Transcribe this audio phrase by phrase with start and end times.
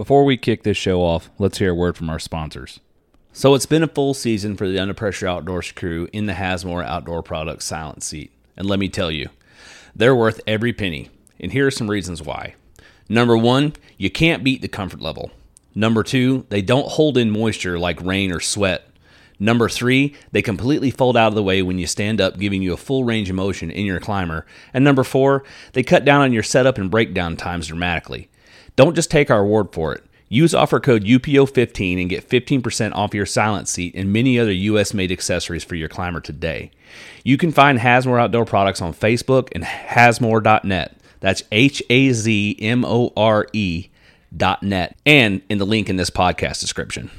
[0.00, 2.80] Before we kick this show off, let's hear a word from our sponsors.
[3.34, 6.82] So it's been a full season for the Under Pressure Outdoors crew in the Hazmore
[6.82, 8.32] Outdoor Products Silent Seat.
[8.56, 9.28] And let me tell you,
[9.94, 11.10] they're worth every penny.
[11.38, 12.54] And here are some reasons why.
[13.10, 15.32] Number one, you can't beat the comfort level.
[15.74, 18.88] Number two, they don't hold in moisture like rain or sweat.
[19.38, 22.72] Number three, they completely fold out of the way when you stand up, giving you
[22.72, 24.46] a full range of motion in your climber.
[24.72, 25.44] And number four,
[25.74, 28.29] they cut down on your setup and breakdown times dramatically.
[28.80, 30.02] Don't just take our word for it.
[30.30, 34.94] Use offer code UPO15 and get 15% off your silent seat and many other US
[34.94, 36.70] made accessories for your climber today.
[37.22, 40.96] You can find Hazmore Outdoor Products on Facebook and hazmore.net.
[41.20, 43.88] That's H A Z M O R E
[44.34, 47.10] dot net and in the link in this podcast description.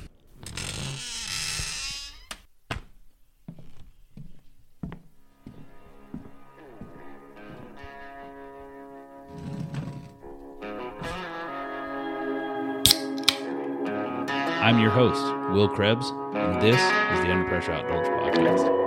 [14.61, 18.77] I'm your host, Will Krebs, and this is the Under Pressure Outdoors Podcast.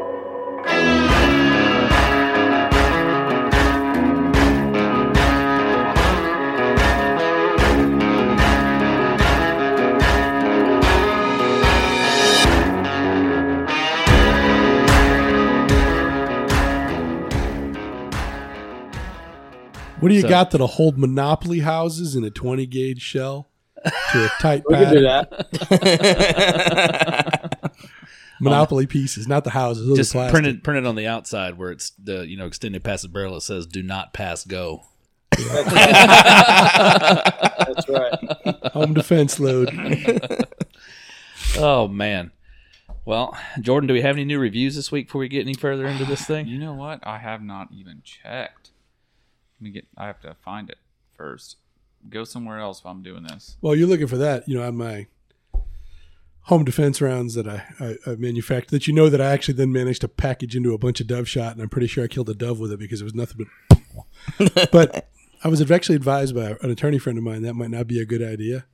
[20.00, 23.48] What do you So- got that'll hold Monopoly houses in a 20 gauge shell
[23.84, 25.30] to a tight We can do that.
[28.40, 29.96] Monopoly pieces, not the houses.
[29.96, 30.32] Just are plastic.
[30.32, 33.08] print it, print it on the outside where it's the you know extended past the
[33.08, 33.36] barrel.
[33.36, 34.82] It says "Do not pass go."
[35.36, 35.70] That's
[37.88, 38.18] right.
[38.72, 39.70] Home defense load.
[41.56, 42.32] Oh man.
[43.04, 45.86] Well, Jordan, do we have any new reviews this week before we get any further
[45.86, 46.48] into this thing?
[46.48, 47.00] You know what?
[47.06, 48.70] I have not even checked.
[49.60, 49.86] Let me get.
[49.96, 50.78] I have to find it
[51.16, 51.56] first.
[52.08, 53.56] Go somewhere else while I'm doing this.
[53.60, 55.06] Well, you're looking for that, you know, on my
[56.42, 59.72] home defense rounds that I, I, I manufactured that you know that I actually then
[59.72, 62.28] managed to package into a bunch of dove shot, and I'm pretty sure I killed
[62.28, 63.48] a dove with it because it was nothing but.
[64.72, 65.08] but
[65.42, 68.06] I was actually advised by an attorney friend of mine that might not be a
[68.06, 68.64] good idea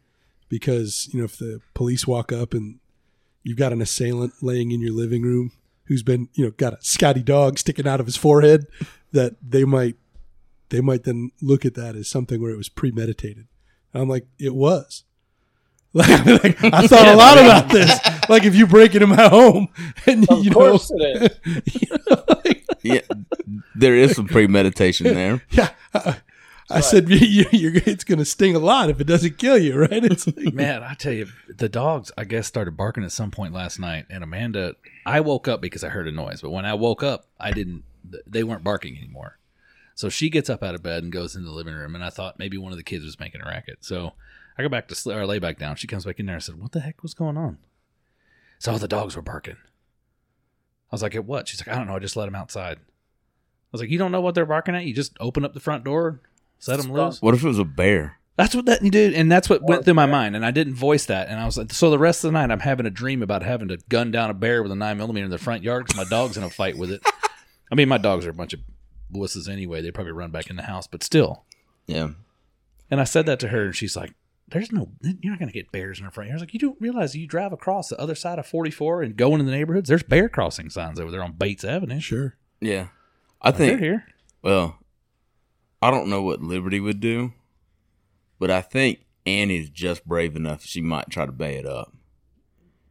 [0.49, 2.79] because you know if the police walk up and
[3.43, 5.53] you've got an assailant laying in your living room
[5.85, 8.67] who's been you know got a Scotty dog sticking out of his forehead,
[9.13, 9.97] that they might
[10.71, 13.47] they might then look at that as something where it was premeditated.
[13.93, 15.05] And I'm like, it was.
[15.93, 17.99] Like, like, I thought a lot about this.
[18.29, 19.67] Like if you break into my home
[20.07, 21.75] and Of you know, course it is.
[21.83, 23.01] you know, like, yeah,
[23.75, 25.43] there is some premeditation there.
[25.51, 25.71] yeah.
[25.93, 26.19] I,
[26.71, 29.77] I said you, you're, it's going to sting a lot if it doesn't kill you,
[29.81, 30.05] right?
[30.05, 33.53] It's like, Man, I tell you, the dogs, I guess, started barking at some point
[33.53, 34.07] last night.
[34.09, 36.41] And Amanda, I woke up because I heard a noise.
[36.41, 37.83] But when I woke up, I didn't,
[38.29, 39.39] they weren't barking anymore.
[40.01, 41.95] So she gets up out of bed and goes into the living room.
[41.95, 43.85] And I thought maybe one of the kids was making a racket.
[43.85, 44.15] So
[44.57, 45.77] I go back to sleep, or lay back down.
[45.77, 46.37] She comes back in there.
[46.37, 47.59] I said, What the heck was going on?
[48.59, 49.59] So the dogs were barking.
[49.59, 51.49] I was like, At what?
[51.49, 51.97] She's like, I don't know.
[51.97, 52.79] I just let them outside.
[52.79, 54.87] I was like, You don't know what they're barking at?
[54.87, 56.23] You just open up the front door,
[56.59, 57.21] set them loose.
[57.21, 58.17] What if it was a bear?
[58.37, 61.05] That's what that dude, and that's what went through my mind, and I didn't voice
[61.05, 63.23] that, and I was like, so the rest of the night I'm having a dream
[63.23, 65.85] about having to gun down a bear with a nine millimeter in the front yard
[65.85, 67.03] because my dog's in a fight with it.
[67.71, 68.61] I mean, my dogs are a bunch of
[69.13, 71.45] wusses anyway; they probably run back in the house, but still.
[71.87, 72.11] Yeah.
[72.91, 74.15] And I said that to her, and she's like,
[74.49, 76.55] "There's no, you're not going to get bears in the front yard." I was like,
[76.55, 79.51] "You don't realize you drive across the other side of 44 and go into the
[79.53, 79.89] neighborhoods.
[79.89, 82.01] There's bear crossing signs over there on Bates Avenue.
[82.01, 82.37] sure.
[82.61, 82.89] Yeah.
[83.43, 84.05] I think They're think, here.
[84.43, 84.79] well,
[85.81, 87.33] I don't know what Liberty would do,
[88.39, 91.93] but I think Annie's just brave enough she might try to bay it up.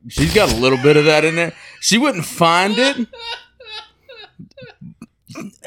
[0.07, 1.53] She's got a little bit of that in there.
[1.81, 3.07] She wouldn't find it.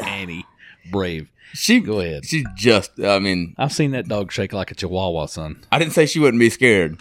[0.03, 0.47] Annie,
[0.91, 1.29] brave.
[1.55, 2.25] She Go ahead.
[2.25, 5.63] She's just I mean, I've seen that dog shake like a Chihuahua, son.
[5.71, 7.01] I didn't say she wouldn't be scared,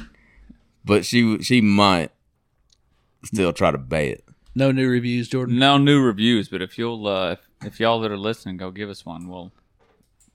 [0.84, 2.12] but she she might
[3.24, 4.26] still try to bay it.
[4.54, 5.58] No new reviews, Jordan.
[5.58, 8.90] No new reviews, but if you'll, uh, if, if y'all that are listening, go give
[8.90, 9.30] us one.
[9.30, 9.54] We'll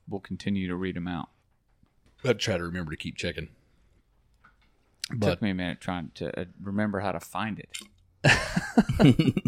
[0.09, 1.29] we'll continue to read them out.
[2.25, 3.49] I'd try to remember to keep checking.
[5.11, 7.69] It But took me a minute trying to uh, remember how to find it.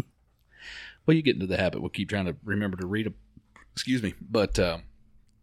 [1.09, 1.81] well, you get into the habit.
[1.81, 3.15] We'll keep trying to remember to read them.
[3.73, 4.13] Excuse me.
[4.21, 4.83] But um,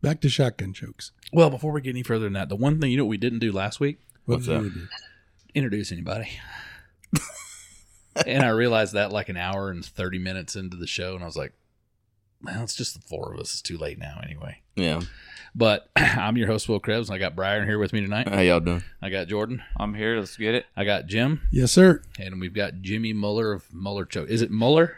[0.01, 1.11] Back to shotgun chokes.
[1.33, 3.17] well, before we get any further than that, the one thing you know what we
[3.17, 4.89] didn't do last week What What's did that?
[5.57, 6.29] introduce anybody.
[8.27, 11.27] and I realized that like an hour and thirty minutes into the show, and I
[11.27, 11.53] was like,
[12.43, 13.53] "Well, it's just the four of us.
[13.55, 15.01] It's too late now, anyway." Yeah.
[15.55, 18.29] But I'm your host, Will Krebs, and I got Brian here with me tonight.
[18.29, 18.85] How y'all doing?
[19.03, 19.63] I got Jordan.
[19.79, 20.19] I'm here.
[20.19, 20.67] Let's get it.
[20.77, 22.03] I got Jim, Yes, sir.
[22.21, 24.29] and we've got Jimmy Muller of Muller Choke.
[24.29, 24.97] Is it Muller?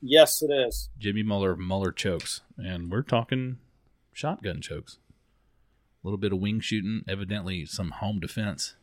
[0.00, 0.90] Yes, it is.
[0.98, 3.58] Jimmy Muller of Muller Chokes, and we're talking
[4.12, 4.98] shotgun chokes.
[6.02, 8.74] A little bit of wing shooting, evidently some home defense.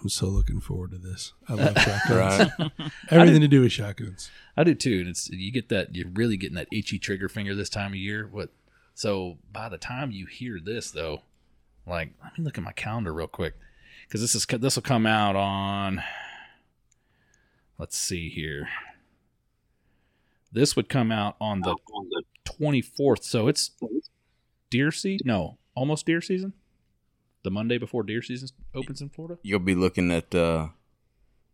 [0.00, 1.32] I'm so looking forward to this.
[1.48, 2.50] I love shotguns.
[2.58, 2.70] Right.
[3.10, 4.30] Everything to do with shotguns.
[4.56, 5.00] I do too.
[5.00, 7.96] And it's you get that you're really getting that itchy trigger finger this time of
[7.96, 8.28] year.
[8.30, 8.50] What?
[8.94, 11.22] So by the time you hear this, though,
[11.86, 13.54] like let me look at my calendar real quick
[14.06, 16.02] because this is this will come out on.
[17.78, 18.68] Let's see here.
[20.52, 21.76] This would come out on the
[22.44, 23.24] 24th.
[23.24, 23.70] So it's
[24.70, 25.26] deer season?
[25.26, 26.52] No, almost deer season.
[27.42, 29.38] The Monday before deer season opens in Florida.
[29.42, 30.68] You'll be looking at, uh,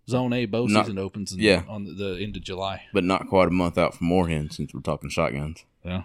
[0.08, 1.64] Zone A bow Not- season opens in, yeah.
[1.68, 2.82] on the, the end of July.
[2.92, 5.64] but not quite a month out from Moorhen since we're talking shotguns.
[5.84, 6.04] Yeah.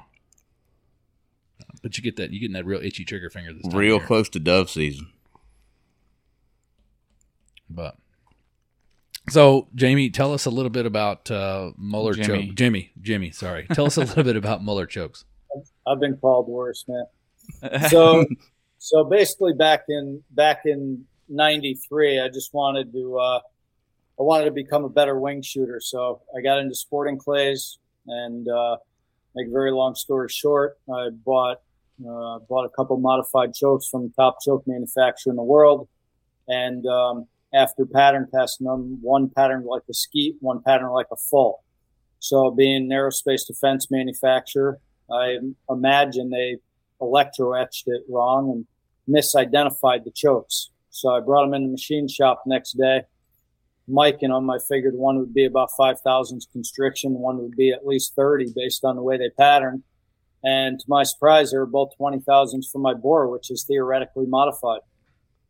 [1.82, 3.78] But you get that you getting that real itchy trigger finger this time.
[3.78, 5.08] Real of close to dove season.
[7.70, 7.98] But
[9.30, 12.48] so Jamie, tell us a little bit about uh, Muller Jimmy.
[12.48, 12.56] choke.
[12.56, 13.68] Jimmy, Jimmy, sorry.
[13.74, 15.26] Tell us a little bit about Muller chokes.
[15.88, 17.90] I've been called worse, man.
[17.90, 18.26] So,
[18.80, 23.40] so basically, back in back in '93, I just wanted to uh,
[24.20, 25.80] I wanted to become a better wing shooter.
[25.80, 27.78] So I got into sporting clays,
[28.08, 28.78] and uh,
[29.36, 31.62] make a very long story short, I bought
[32.02, 35.88] uh, bought a couple modified chokes from the top choke manufacturer in the world,
[36.48, 41.16] and um, after pattern testing them, one pattern like a skeet, one pattern like a
[41.16, 41.64] full.
[42.20, 44.80] So, being an aerospace defense manufacturer,
[45.12, 45.40] I
[45.70, 46.58] imagine they
[47.02, 48.66] electro etched it wrong and
[49.16, 50.70] misidentified the chokes.
[50.90, 53.02] So I brought them in the machine shop next day.
[53.88, 57.72] Mike and them, I figured one would be about 5 thousandths constriction, one would be
[57.72, 59.84] at least 30 based on the way they patterned.
[60.44, 64.26] And to my surprise, they were both 20 thousandths for my bore, which is theoretically
[64.26, 64.82] modified.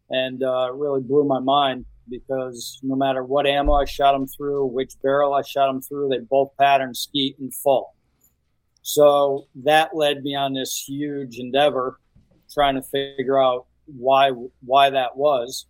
[0.10, 4.28] And uh, it really blew my mind because no matter what ammo I shot them
[4.28, 7.94] through, which barrel I shot them through, they both patterned skeet and full.
[8.82, 12.00] So that led me on this huge endeavor
[12.54, 15.66] trying to figure out why why that was.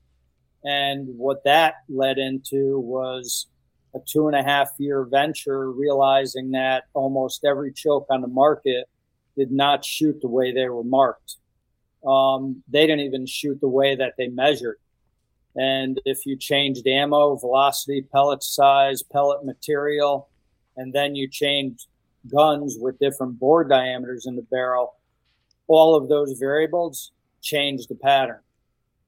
[0.64, 3.48] And what that led into was
[3.96, 8.86] a two and a half year venture realizing that almost every choke on the market
[9.38, 11.38] did not shoot the way they were marked.
[12.06, 14.78] Um, they didn't even shoot the way that they measured.
[15.56, 20.30] And if you changed ammo, velocity, pellet size, pellet material,
[20.78, 21.88] and then you changed
[22.28, 24.96] guns with different bore diameters in the barrel,
[25.68, 27.12] all of those variables
[27.42, 28.40] change the pattern.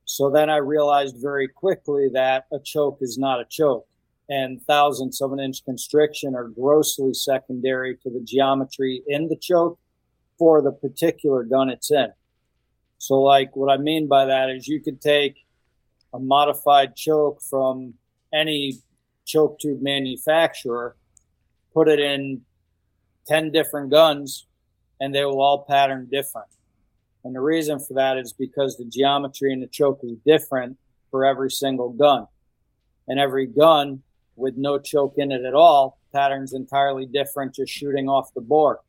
[0.05, 3.87] So then I realized very quickly that a choke is not a choke
[4.29, 9.79] and thousandths of an inch constriction are grossly secondary to the geometry in the choke
[10.37, 12.11] for the particular gun it's in.
[12.97, 15.44] So like what I mean by that is you could take
[16.15, 17.93] a modified choke from
[18.33, 18.79] any
[19.25, 20.95] choke tube manufacturer,
[21.73, 22.41] put it in
[23.27, 24.45] 10 different guns
[25.01, 26.47] and they will all pattern different.
[27.25, 30.77] And the reason for that is because the geometry in the choke is different
[31.11, 32.27] for every single gun.
[33.07, 34.01] And every gun
[34.35, 38.79] with no choke in it at all patterns entirely different just shooting off the bore.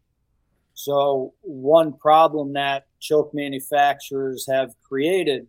[0.74, 5.48] So one problem that choke manufacturers have created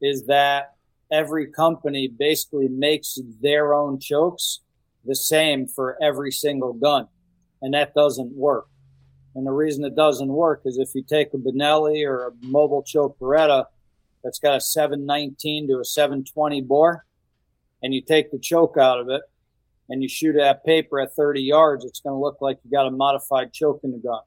[0.00, 0.71] is that
[1.12, 4.60] every company basically makes their own chokes
[5.04, 7.08] the same for every single gun
[7.62, 8.66] and that doesn't work.
[9.34, 13.16] And the reason it doesn't work is if you take a Benelli or a Mobilchoke
[13.18, 13.66] Beretta
[14.22, 17.06] that's got a 719 to a 720 bore,
[17.82, 19.22] and you take the choke out of it
[19.88, 22.86] and you shoot at paper at 30 yards, it's going to look like you got
[22.86, 24.20] a modified choke in the gun.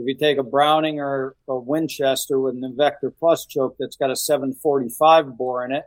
[0.00, 4.10] If you take a Browning or a Winchester with an Invector Plus choke that's got
[4.10, 5.84] a 745 bore in it,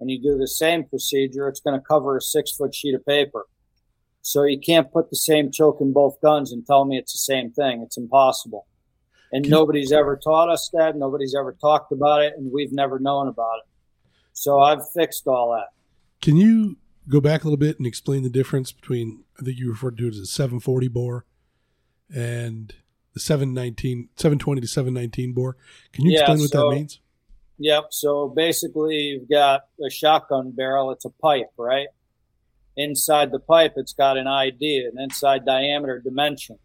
[0.00, 3.06] and you do the same procedure, it's going to cover a six foot sheet of
[3.06, 3.46] paper.
[4.20, 7.18] So you can't put the same choke in both guns and tell me it's the
[7.18, 7.82] same thing.
[7.82, 8.66] It's impossible.
[9.30, 10.96] And nobody's ever taught us that.
[10.96, 13.68] Nobody's ever talked about it, and we've never known about it.
[14.32, 15.68] So I've fixed all that.
[16.20, 19.70] Can you go back a little bit and explain the difference between I think you
[19.70, 21.24] referred to it as a 740 bore
[22.12, 22.74] and
[23.16, 25.56] the 719 720 to 719 bore?
[25.92, 27.00] Can you Yeah, explain what so- that means?
[27.58, 27.84] Yep.
[27.90, 30.90] So basically, you've got a shotgun barrel.
[30.90, 31.88] It's a pipe, right?
[32.76, 36.58] Inside the pipe, it's got an ID, an inside diameter dimension.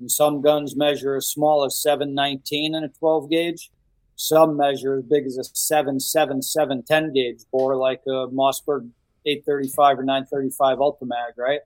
[0.00, 3.70] And some guns measure as small as 719 in a 12 gauge.
[4.16, 8.90] Some measure as big as a 777 10 gauge bore, like a Mossberg
[9.24, 11.60] 835 or 935 Ultimag, right?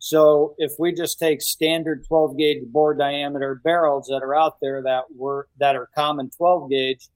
[0.00, 4.82] So if we just take standard 12 gauge bore diameter barrels that are out there
[4.82, 7.08] that were that are common 12 gauge,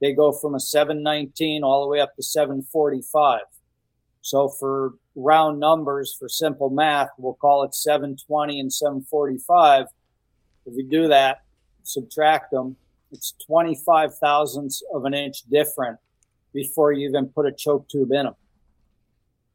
[0.00, 3.42] they go from a 719 all the way up to 745.
[4.22, 9.86] So for round numbers, for simple math, we'll call it 720 and 745.
[10.64, 11.42] If you do that,
[11.82, 12.76] subtract them,
[13.10, 15.98] It's 25 thousandths of an inch different
[16.54, 18.34] before you even put a choke tube in them.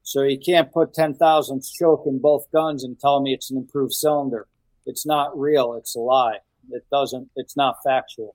[0.08, 3.58] So you can't put 10 thousandths choke in both guns and tell me it's an
[3.58, 4.48] improved cylinder.
[4.86, 5.74] It's not real.
[5.74, 6.38] It's a lie.
[6.72, 8.34] It doesn't, it's not factual.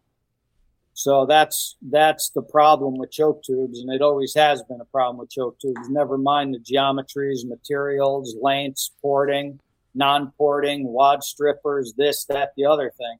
[0.93, 3.81] So that's, that's the problem with choke tubes.
[3.81, 5.89] And it always has been a problem with choke tubes.
[5.89, 9.59] Never mind the geometries, materials, lengths, porting,
[9.95, 13.17] non-porting, wad strippers, this, that, the other thing.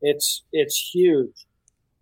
[0.00, 1.46] It's, it's huge.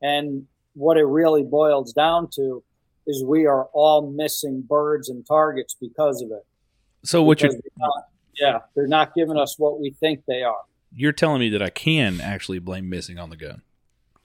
[0.01, 2.65] And what it really boils down to
[3.07, 6.45] is we are all missing birds and targets because of it.
[7.05, 10.63] So what you're they're not- yeah, they're not giving us what we think they are.
[10.95, 13.63] you're telling me that I can actually blame missing on the gun.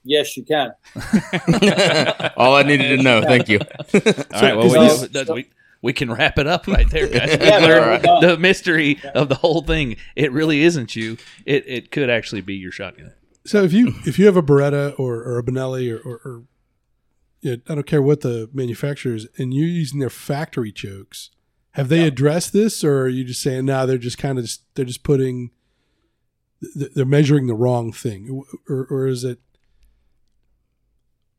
[0.04, 0.72] Yes, you can.
[2.36, 3.22] All I needed to know.
[3.22, 3.58] Thank you.
[3.94, 5.50] All right, well, So- we, we,
[5.82, 7.36] we can wrap it up right there, guys.
[7.40, 8.20] Yeah, We there learned we go.
[8.20, 9.96] the mystery of the whole thing.
[10.14, 11.16] It really isn't you.
[11.44, 13.12] It it could actually be your shotgun.
[13.44, 16.42] So if you if you have a Beretta or, or a Benelli or, or, or
[17.46, 21.30] yeah, I don't care what the manufacturer is, and you're using their factory chokes,
[21.72, 24.62] have they addressed this, or are you just saying now they're just kind of just,
[24.74, 25.50] they're just putting
[26.74, 29.38] they're measuring the wrong thing, or, or is it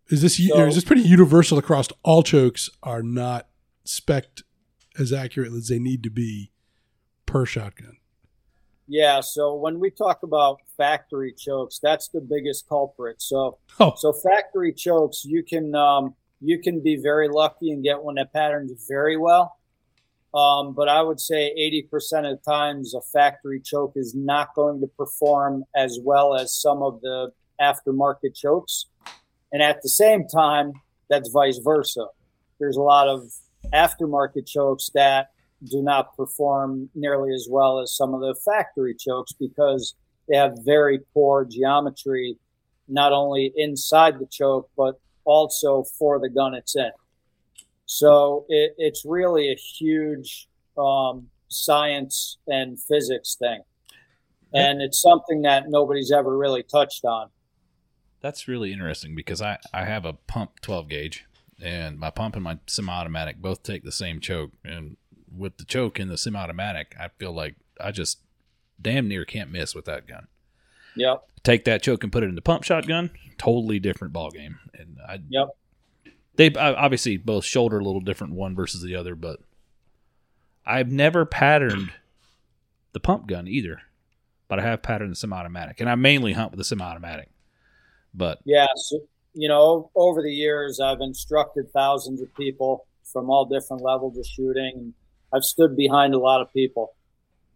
[0.10, 3.50] is this So- is this pretty universal across all chokes are not
[3.84, 4.44] spec'd
[4.98, 6.52] as accurate as they need to be
[7.26, 7.97] per shotgun?
[8.88, 9.22] Yeah.
[9.22, 13.22] So when we talk about factory chokes, that's the biggest culprit.
[13.22, 18.02] So Oh, So factory chokes, you can um, you can be very lucky and get
[18.02, 19.58] one that patterns very well.
[20.34, 21.54] Um, but I would say
[21.92, 26.54] 80% of the times a factory choke is not going to perform as well as
[26.54, 28.86] some of the aftermarket chokes.
[29.52, 30.74] And at the same time,
[31.10, 32.08] that's vice versa.
[32.60, 33.24] There's a lot of
[33.74, 35.30] aftermarket chokes that
[35.64, 39.96] do not perform nearly as well as some of the factory chokes because
[40.28, 42.38] they have very poor geometry
[42.88, 46.92] not only inside the choke, but also for the gun it's in.
[47.86, 50.48] So it, it's really a huge
[50.78, 53.62] um, science and physics thing.
[54.54, 57.30] And it's something that nobody's ever really touched on.
[58.22, 61.26] That's really interesting because I, I have a pump 12 gauge,
[61.62, 64.52] and my pump and my semi automatic both take the same choke.
[64.64, 64.96] And
[65.36, 68.20] with the choke in the semi automatic, I feel like I just
[68.82, 70.28] damn near can't miss with that gun.
[70.96, 71.24] Yep.
[71.44, 74.60] Take that choke and put it in the pump shotgun, totally different ball game.
[74.74, 75.50] And I, Yep.
[76.36, 79.40] they obviously both shoulder a little different one versus the other, but
[80.66, 81.92] I've never patterned
[82.94, 83.82] the pump gun either.
[84.48, 87.30] But I have patterned the semi automatic, and I mainly hunt with the semi automatic.
[88.14, 88.68] But Yeah.
[88.76, 89.02] So,
[89.34, 94.26] you know, over the years, I've instructed thousands of people from all different levels of
[94.26, 94.94] shooting.
[95.34, 96.96] I've stood behind a lot of people.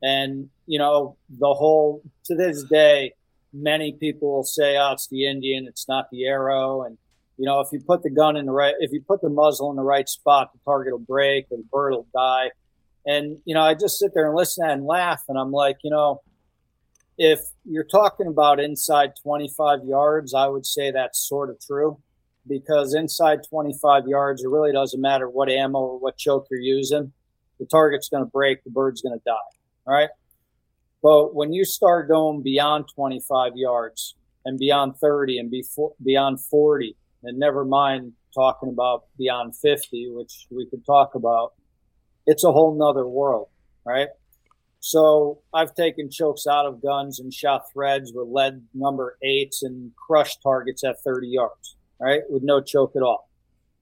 [0.01, 3.13] And, you know, the whole, to this day,
[3.53, 6.83] many people will say, oh, it's the Indian, it's not the arrow.
[6.83, 6.97] And,
[7.37, 9.69] you know, if you put the gun in the right, if you put the muzzle
[9.69, 12.51] in the right spot, the target will break or the bird will die.
[13.05, 15.23] And, you know, I just sit there and listen and laugh.
[15.27, 16.21] And I'm like, you know,
[17.17, 21.99] if you're talking about inside 25 yards, I would say that's sort of true
[22.47, 27.13] because inside 25 yards, it really doesn't matter what ammo or what choke you're using.
[27.61, 29.35] The target's going to break, the bird's going to die.
[29.85, 30.09] All right.
[31.03, 36.97] But when you start going beyond 25 yards and beyond 30 and before, beyond 40,
[37.23, 41.53] and never mind talking about beyond 50, which we could talk about,
[42.25, 43.49] it's a whole nother world.
[43.85, 44.07] Right.
[44.79, 49.91] So I've taken chokes out of guns and shot threads with lead number eights and
[49.95, 52.21] crushed targets at 30 yards, right?
[52.27, 53.29] With no choke at all.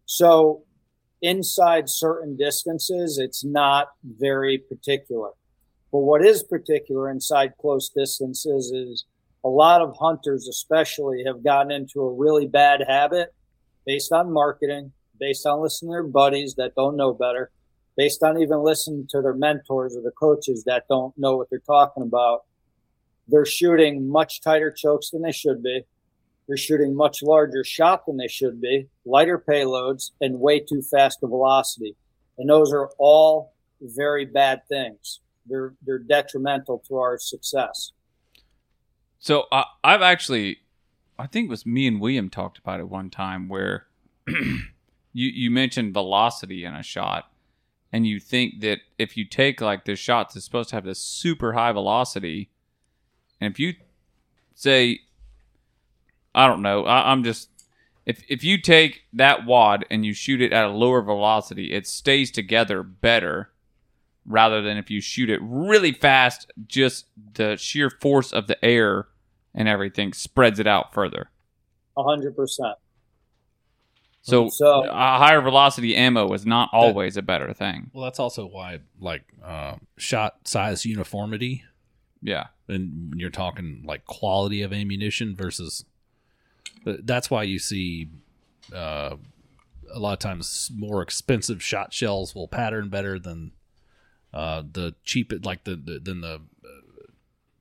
[0.05, 0.63] So
[1.21, 5.29] inside certain distances, it's not very particular.
[5.91, 9.05] But what is particular inside close distances is
[9.43, 13.33] a lot of hunters, especially, have gotten into a really bad habit
[13.85, 17.51] based on marketing, based on listening to their buddies that don't know better,
[17.97, 21.59] based on even listening to their mentors or the coaches that don't know what they're
[21.59, 22.43] talking about.
[23.27, 25.83] They're shooting much tighter chokes than they should be.
[26.49, 31.19] They're shooting much larger shot than they should be, lighter payloads, and way too fast
[31.21, 31.95] a velocity.
[32.39, 35.19] And those are all very bad things.
[35.45, 37.91] They're they're detrimental to our success.
[39.19, 40.57] So I I've actually,
[41.19, 43.85] I think it was me and William talked about it one time where
[44.27, 44.63] you
[45.13, 47.31] you mentioned velocity in a shot,
[47.93, 50.99] and you think that if you take like the shots that's supposed to have this
[50.99, 52.49] super high velocity,
[53.39, 53.75] and if you
[54.55, 55.01] say,
[56.43, 57.49] I don't know, I, I'm just
[58.05, 61.85] if if you take that wad and you shoot it at a lower velocity, it
[61.87, 63.51] stays together better
[64.25, 69.07] rather than if you shoot it really fast, just the sheer force of the air
[69.55, 71.29] and everything spreads it out further.
[71.97, 72.75] hundred percent.
[74.21, 77.89] So, So- a higher velocity ammo is not always a better thing.
[77.93, 81.63] Well, that's also why, like, uh, shot size uniformity,
[82.21, 82.47] Yeah.
[82.67, 85.85] and when you're talking like quality of ammunition versus,
[86.83, 88.09] but that's why you see
[88.73, 89.15] uh,
[89.93, 93.51] a lot of times more expensive shot shells will pattern better than
[94.33, 97.07] uh, the cheap, like the, the than the uh,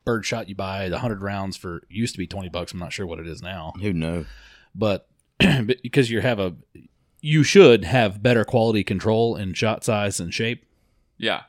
[0.04, 0.88] bird shot you buy.
[0.88, 2.72] The hundred rounds for used to be twenty bucks.
[2.72, 3.72] I'm not sure what it is now.
[3.80, 4.26] Who knows?
[4.74, 5.08] but
[5.38, 6.54] but because you have a
[7.20, 10.64] you should have better quality control in shot size and shape
[11.16, 11.42] Yeah.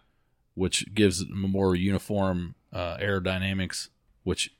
[0.55, 3.89] which gives more uniform uh, aerodynamics
[4.23, 4.55] which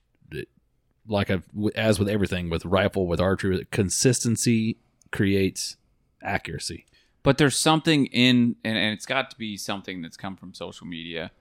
[1.09, 4.77] like I've as with everything with rifle with archery consistency
[5.11, 5.75] creates
[6.21, 6.85] accuracy
[7.23, 10.87] But there's something in, and, and it's got to be something that's come from social
[10.87, 11.31] media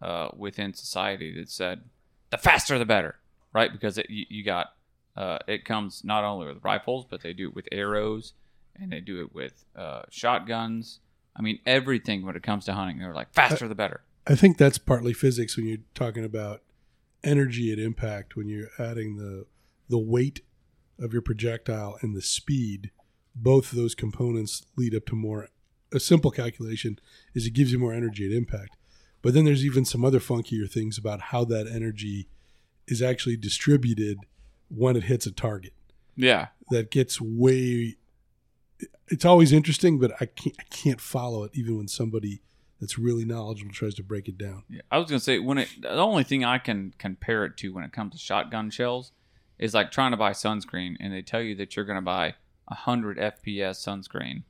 [0.00, 1.82] uh, within society that said
[2.30, 3.16] the faster the better,
[3.52, 3.70] right?
[3.70, 4.74] Because it, you, you got
[5.16, 8.32] uh, it comes not only with rifles, but they do it with arrows
[8.74, 11.00] and they do it with uh, shotguns.
[11.36, 14.00] I mean, everything when it comes to hunting, they're like faster the better.
[14.26, 16.62] I think that's partly physics when you're talking about
[17.24, 19.46] energy at impact when you're adding the
[19.88, 20.40] the weight
[20.98, 22.90] of your projectile and the speed
[23.34, 25.48] both of those components lead up to more
[25.94, 26.98] a simple calculation
[27.34, 28.76] is it gives you more energy at impact.
[29.20, 32.28] But then there's even some other funkier things about how that energy
[32.88, 34.18] is actually distributed
[34.68, 35.74] when it hits a target.
[36.16, 37.96] Yeah, that gets way
[39.08, 42.40] it's always interesting but i can't i can't follow it even when somebody
[42.82, 45.68] that's really knowledgeable tries to break it down Yeah, I was gonna say when it
[45.80, 49.12] the only thing I can compare it to when it comes to shotgun shells
[49.56, 52.34] is like trying to buy sunscreen and they tell you that you're gonna buy
[52.68, 54.42] a hundred FPS sunscreen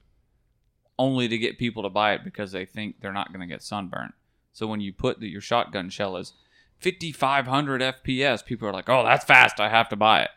[0.98, 4.14] only to get people to buy it because they think they're not gonna get sunburnt.
[4.54, 6.32] So when you put that your shotgun shell is
[6.78, 9.60] 5500 FPS, people are like, "Oh, that's fast!
[9.60, 10.30] I have to buy it."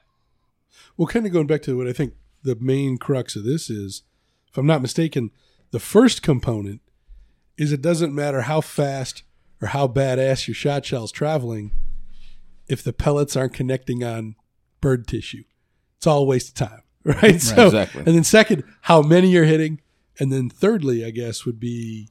[0.98, 4.04] Well, kind of going back to what I think the main crux of this is,
[4.50, 5.32] if I'm not mistaken,
[5.72, 6.82] the first component
[7.58, 9.24] is it doesn't matter how fast
[9.62, 11.72] or how badass your shot shell's traveling
[12.68, 14.36] if the pellets aren't connecting on
[14.82, 15.44] bird tissue.
[15.98, 17.42] It's all a waste of time, right?
[17.42, 18.04] so, exactly.
[18.06, 19.82] And then second, how many you're hitting,
[20.20, 22.10] and then thirdly, I guess would be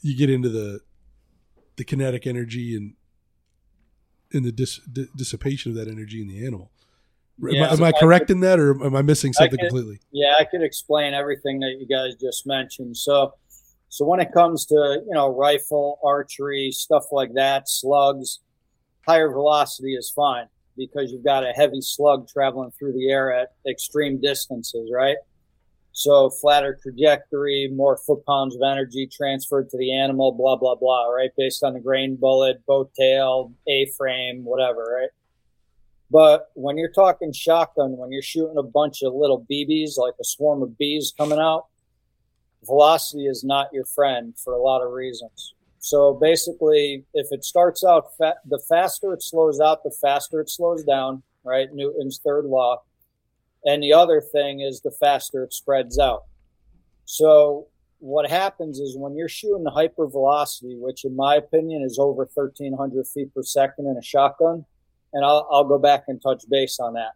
[0.00, 0.80] you get into the
[1.76, 2.94] the kinetic energy and
[4.30, 6.70] in the dis, di- dissipation of that energy in the animal.
[7.42, 9.58] Am I- Yeah, am, so I, I correct in that, or am I missing something
[9.58, 10.00] could- completely?
[10.10, 12.96] Yeah, I could explain everything that you guys just mentioned.
[12.96, 13.34] So,
[13.92, 18.40] so when it comes to you know rifle, archery, stuff like that, slugs,
[19.06, 20.46] higher velocity is fine
[20.78, 25.18] because you've got a heavy slug traveling through the air at extreme distances, right?
[25.92, 31.10] So flatter trajectory, more foot pounds of energy transferred to the animal, blah blah blah,
[31.10, 31.30] right?
[31.36, 35.10] Based on the grain bullet, boat tail, A frame, whatever, right?
[36.10, 40.24] But when you're talking shotgun, when you're shooting a bunch of little BBs, like a
[40.24, 41.66] swarm of bees coming out,
[42.64, 45.54] velocity is not your friend for a lot of reasons.
[45.78, 50.48] So basically, if it starts out, fa- the faster it slows out, the faster it
[50.48, 51.68] slows down, right?
[51.72, 52.82] Newton's third law.
[53.64, 56.22] And the other thing is the faster it spreads out.
[57.04, 57.66] So
[57.98, 62.28] what happens is when you're shooting the hyper velocity, which in my opinion is over
[62.32, 64.64] 1300 feet per second in a shotgun,
[65.12, 67.12] and I'll, I'll go back and touch base on that.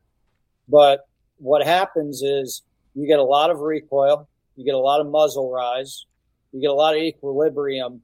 [0.68, 2.62] But what happens is
[2.94, 6.06] you get a lot of recoil, you get a lot of muzzle rise,
[6.52, 8.02] you get a lot of equilibrium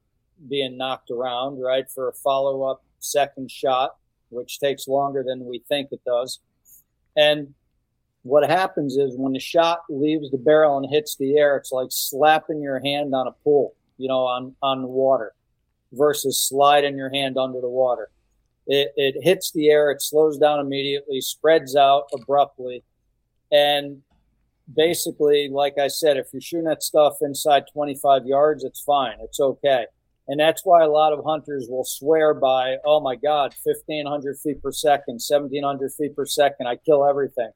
[0.48, 3.96] being knocked around, right, for a follow up second shot,
[4.30, 6.40] which takes longer than we think it does.
[7.16, 7.54] And
[8.22, 11.88] what happens is when the shot leaves the barrel and hits the air, it's like
[11.90, 15.34] slapping your hand on a pool, you know, on, on water
[15.92, 18.10] versus sliding your hand under the water.
[18.66, 22.84] It, it hits the air, it slows down immediately, spreads out abruptly.
[23.50, 24.02] And
[24.74, 29.16] basically, like I said, if you're shooting that stuff inside 25 yards, it's fine.
[29.20, 29.86] It's okay.
[30.28, 34.62] And that's why a lot of hunters will swear by, oh my God, 1500 feet
[34.62, 37.50] per second, 1700 feet per second, I kill everything.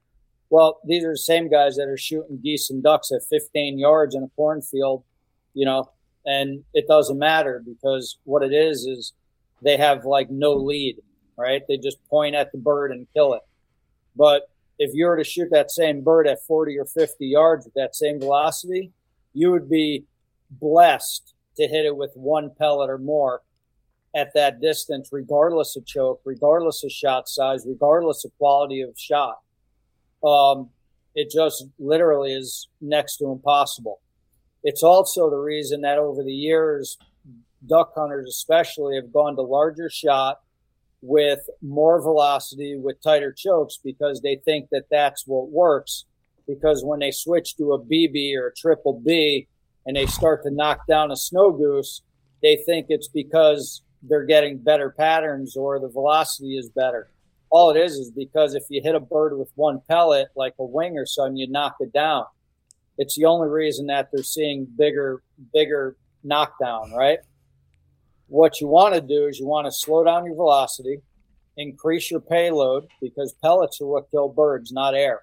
[0.50, 4.14] Well, these are the same guys that are shooting geese and ducks at 15 yards
[4.14, 5.04] in a cornfield,
[5.54, 5.90] you know,
[6.24, 9.12] and it doesn't matter because what it is is
[9.62, 10.96] they have like no lead,
[11.36, 11.62] right?
[11.68, 13.42] They just point at the bird and kill it.
[14.16, 17.74] But if you were to shoot that same bird at 40 or 50 yards with
[17.74, 18.92] that same velocity,
[19.32, 20.04] you would be
[20.50, 23.42] blessed to hit it with one pellet or more
[24.14, 29.38] at that distance, regardless of choke, regardless of shot size, regardless of quality of shot.
[30.24, 30.70] Um,
[31.14, 34.00] it just literally is next to impossible.
[34.62, 36.98] It's also the reason that over the years,
[37.66, 40.40] duck hunters especially have gone to larger shot,
[41.02, 46.04] with more velocity with tighter chokes because they think that that's what works.
[46.46, 49.48] Because when they switch to a BB or a triple B
[49.84, 52.02] and they start to knock down a snow goose,
[52.42, 57.10] they think it's because they're getting better patterns or the velocity is better.
[57.50, 60.64] All it is is because if you hit a bird with one pellet, like a
[60.64, 62.24] wing or something, you knock it down.
[62.98, 67.18] It's the only reason that they're seeing bigger, bigger knockdown, right?
[68.28, 71.00] What you want to do is you want to slow down your velocity,
[71.56, 75.22] increase your payload because pellets are what kill birds, not air.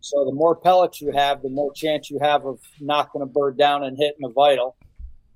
[0.00, 3.58] So the more pellets you have, the more chance you have of knocking a bird
[3.58, 4.76] down and hitting a vital.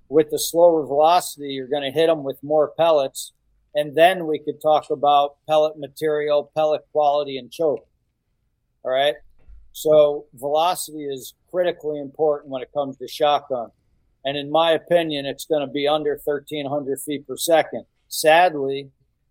[0.09, 3.33] With the slower velocity, you're going to hit them with more pellets.
[3.75, 7.87] And then we could talk about pellet material, pellet quality, and choke.
[8.85, 9.15] All right.
[9.73, 13.71] So velocity is critically important when it comes to shotgun.
[14.25, 17.85] And in my opinion, it's going to be under 1300 feet per second.
[18.09, 18.91] Sadly,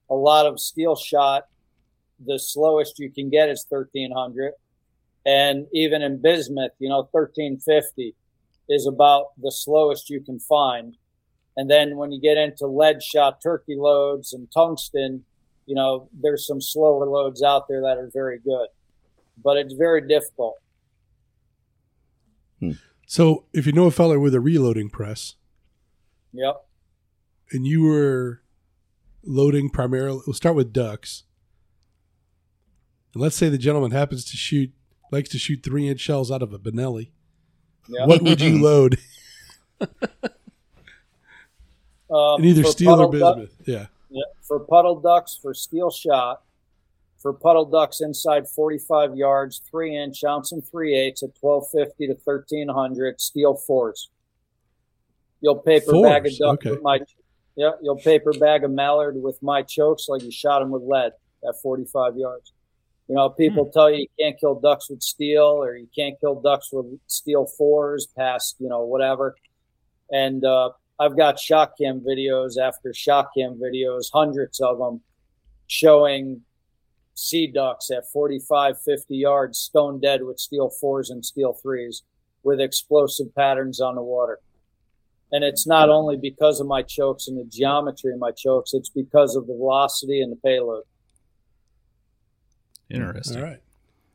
[0.10, 1.48] a lot of steel shot,
[2.26, 4.54] the slowest you can get is 1300.
[5.26, 8.16] And even in bismuth, you know, 1350
[8.68, 10.98] is about the slowest you can find.
[11.56, 15.24] And then when you get into lead shot turkey loads and tungsten,
[15.66, 18.68] you know, there's some slower loads out there that are very good,
[19.44, 20.58] but it's very difficult.
[22.60, 22.72] Hmm.
[23.12, 25.36] So if you know a feller with a reloading press
[26.32, 26.66] Yep.
[27.52, 28.42] and you were
[29.22, 31.24] loading primarily, we'll start with ducks.
[33.14, 34.72] And let's say the gentleman happens to shoot,
[35.12, 37.10] likes to shoot three inch shells out of a Benelli.
[37.90, 38.08] Yep.
[38.08, 38.98] What would you load
[42.10, 43.68] Um, in either steel or puddle duck- bismuth?
[43.68, 43.88] Yeah.
[44.10, 46.44] Yeah, for puddle ducks for steel shot,
[47.22, 52.20] for puddle ducks inside 45 yards, three inch ounce and three eighths at 1250 to
[52.24, 54.10] 1300 steel fours.
[55.40, 56.72] You'll paper bag a duck okay.
[56.72, 57.00] with my,
[57.56, 61.14] yeah, you'll paper bag a mallard with my chokes like you shot them with lead
[61.48, 62.54] at 45 yards.
[63.08, 63.72] You know, people Hmm.
[63.72, 67.46] tell you you can't kill ducks with steel or you can't kill ducks with steel
[67.46, 69.36] fours past, you know, whatever.
[70.12, 75.02] And, uh, I've got shot cam videos after shot cam videos, hundreds of them,
[75.66, 76.42] showing
[77.22, 82.04] sea ducks at 45, 50 yards, stone dead with steel fours and steel threes
[82.44, 84.40] with explosive patterns on the water.
[85.32, 88.90] And it's not only because of my chokes and the geometry of my chokes, it's
[88.90, 90.84] because of the velocity and the payload.
[92.90, 93.38] Interesting.
[93.38, 93.62] All right.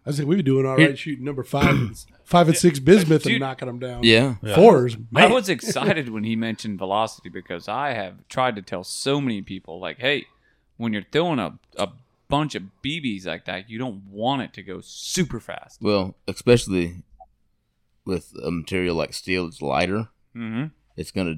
[0.04, 2.78] I was like, we were doing all right shooting number five and five and six
[2.78, 4.04] bismuth and knocking them down.
[4.04, 4.36] Yeah.
[4.42, 4.54] Yeah.
[4.54, 4.96] Fours.
[5.14, 9.42] I was excited when he mentioned velocity because I have tried to tell so many
[9.42, 10.26] people, like, hey,
[10.76, 11.88] when you're throwing a, a
[12.28, 15.80] bunch of BBs like that, you don't want it to go super fast.
[15.80, 17.02] Well, especially
[18.04, 20.08] with a material like steel, it's lighter.
[20.34, 20.66] Mm-hmm.
[20.96, 21.36] It's gonna.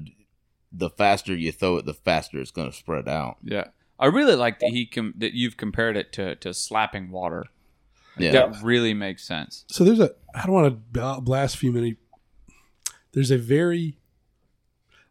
[0.71, 3.37] The faster you throw it, the faster it's gonna spread out.
[3.43, 3.67] Yeah,
[3.99, 7.45] I really like that he com- that you've compared it to to slapping water.
[8.17, 8.31] Yeah.
[8.31, 9.65] That really makes sense.
[9.67, 10.11] So there's a.
[10.35, 11.95] I don't want to bla- blaspheme any.
[13.13, 13.97] There's a very.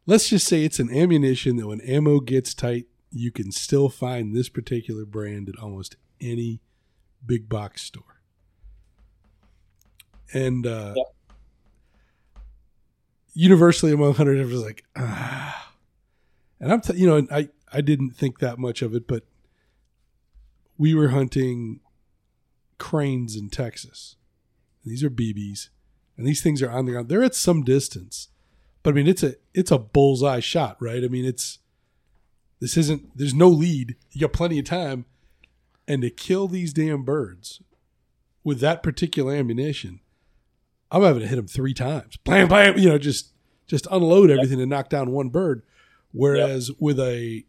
[0.07, 4.35] Let's just say it's an ammunition that when ammo gets tight, you can still find
[4.37, 6.61] this particular brand at almost any
[7.25, 8.21] big box store.
[10.33, 11.07] And uh, Yep.
[13.35, 15.73] universally among hunters, it was like, ah.
[16.61, 19.25] And I'm, t- you know, I I didn't think that much of it, but
[20.77, 21.81] we were hunting
[22.79, 24.17] cranes in Texas.
[24.85, 25.69] These are BBs,
[26.17, 27.09] and these things are on the ground.
[27.09, 28.29] They're at some distance,
[28.83, 31.05] but I mean, it's a it's a bullseye shot, right?
[31.05, 31.59] I mean, it's
[32.61, 33.17] this isn't.
[33.17, 33.97] There's no lead.
[34.11, 35.05] You got plenty of time,
[35.87, 37.63] and to kill these damn birds
[38.43, 40.01] with that particular ammunition,
[40.91, 42.17] I'm having to hit them three times.
[42.19, 42.79] Blam, blam.
[42.79, 43.33] You know, just
[43.67, 45.63] just unload everything and knock down one bird.
[46.13, 47.45] Whereas with a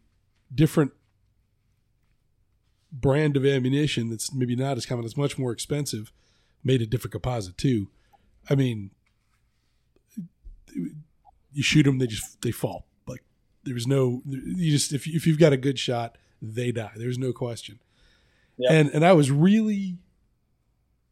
[0.54, 0.92] different
[2.92, 6.12] brand of ammunition that's maybe not as common, it's much more expensive,
[6.62, 7.88] made a different composite too.
[8.48, 8.90] I mean,
[11.52, 12.86] you shoot them, they just they fall.
[13.64, 16.92] Like was no you just if if you've got a good shot, they die.
[16.96, 17.78] There's no question.
[18.58, 18.70] Yep.
[18.70, 19.98] And and I was really,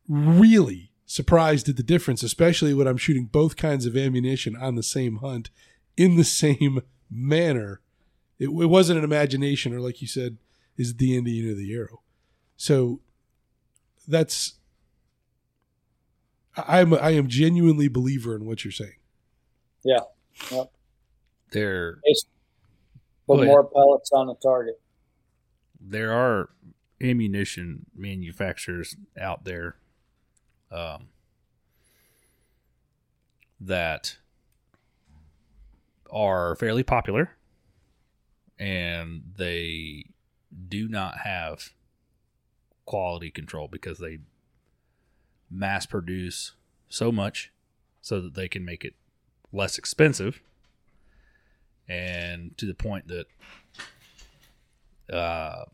[0.09, 4.83] really surprised at the difference, especially when I'm shooting both kinds of ammunition on the
[4.83, 5.51] same hunt
[5.97, 7.81] in the same manner.
[8.39, 10.37] It, it wasn't an imagination, or like you said,
[10.77, 12.03] is it the Indian or the arrow?
[12.57, 13.01] So
[14.07, 14.55] that's
[16.57, 18.97] I am I am genuinely believer in what you're saying.
[19.85, 20.01] Yeah,
[21.53, 22.27] There, Put
[23.37, 23.47] Ahead.
[23.47, 24.81] more pellets on the target.
[25.81, 26.49] there are
[27.01, 29.77] ammunition manufacturers out there
[30.73, 31.09] um,
[33.61, 34.17] that
[36.11, 37.31] are fairly popular
[38.59, 40.07] and they
[40.69, 41.73] do not have
[42.87, 44.19] quality control because they
[45.51, 46.55] mass produce
[46.89, 47.53] so much
[48.01, 48.95] so that they can make it
[49.53, 50.41] less expensive
[51.89, 53.27] and to the point that
[55.15, 55.65] uh,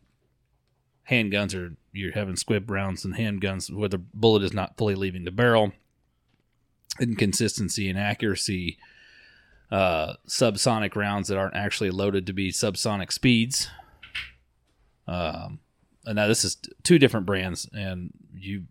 [1.09, 5.25] handguns are you're having squib rounds and handguns where the bullet is not fully leaving
[5.25, 5.71] the barrel
[6.99, 8.77] inconsistency and accuracy
[9.71, 13.69] uh, subsonic rounds that aren't actually loaded to be subsonic speeds
[15.07, 15.59] um,
[16.05, 18.63] and now this is two different brands and you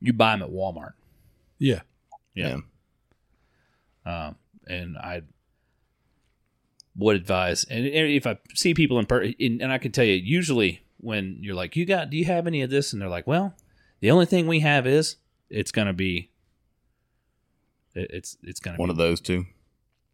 [0.00, 0.92] you buy them at walmart
[1.58, 1.80] Yeah.
[2.34, 2.58] yeah.
[4.06, 5.22] Um, and I
[6.98, 10.14] would advise, and if I see people in, per- in, and I can tell you,
[10.14, 12.10] usually when you're like, "You got?
[12.10, 13.54] Do you have any of this?" and they're like, "Well,
[14.00, 15.16] the only thing we have is
[15.48, 16.30] it's gonna be,
[17.94, 19.46] it's it's gonna One be, of those two.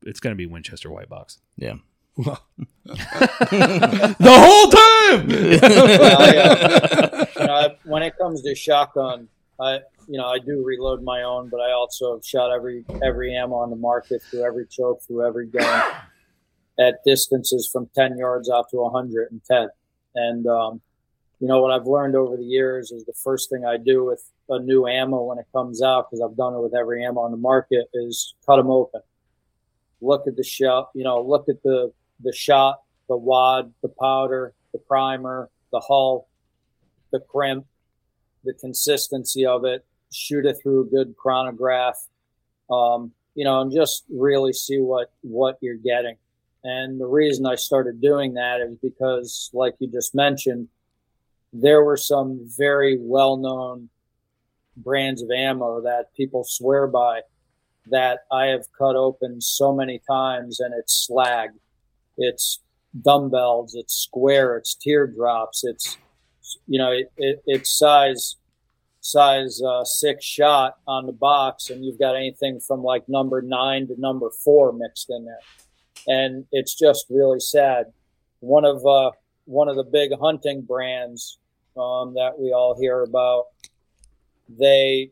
[0.03, 1.75] it's gonna be Winchester White Box." Yeah.
[2.85, 5.29] The whole time.
[6.01, 9.29] Well, I, you know, when it comes to shotgun,
[9.61, 13.35] I you know I do reload my own, but I also have shot every every
[13.35, 15.93] ammo on the market through every choke, through every gun,
[16.79, 19.69] at distances from ten yards out to hundred and ten.
[20.15, 20.81] And um,
[21.41, 24.23] you know what I've learned over the years is the first thing I do with
[24.49, 27.31] a new ammo when it comes out, because I've done it with every ammo on
[27.31, 29.01] the market, is cut them open.
[30.01, 34.53] Look at the shell, you know, look at the the shot, the wad, the powder,
[34.73, 36.29] the primer, the hull,
[37.11, 37.67] the crimp,
[38.45, 41.97] the consistency of it, shoot it through a good chronograph,
[42.71, 46.17] um, you know, and just really see what what you're getting.
[46.65, 50.69] And the reason I started doing that is because, like you just mentioned,
[51.53, 53.91] there were some very well known
[54.77, 57.21] brands of ammo that people swear by
[57.91, 61.51] that I have cut open so many times and it's slag,
[62.17, 62.61] it's
[63.03, 65.99] dumbbells, it's square, it's teardrops, it's
[66.67, 68.37] you know it, it, it's size
[69.01, 73.87] size uh, six shot on the box, and you've got anything from like number nine
[73.87, 75.39] to number four mixed in there,
[76.07, 77.87] and it's just really sad.
[78.41, 79.13] One of uh,
[79.47, 81.39] one of the big hunting brands
[81.77, 83.47] um, that we all hear about,
[84.49, 85.11] they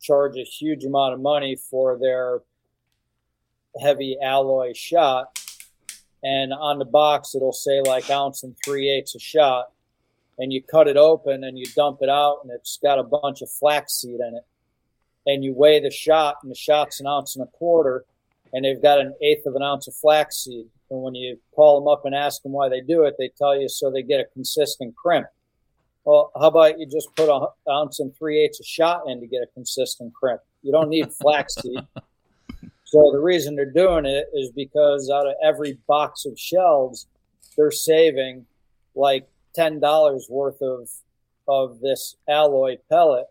[0.00, 2.40] charge a huge amount of money for their
[3.80, 5.38] heavy alloy shot.
[6.22, 9.72] And on the box it'll say like ounce and three eighths a shot.
[10.38, 13.42] And you cut it open and you dump it out and it's got a bunch
[13.42, 14.44] of flaxseed in it.
[15.26, 18.04] And you weigh the shot and the shot's an ounce and a quarter
[18.52, 21.88] and they've got an eighth of an ounce of flaxseed and when you call them
[21.88, 24.26] up and ask them why they do it they tell you so they get a
[24.32, 25.26] consistent crimp.
[26.04, 29.26] Well how about you just put an ounce and three eighths of shot in to
[29.26, 30.40] get a consistent crimp?
[30.62, 31.80] You don't need flaxseed
[32.88, 37.06] so the reason they're doing it is because out of every box of shells,
[37.54, 38.46] they're saving
[38.94, 40.88] like ten dollars worth of
[41.46, 43.26] of this alloy pellet.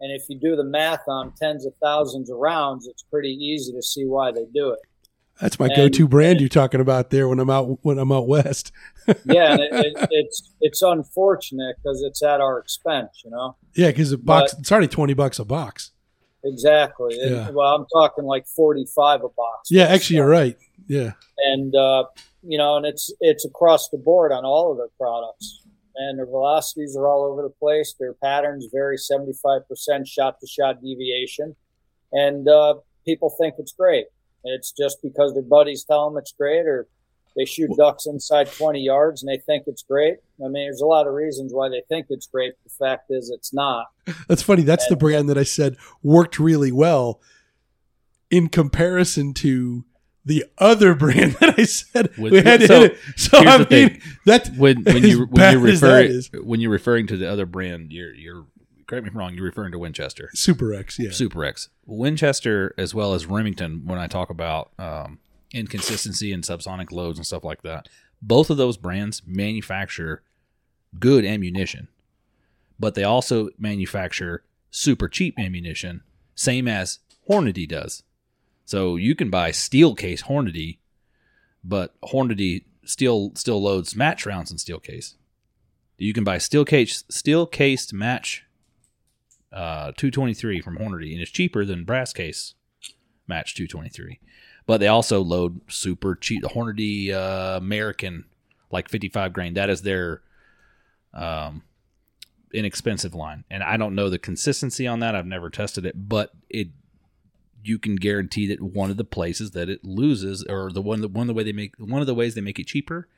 [0.00, 3.72] And if you do the math on tens of thousands of rounds, it's pretty easy
[3.72, 4.80] to see why they do it.
[5.40, 8.26] That's my And- go-to brand you're talking about there when I'm out when I'm out
[8.28, 8.72] west.
[9.24, 13.54] Yeah, and it, it, it's it's unfortunate because it's at our expense, you know.
[13.76, 15.92] Yeah, because a box it's already twenty bucks a box.
[16.42, 17.16] Exactly.
[17.20, 17.50] Yeah.
[17.50, 19.70] well, I'm talking like forty-five a box.
[19.70, 20.56] Yeah, actually, you're right.
[20.88, 22.04] Yeah, and uh,
[22.42, 25.62] you know, and it's it's across the board on all of their products.
[25.98, 27.94] And their velocities are all over the place.
[27.98, 31.56] Their patterns vary seventy five percent shot to shot deviation,
[32.12, 34.06] and uh, people think it's great.
[34.44, 36.86] It's just because their buddies tell them it's great, or
[37.34, 40.16] they shoot ducks inside twenty yards and they think it's great.
[40.44, 42.52] I mean, there's a lot of reasons why they think it's great.
[42.64, 43.86] The fact is, it's not.
[44.28, 44.62] that's funny.
[44.62, 47.20] That's the brand that I said worked really well
[48.30, 49.84] in comparison to
[50.26, 52.98] the other brand that I said With- we had to so, hit it.
[53.16, 54.02] So I the mean, thing.
[54.26, 58.12] that when when you when you refer when you're referring to the other brand, you're
[58.12, 58.44] you're
[58.86, 59.34] correct me if I'm wrong.
[59.34, 60.30] You're referring to Winchester.
[60.34, 60.98] Super X.
[60.98, 61.68] Yeah, Super X.
[61.86, 65.20] Winchester, as well as Remington, when I talk about um,
[65.52, 67.88] inconsistency and subsonic loads and stuff like that,
[68.20, 70.22] both of those brands manufacture
[70.98, 71.88] good ammunition,
[72.78, 76.02] but they also manufacture super cheap ammunition,
[76.34, 78.02] same as Hornady does.
[78.66, 80.78] So you can buy steel case Hornady,
[81.64, 85.14] but Hornady still still loads match rounds in steel case.
[85.96, 88.44] You can buy steel case steel cased match
[89.52, 92.54] uh, 223 from Hornady, and it's cheaper than brass case
[93.28, 94.18] match 223.
[94.66, 96.42] But they also load super cheap.
[96.42, 98.24] The Hornady uh, American,
[98.72, 100.22] like 55 grain, that is their
[101.14, 101.62] um,
[102.52, 103.44] inexpensive line.
[103.48, 105.14] And I don't know the consistency on that.
[105.14, 106.70] I've never tested it, but it
[107.66, 111.08] you can guarantee that one of the places that it loses, or the one the
[111.08, 113.08] one of the way they make one of the ways they make it cheaper,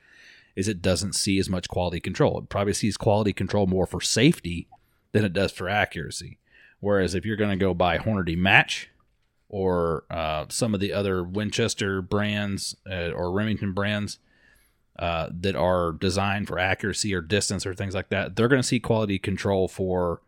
[0.55, 2.39] is it doesn't see as much quality control.
[2.39, 4.67] It probably sees quality control more for safety
[5.11, 6.37] than it does for accuracy.
[6.79, 8.89] Whereas if you're going to go buy Hornady Match
[9.49, 14.19] or uh, some of the other Winchester brands uh, or Remington brands
[14.97, 18.67] uh, that are designed for accuracy or distance or things like that, they're going to
[18.67, 20.21] see quality control for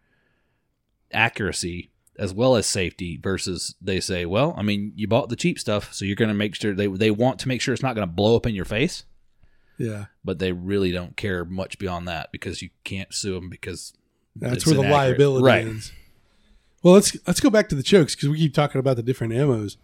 [1.14, 1.90] accuracy
[2.22, 5.92] as well as safety versus they say, well, I mean, you bought the cheap stuff,
[5.92, 8.08] so you're going to make sure they they want to make sure it's not going
[8.08, 9.06] to blow up in your face,
[9.78, 13.94] Yeah, but they really don't care much beyond that because you can't sue them because
[14.36, 15.10] that's where the inaccurate.
[15.10, 15.66] liability Right.
[15.66, 15.92] ends.
[16.84, 19.34] Well, let's let's go back to the chokes because we keep talking about the different
[19.34, 19.78] ammos,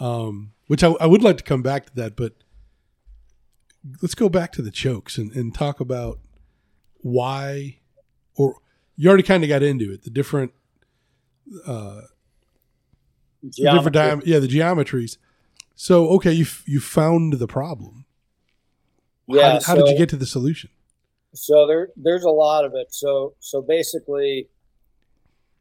[0.00, 2.32] um, which I, I would like to come back to that, but
[4.02, 6.18] let's go back to the chokes and, and talk about
[7.00, 7.78] why,
[8.36, 8.56] or
[8.96, 10.52] you already kind of got into it, the different
[11.66, 12.02] uh,
[13.42, 15.16] different diam- yeah, the geometries.
[15.74, 18.04] So okay, you f- you found the problem.
[19.28, 19.42] Yeah.
[19.42, 20.70] how, did, how did you get to the solution?
[21.34, 22.86] So there, there's a lot of it.
[22.90, 24.48] So, so basically,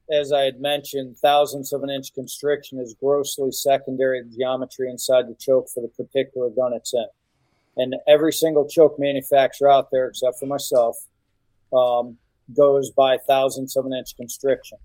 [0.10, 5.36] as I had mentioned, thousandths of an inch constriction is grossly secondary geometry inside the
[5.36, 7.08] choke for the particular gun it's in.
[7.76, 10.98] And every single choke manufacturer out there, except for myself,
[11.74, 12.18] um,
[12.56, 14.78] goes by thousandths of an inch constriction.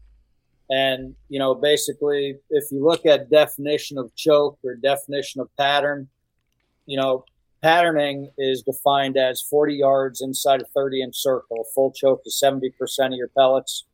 [0.71, 6.09] And, you know, basically, if you look at definition of choke or definition of pattern,
[6.87, 7.25] you know,
[7.63, 11.67] patterning is defined as 40 yards inside a 30 inch circle.
[11.75, 12.73] Full choke is 70%
[13.07, 13.85] of your pellets.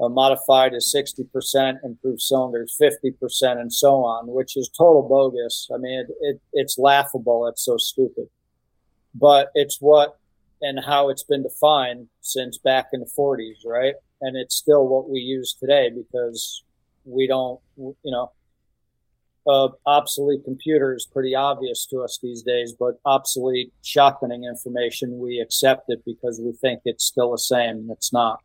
[0.00, 5.68] A modified is 60%, improved cylinders 50%, and so on, which is total bogus.
[5.72, 7.46] I mean, it, it, it's laughable.
[7.46, 8.28] It's so stupid.
[9.14, 10.18] But it's what
[10.60, 13.94] and how it's been defined since back in the 40s, right?
[14.24, 16.62] And it's still what we use today because
[17.04, 18.32] we don't, you know,
[19.46, 25.40] uh, obsolete computer is pretty obvious to us these days, but obsolete shotgunning information, we
[25.40, 28.40] accept it because we think it's still the same and it's not.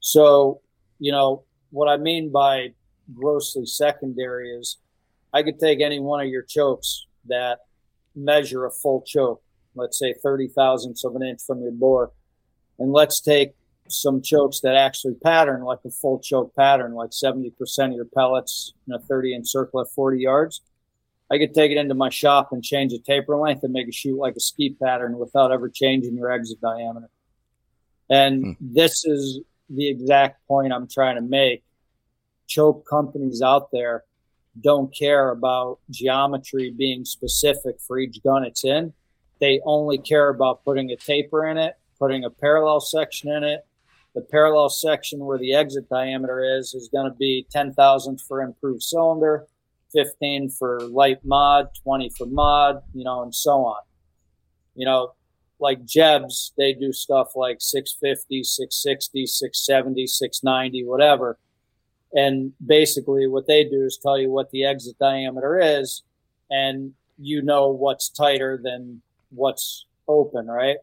[0.00, 0.62] So,
[0.98, 2.70] you know, what I mean by
[3.14, 4.78] grossly secondary is
[5.32, 7.60] I could take any one of your chokes that
[8.16, 9.40] measure a full choke,
[9.76, 12.10] let's say 30 thousandths of an inch from your bore,
[12.80, 13.52] and let's take
[13.90, 17.52] some chokes that actually pattern like a full choke pattern, like 70%
[17.86, 20.60] of your pellets in a 30 inch circle at 40 yards.
[21.30, 23.94] I could take it into my shop and change the taper length and make it
[23.94, 27.10] shoot like a ski pattern without ever changing your exit diameter.
[28.08, 28.52] And hmm.
[28.60, 31.62] this is the exact point I'm trying to make.
[32.46, 34.04] Choke companies out there
[34.60, 38.92] don't care about geometry being specific for each gun it's in.
[39.40, 43.66] They only care about putting a taper in it, putting a parallel section in it,
[44.18, 48.42] the parallel section where the exit diameter is is going to be 10 thousandths for
[48.42, 49.46] improved cylinder,
[49.92, 53.80] 15 for light mod, 20 for mod, you know, and so on.
[54.74, 55.12] You know,
[55.60, 61.38] like Jebs, they do stuff like 650, 660, 670, 690, whatever.
[62.12, 66.02] And basically, what they do is tell you what the exit diameter is,
[66.50, 69.00] and you know what's tighter than
[69.30, 70.78] what's open, right?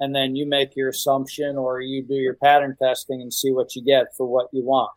[0.00, 3.74] And then you make your assumption or you do your pattern testing and see what
[3.74, 4.90] you get for what you want.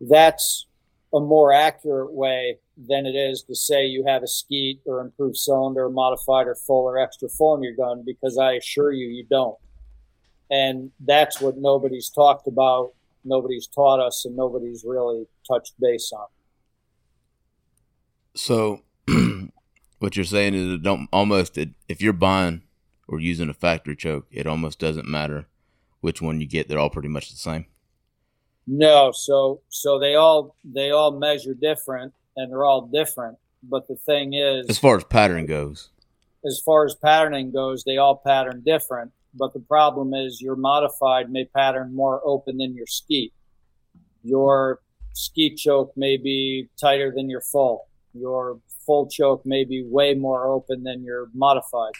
[0.00, 0.66] That's
[1.12, 5.36] a more accurate way than it is to say you have a skeet or improved
[5.36, 9.26] cylinder, modified or full or extra full in your gun, because I assure you, you
[9.28, 9.58] don't.
[10.50, 12.92] And that's what nobody's talked about,
[13.24, 16.26] nobody's taught us, and nobody's really touched base on.
[18.34, 18.82] So,
[19.98, 22.62] what you're saying is don't almost if you're buying
[23.10, 25.48] or using a factory choke, it almost doesn't matter
[26.00, 26.68] which one you get.
[26.68, 27.66] They're all pretty much the same.
[28.66, 33.36] No, so so they all they all measure different and they're all different.
[33.62, 35.90] But the thing is, As far as pattern goes,
[36.46, 39.10] as far as patterning goes, they all pattern different.
[39.34, 43.32] But the problem is your modified may pattern more open than your skeet.
[44.22, 44.80] Your
[45.14, 47.88] skeet choke may be tighter than your full.
[48.14, 51.92] Your full choke may be way more open than your modified.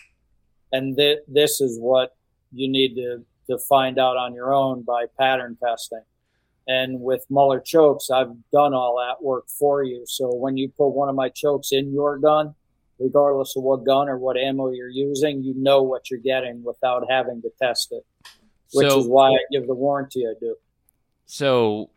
[0.72, 2.16] And th- this is what
[2.52, 6.02] you need to, to find out on your own by pattern testing.
[6.68, 10.04] And with Muller chokes, I've done all that work for you.
[10.06, 12.54] So when you put one of my chokes in your gun,
[13.00, 17.10] regardless of what gun or what ammo you're using, you know what you're getting without
[17.10, 18.04] having to test it,
[18.73, 20.56] which So- is why I give the warranty I do.
[21.27, 21.90] So,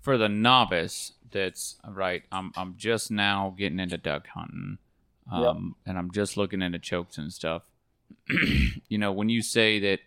[0.00, 2.22] for the novice, that's right.
[2.32, 4.78] I'm I'm just now getting into duck hunting,
[5.30, 7.62] um, and I'm just looking into chokes and stuff.
[8.88, 10.00] you know, when you say that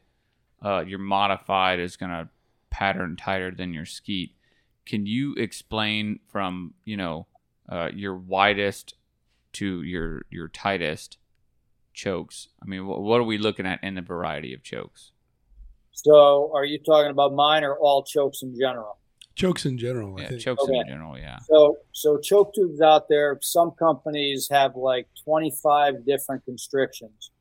[0.63, 2.29] uh, your modified is going to
[2.69, 4.35] pattern tighter than your skeet,
[4.85, 7.27] can you explain from you know
[7.69, 8.95] uh, your widest
[9.53, 11.17] to your your tightest
[11.93, 12.49] chokes?
[12.61, 15.11] I mean, what, what are we looking at in the variety of chokes?
[15.91, 18.97] So, are you talking about mine or all chokes in general?
[19.35, 20.41] Chokes in general, I Yeah, think.
[20.41, 20.79] chokes Okay.
[20.79, 21.17] in general.
[21.17, 21.39] Yeah.
[21.47, 23.37] So, so choke tubes out there.
[23.41, 27.31] Some companies have like 25 different constrictions,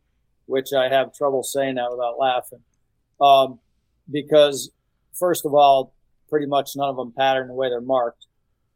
[0.53, 2.61] which I have trouble saying that without laughing.
[3.23, 3.59] Um,
[4.11, 4.71] because
[5.15, 5.95] first of all,
[6.29, 8.27] pretty much none of them pattern the way they're marked.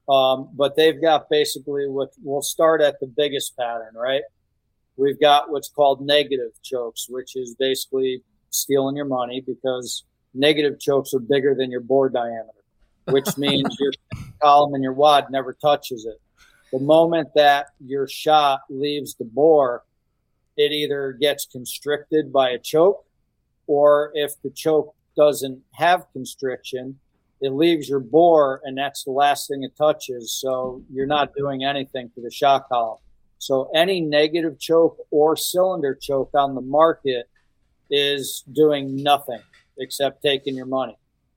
[0.09, 4.23] Um, but they've got basically what we'll start at the biggest pattern, right?
[4.97, 11.13] We've got what's called negative chokes, which is basically stealing your money because negative chokes
[11.13, 12.65] are bigger than your bore diameter,
[13.11, 13.93] which means your
[14.41, 16.19] column and your wad never touches it.
[16.73, 19.85] The moment that your shot leaves the bore,
[20.57, 23.05] it either gets constricted by a choke,
[23.67, 26.99] or if the choke doesn't have constriction,
[27.41, 30.33] it leaves your bore, and that's the last thing it touches.
[30.33, 32.99] So you're not doing anything to the shot column.
[33.39, 37.27] So any negative choke or cylinder choke on the market
[37.91, 39.41] is doing nothing
[39.79, 40.97] except taking your money.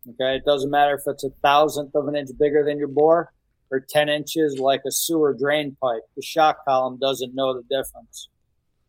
[0.09, 3.33] Okay, it doesn't matter if it's a thousandth of an inch bigger than your bore
[3.69, 6.01] or 10 inches like a sewer drain pipe.
[6.15, 8.29] The shot column doesn't know the difference.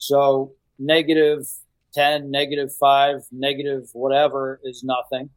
[0.00, 1.46] So negative
[1.92, 5.30] 10, negative 5, negative whatever is nothing.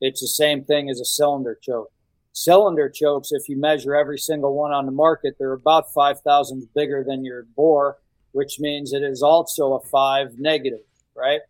[0.00, 1.92] It's the same thing as a cylinder choke.
[2.32, 7.04] Cylinder chokes, if you measure every single one on the market, they're about 5,000 bigger
[7.06, 7.98] than your bore,
[8.32, 11.42] which means it is also a 5 negative, right?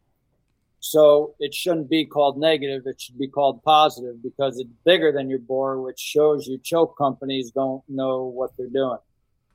[0.80, 2.82] So it shouldn't be called negative.
[2.86, 6.98] It should be called positive because it's bigger than your bore, which shows you choke
[6.98, 8.98] companies don't know what they're doing.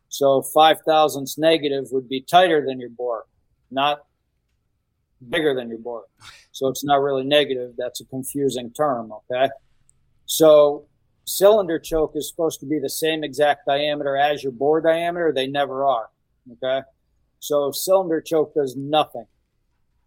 [0.09, 3.25] So five thousandths negative would be tighter than your bore,
[3.71, 3.99] not
[5.29, 6.05] bigger than your bore.
[6.51, 7.73] So it's not really negative.
[7.77, 9.11] That's a confusing term.
[9.11, 9.49] Okay.
[10.25, 10.85] So
[11.25, 15.33] cylinder choke is supposed to be the same exact diameter as your bore diameter.
[15.33, 16.09] They never are.
[16.53, 16.85] Okay.
[17.39, 19.25] So cylinder choke does nothing.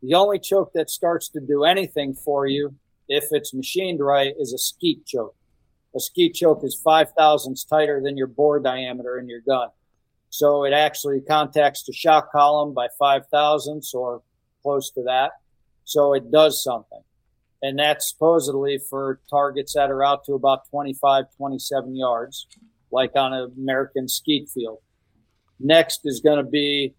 [0.03, 2.75] The only choke that starts to do anything for you,
[3.07, 5.37] if it's machined right, is a skeet choke.
[5.95, 9.69] A skeet choke is five thousandths tighter than your bore diameter in your gun.
[10.31, 14.23] So it actually contacts the shot column by five thousandths or
[14.63, 15.33] close to that.
[15.85, 17.03] So it does something.
[17.63, 22.47] And that's supposedly for targets that are out to about 25, 27 yards,
[22.91, 24.79] like on an American skeet field.
[25.59, 26.95] Next is going to be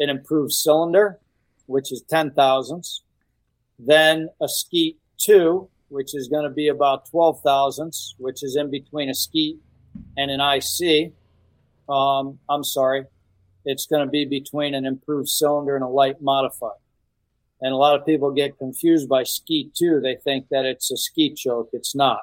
[0.00, 1.20] an improved cylinder,
[1.66, 3.02] which is 10 thousandths.
[3.78, 8.70] Then a skeet two, which is going to be about 12 thousandths, which is in
[8.70, 9.58] between a skeet
[10.16, 11.12] and an IC.
[11.88, 13.04] Um, I'm sorry.
[13.64, 16.78] It's going to be between an improved cylinder and a light modified.
[17.60, 20.00] And a lot of people get confused by ski too.
[20.00, 21.70] They think that it's a ski choke.
[21.72, 22.22] It's not.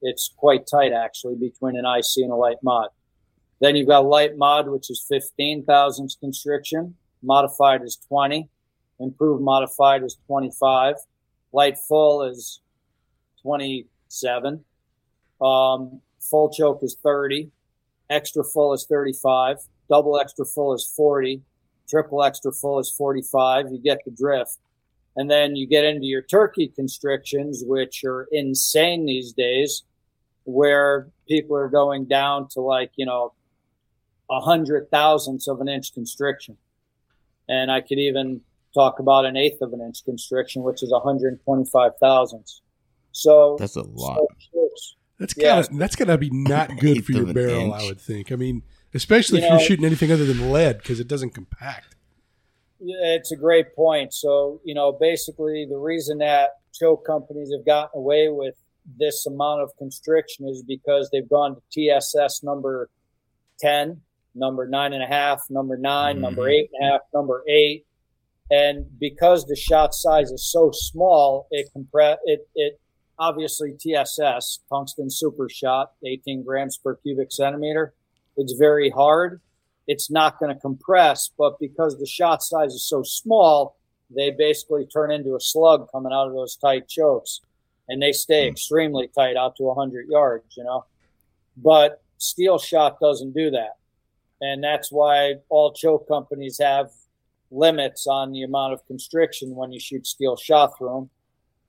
[0.00, 2.88] It's quite tight actually between an IC and a light mod.
[3.60, 6.96] Then you've got light mod, which is 15 thousandths constriction.
[7.22, 8.48] Modified is 20.
[8.98, 10.96] Improved modified is 25.
[11.52, 12.60] Light full is
[13.42, 14.64] 27.
[15.40, 17.50] Um, full choke is 30.
[18.12, 19.56] Extra full is 35.
[19.88, 21.40] Double extra full is 40.
[21.88, 23.66] Triple extra full is 45.
[23.72, 24.58] You get the drift.
[25.16, 29.82] And then you get into your turkey constrictions, which are insane these days,
[30.44, 33.32] where people are going down to like, you know,
[34.30, 36.56] a hundred thousandths of an inch constriction.
[37.48, 38.40] And I could even
[38.74, 42.62] talk about an eighth of an inch constriction, which is 125 thousandths.
[43.12, 44.16] So That's a lot.
[44.16, 44.28] so
[45.22, 45.62] That's Yeah.
[45.62, 47.74] gotta that's gotta be not good for your barrel, inch.
[47.74, 48.32] I would think.
[48.32, 48.62] I mean,
[48.92, 51.94] especially You if know- you're shooting anything other than lead because it doesn't compact.
[52.80, 54.12] Yeah, it's a great point.
[54.12, 58.56] So, you know, basically the reason that choke companies have gotten away with
[58.98, 62.90] this amount of constriction is because they've gone to TSS number
[63.60, 64.00] 10,
[64.34, 66.50] number nine and a half, number 9 number mm-hmm.
[66.50, 67.86] eight and a half, number eight.
[68.50, 72.80] And because the shot size is so small, it compress it, it
[73.22, 77.94] obviously TSS, tungsten super shot, 18 grams per cubic centimeter.
[78.36, 79.40] It's very hard
[79.86, 83.76] it's not going to compress, but because the shot size is so small,
[84.14, 87.40] they basically turn into a slug coming out of those tight chokes
[87.88, 88.52] and they stay hmm.
[88.52, 90.84] extremely tight out to 100 yards, you know.
[91.56, 93.76] But steel shot doesn't do that.
[94.40, 96.90] And that's why all choke companies have
[97.50, 101.10] limits on the amount of constriction when you shoot steel shot through them.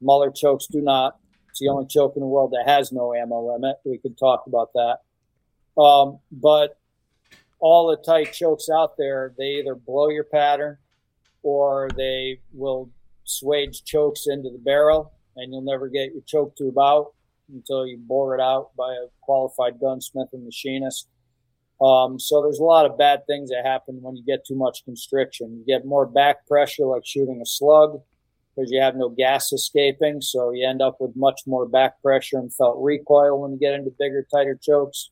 [0.02, 1.18] Muller chokes do not.
[1.54, 3.76] It's the only choke in the world that has no ammo limit.
[3.86, 5.80] We could talk about that.
[5.80, 6.80] Um, but
[7.60, 10.80] all the tight chokes out there, they either blow your pattern
[11.44, 12.90] or they will
[13.28, 17.14] swage chokes into the barrel and you'll never get your choke tube out
[17.54, 21.08] until you bore it out by a qualified gunsmith and machinist.
[21.80, 24.86] Um, so there's a lot of bad things that happen when you get too much
[24.86, 25.60] constriction.
[25.60, 28.02] You get more back pressure, like shooting a slug,
[28.56, 30.22] because you have no gas escaping.
[30.22, 33.74] So you end up with much more back pressure and felt recoil when you get
[33.74, 35.10] into bigger, tighter chokes.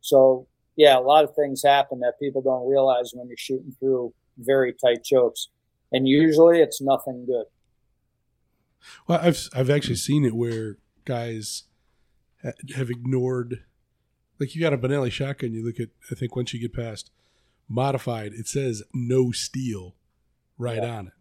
[0.00, 4.14] So yeah, a lot of things happen that people don't realize when you're shooting through
[4.38, 5.48] very tight chokes,
[5.92, 7.44] and usually it's nothing good.
[9.06, 11.64] Well, I've I've actually seen it where guys
[12.74, 13.64] have ignored,
[14.38, 15.52] like you got a Benelli shotgun.
[15.52, 17.10] You look at, I think once you get past
[17.68, 19.96] modified, it says no steel
[20.56, 21.12] right on it.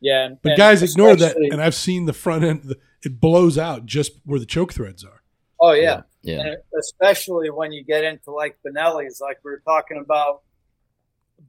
[0.00, 2.62] Yeah, and, But and guys ignore that, and I've seen the front end.
[2.64, 5.22] The, it blows out just where the choke threads are.
[5.60, 6.02] Oh yeah.
[6.22, 6.40] Yeah.
[6.40, 10.42] And especially when you get into like Benelli's, like we were talking about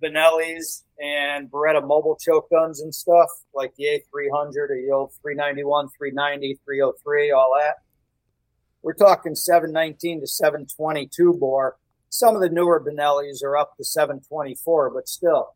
[0.01, 6.59] Benelli's and Beretta Mobilchoke guns and stuff, like the A300 or the old 391, 390,
[6.65, 7.75] 303, all that.
[8.81, 11.77] We're talking 719 to 722 bore.
[12.09, 15.55] Some of the newer Benelli's are up to 724, but still,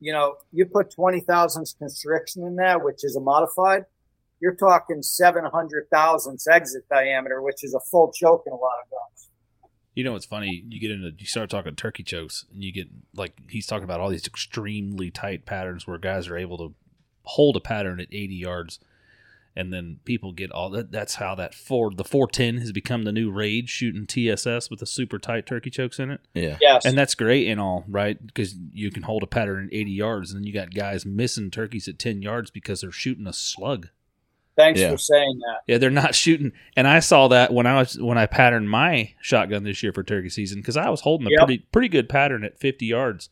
[0.00, 3.84] you know, you put 20 thousandths constriction in that, which is a modified,
[4.40, 8.90] you're talking 700 thousandths exit diameter, which is a full choke in a lot of
[8.90, 9.28] guns.
[9.94, 10.64] You know what's funny?
[10.68, 14.00] You get into you start talking turkey chokes, and you get like he's talking about
[14.00, 16.74] all these extremely tight patterns where guys are able to
[17.24, 18.80] hold a pattern at 80 yards,
[19.56, 20.92] and then people get all that.
[20.92, 24.86] That's how that four the 410 has become the new rage shooting TSS with the
[24.86, 26.56] super tight turkey chokes in it, Yeah.
[26.60, 26.84] Yes.
[26.84, 30.30] and that's great and all right because you can hold a pattern at 80 yards,
[30.32, 33.88] and then you got guys missing turkeys at 10 yards because they're shooting a slug.
[34.56, 34.90] Thanks Yeah.
[34.90, 35.60] for saying that.
[35.66, 36.52] Yeah, they're not shooting.
[36.76, 40.02] And I saw that when I was when I patterned my shotgun this year for
[40.02, 41.38] turkey season because I was holding a Yep.
[41.46, 43.30] pretty pretty good pattern at 50 yards,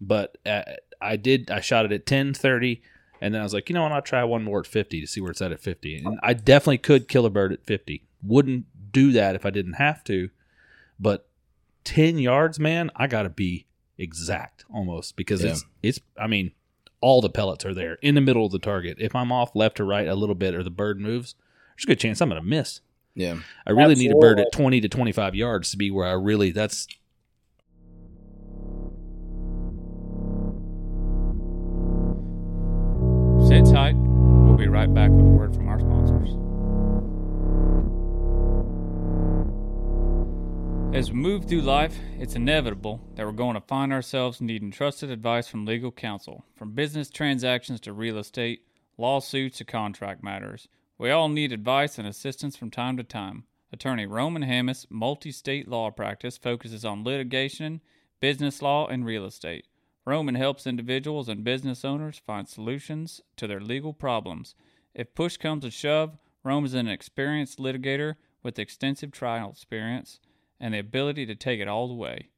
[0.00, 0.62] but uh,
[1.00, 2.80] I did I shot it at 10, 30,
[3.22, 5.06] and then I was like, you know what, I'll try one more at 50 to
[5.06, 5.96] see where it's at at 50.
[6.04, 8.04] And I definitely could kill a bird at 50.
[8.22, 10.28] Wouldn't do that if I didn't have to,
[11.00, 11.28] but
[11.84, 13.66] 10 yards, man, I got to be
[13.98, 15.50] exact almost because Yeah.
[15.52, 16.52] it's it's I mean
[17.00, 18.96] all the pellets are there in the middle of the target.
[19.00, 21.34] If I'm off left or right a little bit or the bird moves,
[21.76, 22.80] there's a good chance I'm going to miss.
[23.14, 23.38] Yeah.
[23.66, 26.50] I really need a bird at 20 to 25 yards to be where I really
[26.52, 26.86] that's
[33.72, 33.96] tight.
[33.96, 36.28] We'll be right back with a word from our sponsors.
[40.94, 45.10] As we move through life, it's inevitable that we're going to find ourselves needing trusted
[45.10, 48.66] advice from legal counsel, from business transactions to real estate,
[48.98, 50.68] lawsuits to contract matters.
[50.98, 53.44] We all need advice and assistance from time to time.
[53.72, 57.80] Attorney Roman Hammes multi state law practice focuses on litigation,
[58.20, 59.64] business law, and real estate.
[60.04, 64.54] Roman helps individuals and business owners find solutions to their legal problems.
[64.94, 70.18] If push comes to shove, Rome is an experienced litigator with extensive trial experience
[70.58, 72.30] and the ability to take it all the way.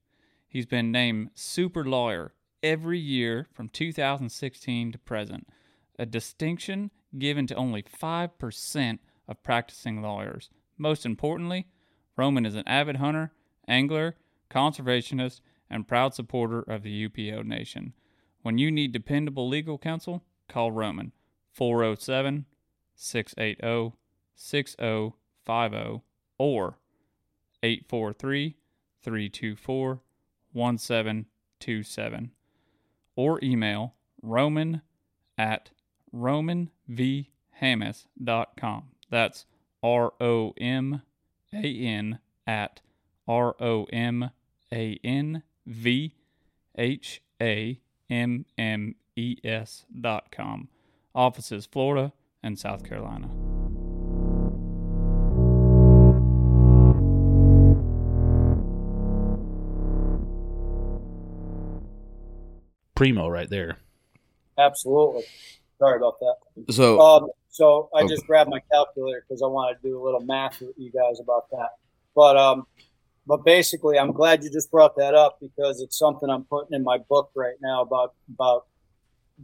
[0.47, 5.49] He's been named Super Lawyer every year from 2016 to present,
[5.99, 10.51] a distinction given to only 5% of practicing lawyers.
[10.77, 11.67] Most importantly,
[12.17, 13.33] Roman is an avid hunter,
[13.67, 14.17] angler,
[14.51, 15.41] conservationist,
[15.75, 17.95] and proud supporter of the UPO Nation.
[18.43, 21.11] When you need dependable legal counsel, call Roman
[21.53, 22.45] 407
[22.95, 23.97] 680
[24.37, 26.03] 6050
[26.39, 26.79] or
[27.62, 28.57] 843
[29.03, 30.01] 324
[30.53, 32.31] 1727
[33.16, 34.83] or email roman
[35.37, 35.70] at
[36.14, 38.85] romanvhammes.com.
[39.11, 39.45] That's
[39.83, 41.03] R O M
[41.53, 42.81] A N at
[43.27, 44.31] R O M
[44.72, 46.15] A N V
[46.77, 50.69] H A M M E S dot com.
[51.15, 52.12] Offices Florida
[52.43, 53.31] and South Carolina.
[62.95, 63.79] primo right there.
[64.59, 65.25] Absolutely.
[65.79, 66.73] Sorry about that.
[66.73, 68.09] So Um, so I Okay.
[68.09, 71.21] just grabbed my calculator because I want to do a little math with you guys
[71.21, 71.71] about that.
[72.15, 72.67] But um,
[73.27, 76.83] but basically, I'm glad you just brought that up because it's something I'm putting in
[76.83, 78.66] my book right now about about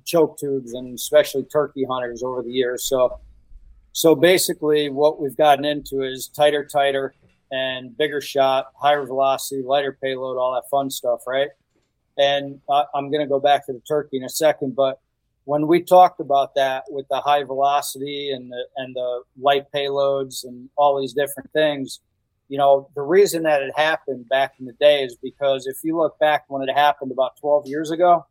[0.05, 2.85] choke tubes and especially turkey hunters over the years.
[2.85, 3.21] So
[3.93, 7.15] so basically, what we've gotten into is tighter, tighter,
[7.51, 11.49] and bigger shot, higher velocity, lighter payload, all that fun stuff, right?
[12.17, 15.01] And I, I'm going to go back to the turkey in a second, but
[15.45, 20.45] when we talked about that with the high velocity and the and the light payloads
[20.45, 22.01] and all these different things,
[22.51, 25.97] you know, the reason that it happened back in the day is because if you
[25.97, 28.27] look back when it happened about 12 years ago,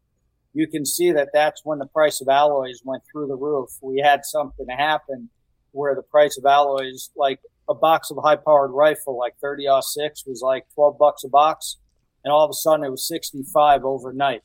[0.53, 3.69] you can see that that's when the price of alloys went through the roof.
[3.81, 5.29] We had something happen
[5.71, 7.39] where the price of alloys, like
[7.69, 11.77] a box of high powered rifle, like 30 06 was like 12 bucks a box.
[12.25, 14.41] and all of a sudden it was 65 overnight.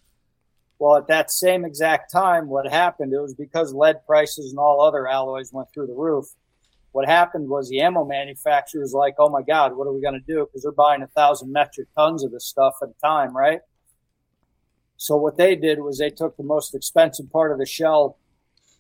[0.79, 4.81] Well, at that same exact time, what happened, it was because lead prices and all
[4.81, 6.27] other alloys went through the roof.
[6.95, 10.33] What happened was the ammo manufacturers like, oh my God, what are we going to
[10.33, 10.47] do?
[10.47, 13.59] Because they're buying a thousand metric tons of this stuff at a time, right?
[14.97, 18.17] So what they did was they took the most expensive part of the shell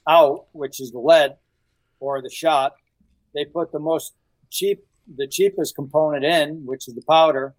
[0.08, 1.38] out, which is the lead
[1.98, 2.74] or the shot.
[3.34, 4.14] They put the most
[4.48, 4.86] cheap,
[5.16, 7.56] the cheapest component in, which is the powder,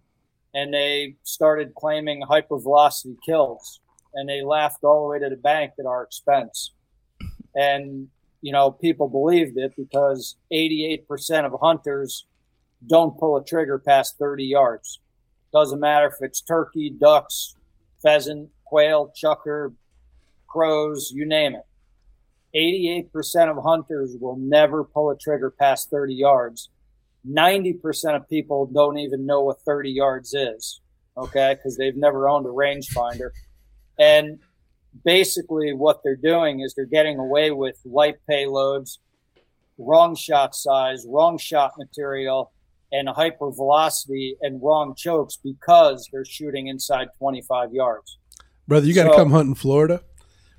[0.54, 3.80] and they started claiming hypervelocity kills.
[4.14, 6.72] And they laughed all the way to the bank at our expense.
[7.54, 8.08] And,
[8.40, 12.26] you know, people believed it because 88% of hunters
[12.86, 15.00] don't pull a trigger past 30 yards.
[15.52, 17.56] Doesn't matter if it's turkey, ducks,
[18.02, 19.72] pheasant, quail, chukar,
[20.46, 21.64] crows, you name it.
[22.54, 26.70] 88% of hunters will never pull a trigger past 30 yards.
[27.28, 30.80] 90% of people don't even know what 30 yards is,
[31.16, 33.30] okay, because they've never owned a rangefinder.
[33.98, 34.38] And
[35.04, 38.98] basically, what they're doing is they're getting away with light payloads,
[39.78, 42.52] wrong shot size, wrong shot material,
[42.92, 48.18] and hyper velocity and wrong chokes because they're shooting inside 25 yards.
[48.68, 50.02] Brother, you got to So- come hunt in Florida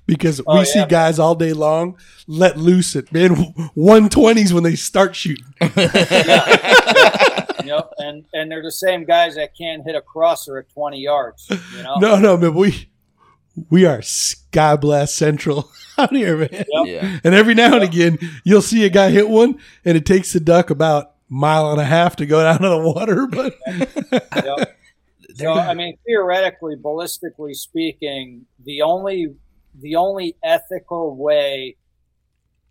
[0.06, 3.30] because Oh, we see guys all day long let loose at man
[3.76, 5.44] 120s when they start shooting.
[7.64, 11.46] yep, and and they're the same guys that can't hit a crosser at 20 yards.
[11.76, 12.88] You know, No, no, man, we
[13.70, 16.48] we are sky blast central out here, man.
[16.52, 16.86] Yep.
[16.86, 17.18] Yeah.
[17.24, 20.40] And every now and again, you'll see a guy hit one, and it takes the
[20.40, 23.26] duck about mile and a half to go down to the water.
[23.26, 23.54] But
[24.44, 24.76] Yep.
[25.36, 29.34] So I mean, theoretically, ballistically speaking, the only
[29.80, 31.76] the only ethical way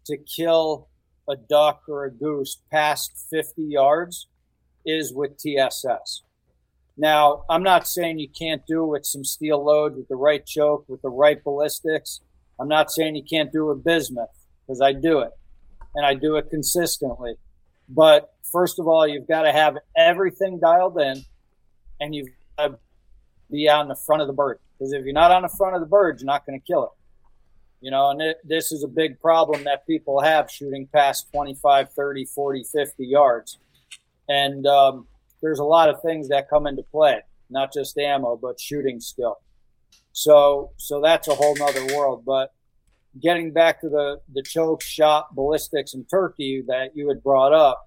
[0.06, 0.90] to kill
[1.30, 4.28] a duck or a goose past 50 yards
[4.86, 6.24] is with TSS.
[6.98, 10.44] Now, I'm not saying you can't do it with some steel load with the right
[10.44, 12.22] choke, with the right ballistics.
[12.60, 14.30] I'm not saying you can't do it with bismuth
[14.66, 15.32] because I do it
[15.94, 17.36] and I do it consistently.
[17.88, 21.24] But first of all, you've got to have everything dialed in
[22.02, 22.80] and you've got to
[23.52, 24.60] be on the front of the bird.
[24.78, 26.84] Because if you're not on the front of the bird, you're not going to kill
[26.84, 26.90] it.
[27.80, 31.94] You know, and it, this is a big problem that people have shooting past 25,
[31.94, 33.60] 30, 40, 50 yards.
[34.28, 35.08] And um,
[35.42, 39.38] there's a lot of things that come into play, not just ammo, but shooting skill.
[40.14, 42.24] So, so that's a whole nother world.
[42.26, 42.52] But
[43.22, 47.86] getting back to the, the choke, shot, ballistics, and turkey that you had brought up,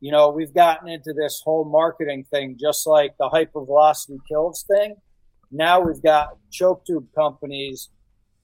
[0.00, 4.96] you know, we've gotten into this whole marketing thing, just like the hypervelocity kills thing.
[5.50, 7.90] Now we've got choke tube companies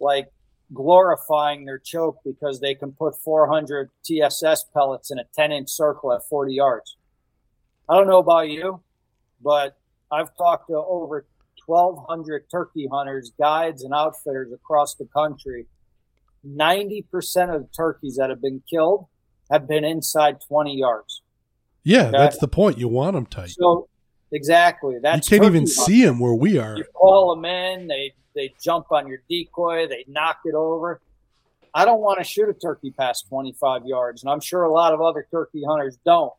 [0.01, 0.31] like
[0.75, 6.12] glorifying their choke because they can put 400 TSS pellets in a 10 inch circle
[6.12, 6.97] at 40 yards.
[7.89, 8.80] I don't know about you,
[9.43, 9.76] but
[10.11, 11.26] I've talked to over
[11.66, 15.66] 1,200 turkey hunters, guides, and outfitters across the country.
[16.47, 19.07] 90% of the turkeys that have been killed
[19.51, 21.22] have been inside 20 yards.
[21.84, 22.18] yeah, Okay.
[22.18, 22.78] that's the point.
[22.78, 23.51] You want them tight.
[23.51, 23.89] So,
[24.32, 24.95] exactly.
[24.95, 26.76] You can't even turkey see them where we are.
[26.76, 31.01] you call them in, they they jump on your decoy, they knock it over.
[31.72, 34.93] I don't want to shoot a turkey past 25 yards, and I'm sure a lot
[34.93, 36.32] of other turkey hunters don't.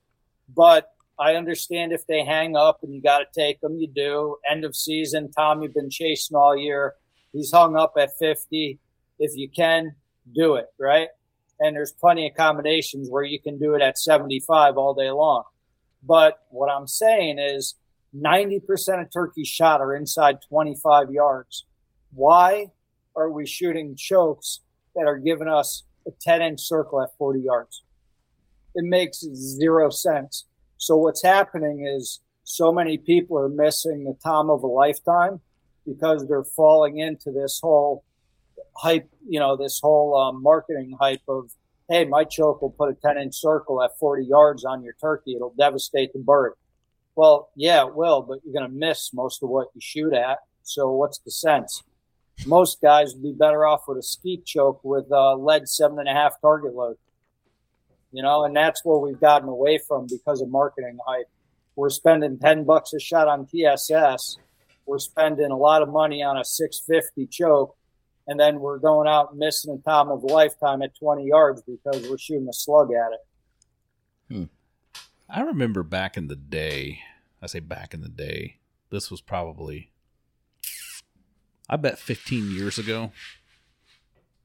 [0.56, 4.38] But I understand if they hang up and you got to take them, you do.
[4.50, 6.94] End of season, Tom, you've been chasing all year.
[7.34, 8.80] He's hung up at 50.
[9.20, 9.96] If you can,
[10.34, 11.10] do it, right?
[11.60, 15.44] And there's plenty of combinations where you can do it at 75 all day long.
[16.04, 17.76] But what I'm saying is
[18.16, 21.66] 90% of turkeys shot are inside 25 yards.
[22.14, 22.68] Why
[23.16, 24.62] are we shooting chokes
[24.96, 27.84] that are giving us a 10 inch circle at 40 yards?
[28.76, 30.46] It makes zero sense.
[30.78, 35.42] So what's happening is so many people are missing the time of a lifetime
[35.86, 38.04] because they're falling into this whole
[38.76, 41.52] hype, you know, this whole um, marketing hype of,
[41.90, 45.36] hey, my choke will put a 10 inch circle at 40 yards on your turkey.
[45.36, 46.54] It'll devastate the bird.
[47.16, 50.40] Well, yeah, it will, but you're going to miss most of what you shoot at.
[50.64, 51.84] So what's the sense?
[52.46, 56.08] Most guys would be better off with a skeet choke with uh, lead seven and
[56.08, 56.98] a half target load.
[58.12, 61.30] You know, and that's where we've gotten away from because of marketing hype.
[61.76, 64.38] We're spending 10 bucks a shot on TSS.
[64.86, 67.76] We're spending a lot of money on a 650 choke.
[68.26, 72.10] And then we're going out and missing a time of lifetime at 20 yards because
[72.10, 74.34] we're shooting a slug at it.
[74.34, 74.44] Hmm.
[75.30, 77.00] I remember back in the day,
[77.42, 78.58] I say back in the day,
[78.90, 79.92] this was probably,
[81.70, 83.12] I bet 15 years ago,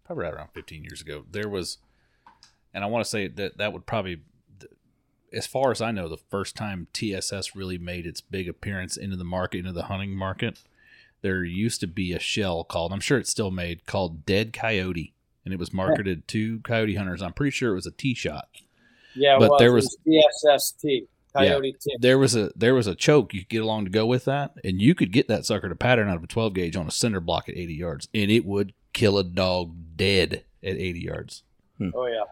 [0.05, 1.79] probably right around 15 years ago, there was,
[2.75, 4.21] and I want to say that that would probably,
[5.33, 9.17] as far as I know, the first time TSS really made its big appearance into
[9.17, 10.61] the market, into the hunting market,
[11.23, 15.15] there used to be a shell called, I'm sure it's still made, called Dead Coyote.
[15.45, 17.21] And it was marketed to coyote hunters.
[17.21, 18.49] I'm pretty sure it was a T shot.
[19.17, 19.59] Yeah, But was.
[19.59, 21.97] there It was- DSST Coyote T.
[21.99, 24.53] There was a there was a choke you could get along to go with that,
[24.63, 26.91] and you could get that sucker to pattern out of a 12 gauge on a
[26.93, 31.43] cinder block at 80 yards, and it would kill a dog dead at 80 yards.
[31.95, 32.23] Oh yeah.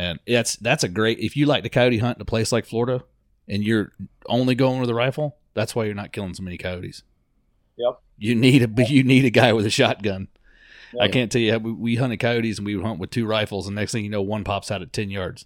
[0.00, 2.64] And that's that's a great if you like to coyote hunt in a place like
[2.64, 3.04] Florida
[3.46, 3.92] and you're
[4.26, 7.02] only going with a rifle, that's why you're not killing so many coyotes.
[7.76, 8.00] Yep.
[8.16, 10.28] You need a you need a guy with a shotgun.
[10.98, 13.66] I can't tell you we, we hunted coyotes and we would hunt with two rifles
[13.66, 15.44] and next thing you know one pops out at 10 yards.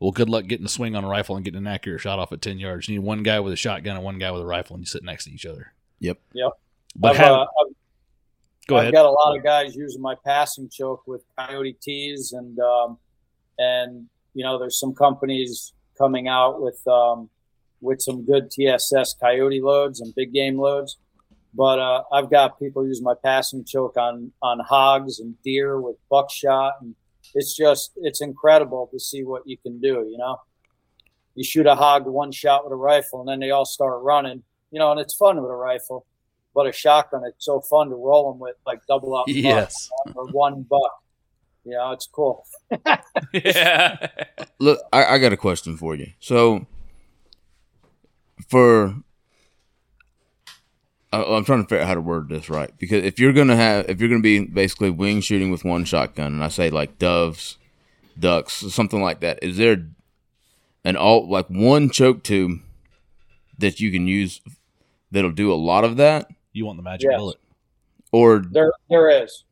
[0.00, 2.32] Well, good luck getting a swing on a rifle and getting an accurate shot off
[2.32, 2.88] at 10 yards.
[2.88, 4.86] You need one guy with a shotgun and one guy with a rifle and you
[4.86, 5.72] sit next to each other.
[6.00, 6.18] Yep.
[6.34, 6.50] Yep.
[6.96, 7.74] But I've, how, uh, I've
[8.66, 8.94] go I've ahead.
[8.94, 12.98] got a lot of guys using my passing choke with coyote tees and um,
[13.58, 17.28] and you know there's some companies coming out with um,
[17.80, 20.98] with some good TSS coyote loads and big game loads.
[21.54, 25.96] But uh, I've got people use my passing choke on on hogs and deer with
[26.10, 26.94] buckshot, and
[27.34, 30.06] it's just it's incredible to see what you can do.
[30.10, 30.38] You know,
[31.34, 34.42] you shoot a hog one shot with a rifle, and then they all start running.
[34.70, 36.04] You know, and it's fun with a rifle.
[36.54, 39.90] But a shotgun, it's so fun to roll them with, like double up Yes.
[40.14, 41.02] or one buck.
[41.66, 42.46] You know, it's cool.
[43.32, 44.06] yeah.
[44.60, 46.12] Look, I, I got a question for you.
[46.20, 46.64] So,
[48.48, 48.94] for
[51.12, 53.56] I, I'm trying to figure out how to word this right because if you're gonna
[53.56, 56.98] have, if you're gonna be basically wing shooting with one shotgun, and I say like
[57.00, 57.58] doves,
[58.16, 59.88] ducks, something like that, is there
[60.84, 62.60] an all like one choke tube
[63.58, 64.40] that you can use
[65.10, 67.18] that'll do a lot of that, You want the magic Yes.
[67.18, 67.38] bullet.
[68.12, 69.42] or There, there is.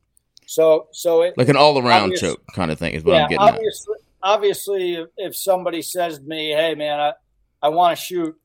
[0.47, 3.29] So, so it, like an all around choke kind of thing is what yeah, I'm
[3.29, 3.53] getting at.
[3.55, 7.13] obviously, obviously, if, somebody says to me, "Hey, man, I,
[7.61, 8.35] I want to shoot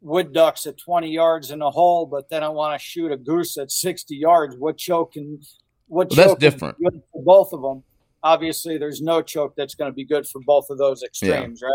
[0.00, 3.16] wood ducks at 20 yards in a hole, but then I want to shoot a
[3.16, 5.44] goose at 60 yards," what choke and
[5.86, 6.78] what Well, that's choke is different.
[6.78, 7.82] good for both of them?
[8.22, 11.72] Obviously, there's no choke that's going to be good for both of those extremes, right?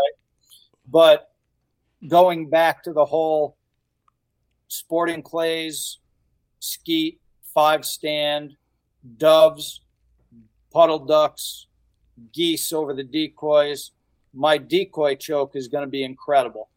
[0.86, 1.32] But
[2.06, 3.56] going back to the whole
[4.68, 5.98] sporting clays,
[6.60, 7.20] skeet,
[7.54, 8.56] five stand,
[9.16, 9.80] doves,
[10.72, 11.66] puddle ducks,
[12.32, 13.92] geese over the decoys.
[14.32, 16.68] My decoy choke is going to be incredible,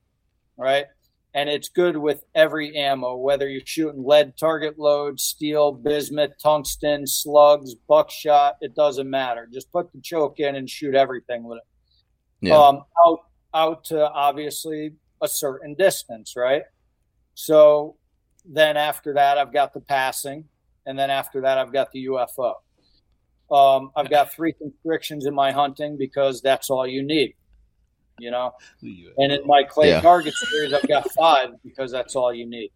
[0.57, 0.85] right?
[1.33, 7.05] And it's good with every ammo, whether you're shooting lead target load, steel, bismuth, tungsten,
[7.05, 9.47] slugs, buckshot, it doesn't matter.
[9.51, 12.57] Just put the choke in and shoot everything with it Yeah.
[12.57, 13.19] um, out
[13.53, 16.63] out to obviously a certain distance, right?
[17.33, 17.97] So
[18.45, 20.45] then after that, I've got the passing,
[20.87, 22.53] and then after that, I've got the UFO.
[23.55, 27.33] Um, I've got three constrictions in my hunting because that's all you need,
[28.17, 28.51] you know.
[29.17, 30.01] And in my clay Yeah.
[30.01, 32.71] target series, I've got five because that's all you need.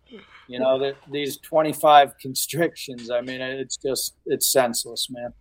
[0.47, 3.09] You know, that these twenty-five constrictions.
[3.09, 5.33] I mean, it's just it's senseless, man.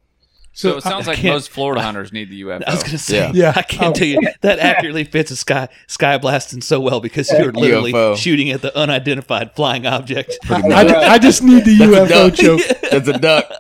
[0.53, 2.63] So it sounds I like can't- most Florida hunters need the UFO.
[2.67, 3.33] I was gonna say, Yeah.
[3.33, 3.53] Yeah.
[3.57, 3.99] I can't Oh.
[3.99, 4.31] tell you oh.
[4.43, 8.17] that accurately fits a sky sky blasting so well because you're literally UFO.
[8.17, 10.37] shooting at the unidentified flying object.
[10.51, 12.35] I, I just need the That's UFO duck.
[12.35, 12.61] choke.
[12.91, 13.51] That's a duck.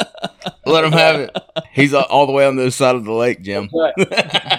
[0.66, 1.36] Let him have it.
[1.72, 3.70] He's all- all the way on the other side of the lake, Jim.
[3.72, 3.94] Right.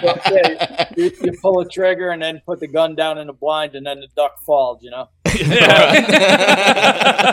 [0.02, 3.32] Well, yeah, you, you pull a trigger and then put the gun down in the
[3.32, 4.82] blind, and then the duck falls.
[4.82, 5.08] You know.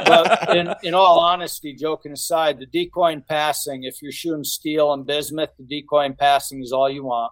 [0.06, 4.94] But in, in all honesty, joking aside, the decoy and passing, if you're shooting steel
[4.94, 7.32] and bismuth, the decoy and passing is all you want.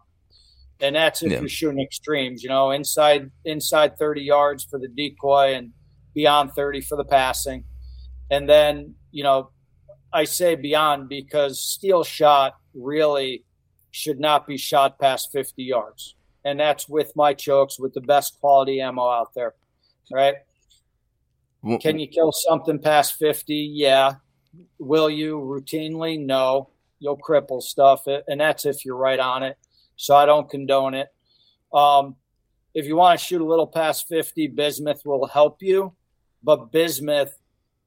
[0.80, 1.40] And that's if Yeah.
[1.40, 5.72] you're shooting extremes, you know, inside inside 30 yards for the decoy and
[6.14, 7.66] beyond 30 for the passing.
[8.30, 9.50] And then, you know,
[10.14, 13.44] I say beyond because steel shot really
[13.92, 16.16] should not be shot past 50 yards.
[16.46, 19.56] And that's with my chokes with the best quality ammo out there.
[20.12, 20.36] Right?
[21.82, 23.56] Can you kill something past 50?
[23.56, 24.16] Yeah.
[24.80, 26.24] Will you routinely?
[26.24, 26.70] No.
[27.00, 28.08] You'll cripple stuff.
[28.28, 29.58] And that's if you're right on it.
[29.96, 31.08] So I don't condone it.
[31.74, 32.16] Um,
[32.74, 35.94] if you want to shoot a little past 50, bismuth will help you.
[36.44, 37.36] But bismuth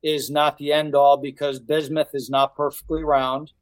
[0.03, 3.53] is not the end all because bismuth is not perfectly round.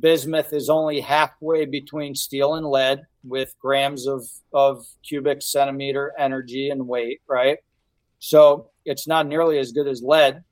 [0.00, 6.70] Bismuth is only halfway between steel and lead with grams of, of cubic centimeter energy
[6.70, 7.58] and weight, right?
[8.24, 10.44] So it's not nearly as good as lead,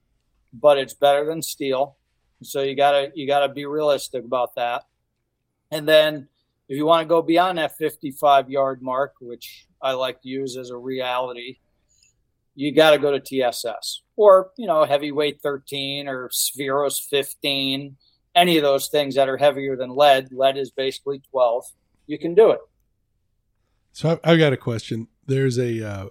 [0.53, 1.97] but it's better than steel.
[2.43, 4.87] So you gotta you gotta be realistic about that.
[5.71, 6.27] And then
[6.69, 10.57] if you want to go beyond that 55 yard mark, which I like to use
[10.57, 11.59] as a reality,
[12.57, 17.97] you got to go to TSS or you know heavyweight 13 or Spheros 15,
[18.35, 20.33] any of those things that are heavier than lead.
[20.33, 21.67] Lead is basically 12.
[22.09, 22.61] You can do it.
[23.93, 26.07] So I've, got a question there's a, uh,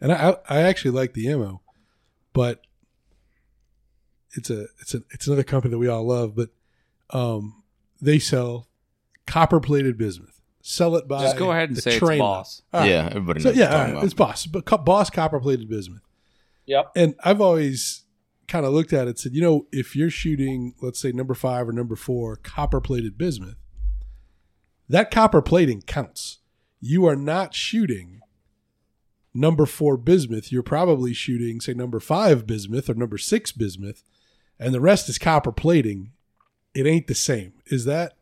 [0.00, 1.62] and I I actually like the ammo,
[2.32, 2.62] but
[4.36, 6.50] it's a it's a it's another company that we all love, but
[7.10, 7.62] um,
[8.00, 8.68] they sell
[9.26, 10.40] copper plated bismuth.
[10.60, 12.62] Sell it by Just go ahead and the say it's train Boss.
[12.72, 12.90] All right.
[12.90, 13.56] Yeah, everybody So knows.
[13.58, 16.02] yeah, what all you're right, it's Boss, but co- Boss copper plated bismuth.
[16.66, 16.90] Yep.
[16.96, 18.02] And I've always
[18.48, 21.34] kind of looked at it and said, you know, if you're shooting, let's say number
[21.34, 23.54] five or number four copper plated bismuth,
[24.88, 26.38] that copper plating counts.
[26.80, 28.15] You are not shooting
[29.36, 30.50] number four bismuth.
[30.50, 34.02] You're probably shooting, say, number five bismuth or number six bismuth,
[34.58, 36.12] and the rest is copper plating.
[36.74, 37.54] It ain't the same.
[37.66, 38.14] Is that,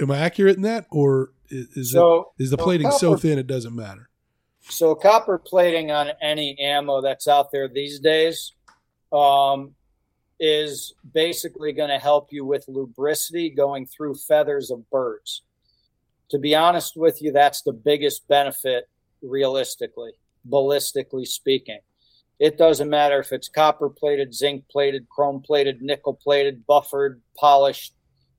[0.00, 0.86] am I accurate in that?
[0.90, 4.08] Or is, is, So it, is the so plating so thin it doesn't matter?
[4.68, 8.52] So copper plating on any ammo that's out there these days
[9.12, 9.74] um,
[10.38, 15.42] is basically going to help you with lubricity going through feathers of birds.
[16.30, 18.88] To be honest with you, that's the biggest benefit
[19.20, 20.12] realistically,
[20.48, 21.80] ballistically speaking.
[22.38, 27.94] It doesn't matter if it's copper plated, zinc plated, chrome plated, nickel plated, buffered, polished.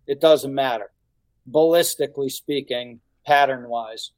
[0.07, 0.91] It doesn't matter.
[1.49, 4.11] Ballistically speaking, pattern wise.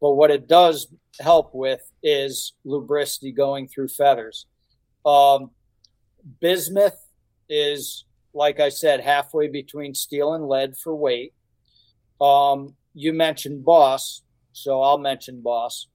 [0.00, 4.46] But what it does help with is lubricity going through feathers.
[5.04, 5.50] Um,
[6.40, 6.98] bismuth
[7.48, 11.32] is, like I said, halfway between steel and lead for weight.
[12.20, 14.22] Um, you mentioned Boss,
[14.52, 15.86] so I'll mention Boss.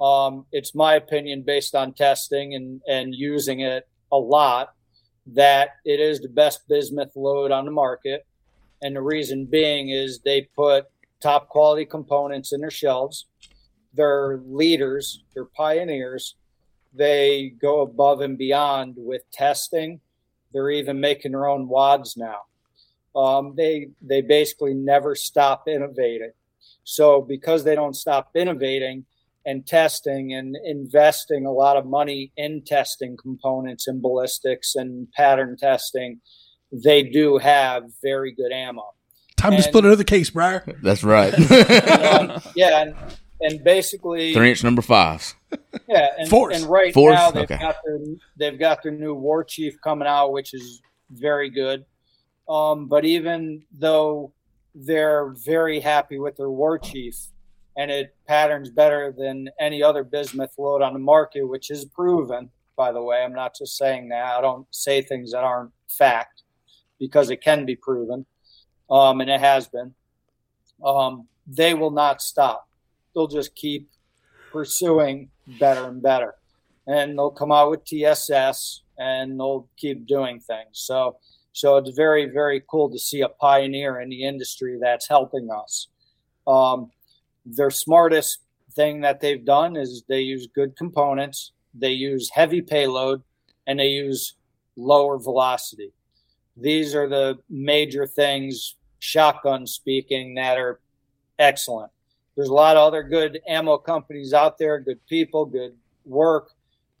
[0.00, 4.74] Um, it's my opinion, based on testing and, and using it a lot,
[5.26, 8.26] that it is the best bismuth load on the market.
[8.82, 10.86] And the reason being is they put
[11.20, 13.26] top quality components in their shelves
[13.94, 16.36] they're leaders, they're pioneers.
[16.94, 20.00] They go above and beyond with testing.
[20.52, 22.40] They're even making their own wads now.
[23.14, 26.32] Um, they they basically never stop innovating.
[26.84, 29.04] So because they don't stop innovating
[29.44, 35.56] and testing and investing a lot of money in testing components and ballistics and pattern
[35.58, 36.20] testing,
[36.72, 38.84] they do have very good ammo.
[39.36, 40.64] Time to split another case, Briar.
[40.82, 41.34] That's right.
[42.02, 42.94] Um, yeah, and,
[43.40, 45.34] and basically Three inch number fives.
[45.88, 46.56] Yeah, and, Force.
[46.60, 47.14] and right Force?
[47.14, 47.58] now they've Okay.
[47.58, 47.98] got their
[48.36, 50.80] they've got their new war chief coming out, which is
[51.10, 51.84] very good.
[52.48, 54.32] Um, but even though
[54.74, 57.16] they're very happy with their war chief,
[57.76, 62.50] and it patterns better than any other bismuth load on the market, which is proven.
[62.76, 64.24] By the way, I'm not just saying that.
[64.24, 66.42] I don't say things that aren't fact
[66.98, 68.26] because it can be proven,
[68.90, 69.94] um, and it has been.
[70.84, 72.68] Um, they will not stop.
[73.14, 73.90] They'll just keep
[74.50, 76.34] pursuing better and better.
[76.86, 80.70] And they'll come out with TSS and they'll keep doing things.
[80.72, 81.16] So
[81.52, 85.88] so it's very, very cool to see a pioneer in the industry that's helping us.
[86.46, 86.90] Um,
[87.44, 88.40] their smartest
[88.74, 93.22] thing that they've done is they use good components, they use heavy payload,
[93.66, 94.34] and they use
[94.76, 95.92] lower velocity.
[96.56, 100.80] These are the major things, shotgun speaking, that are
[101.38, 101.90] excellent
[102.36, 106.50] there's a lot of other good ammo companies out there, good people, good work.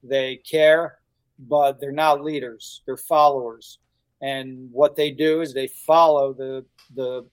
[0.02, 0.98] They care,
[1.38, 2.82] but they're not leaders.
[2.84, 3.78] They're followers.
[4.20, 6.64] And what they do is they follow the
[6.94, 7.26] the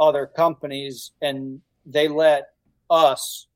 [0.00, 2.48] other companies and they let
[2.90, 3.46] us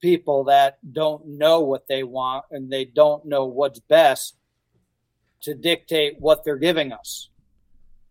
[0.00, 4.36] people that don't know what they want and they don't know what's best
[5.42, 7.30] to dictate what they're giving us.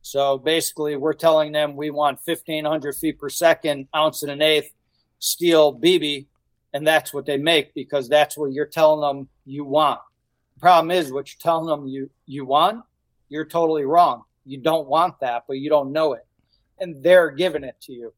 [0.01, 4.73] So basically, we're telling them we want 1,500 feet per second, ounce and an eighth,
[5.19, 6.27] steel BB,
[6.73, 9.99] and that's what they make because that's what you're telling them you want.
[10.55, 12.83] The problem is what you're telling them you you want,
[13.27, 14.23] you're totally wrong.
[14.45, 16.25] You don't want that, but you don't know it,
[16.79, 18.13] and they're giving it to you.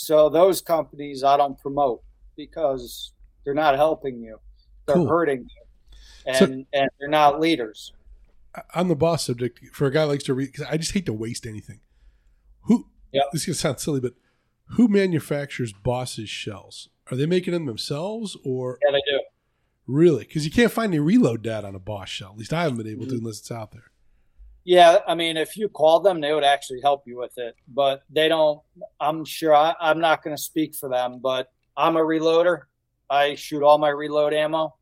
[0.00, 2.02] So those companies I don't promote
[2.36, 3.12] because
[3.44, 4.38] they're not helping you;
[4.86, 5.08] they're Cool.
[5.08, 5.62] hurting you,
[6.24, 7.92] and So- and they're not leaders.
[8.74, 11.04] on the boss subject for a guy who likes to read because I just hate
[11.06, 11.80] to waste anything.
[12.62, 12.86] Who?
[13.12, 13.24] Yep.
[13.32, 14.14] This is gonna sound silly, but
[14.76, 16.88] who manufactures Boss's shells?
[17.10, 19.20] Are they making them themselves or Yeah, they do.
[19.86, 20.24] really?
[20.24, 22.30] Because you can't find any reload data on a Boss shell.
[22.32, 23.18] At least I haven't been able to Mm-hmm.
[23.18, 23.90] unless it's out there.
[24.68, 28.02] Yeah, I mean, if you called them, they would actually help you with it, but
[28.10, 28.60] they don't.
[29.00, 32.64] I'm sure I, I'm not going to speak for them, but I'm a reloader.
[33.08, 34.76] I shoot all my reload ammo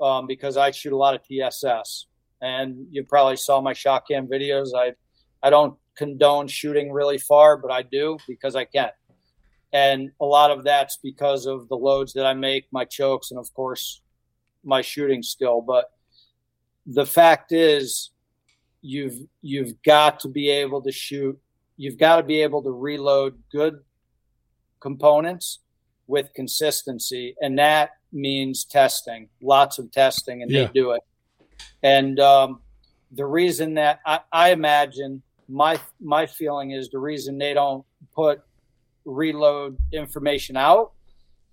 [0.00, 2.06] um, because I shoot a lot of TSS,
[2.40, 4.70] and you probably saw my shot videos.
[4.76, 4.94] I
[5.40, 8.90] I don't condone shooting really far, but I do because I can,
[9.72, 13.38] and a lot of that's because of the loads that I make, my chokes, and
[13.38, 14.02] of course
[14.64, 15.60] my shooting skill.
[15.60, 15.92] But
[16.86, 18.10] the fact is
[18.82, 21.38] you've you've got to be able to shoot
[21.76, 23.78] you've got to be able to reload good
[24.80, 25.60] components
[26.06, 30.66] with consistency and that means testing, lots of testing, and Yeah.
[30.66, 31.02] they do it.
[31.82, 32.60] And um,
[33.12, 38.42] the reason that I, I imagine my my feeling is the reason they don't put
[39.04, 40.92] reload information out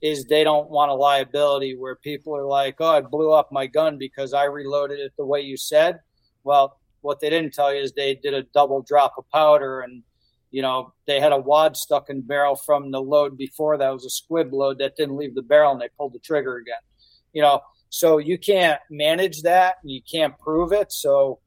[0.02, 3.68] is they don't want a liability where people are like, "Oh, I blew up my
[3.68, 6.00] gun because I reloaded it the way you said."
[6.44, 10.04] Well, what they didn't tell you is they did a double drop of powder and
[10.52, 13.90] you know they had a wad stuck in barrel from the load before that.
[13.92, 16.82] Was a squib load that didn't leave the barrel and they pulled the trigger again.
[17.34, 20.92] You know so you can't manage that and you can't prove it.
[20.92, 21.40] So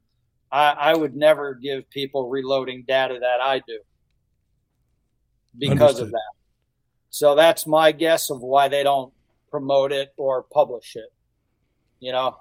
[0.51, 3.79] i, I would never give people reloading data that i do
[5.57, 6.07] because Understood.
[6.07, 6.31] of that.
[7.09, 9.13] So that's my guess of why they don't
[9.51, 11.13] promote it or publish it
[12.03, 12.35] you know?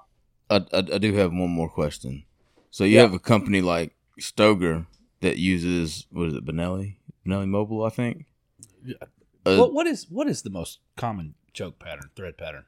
[0.50, 2.24] I, I, I do have one more question.
[2.72, 3.02] So you Yeah.
[3.02, 4.86] have a company like Stoeger
[5.20, 6.96] that uses what is it, Benelli?
[7.24, 8.26] Benelli Mobile, I think.
[8.84, 8.96] Yeah.
[9.44, 12.64] Uh, what, what is what is the most common choke pattern, thread pattern?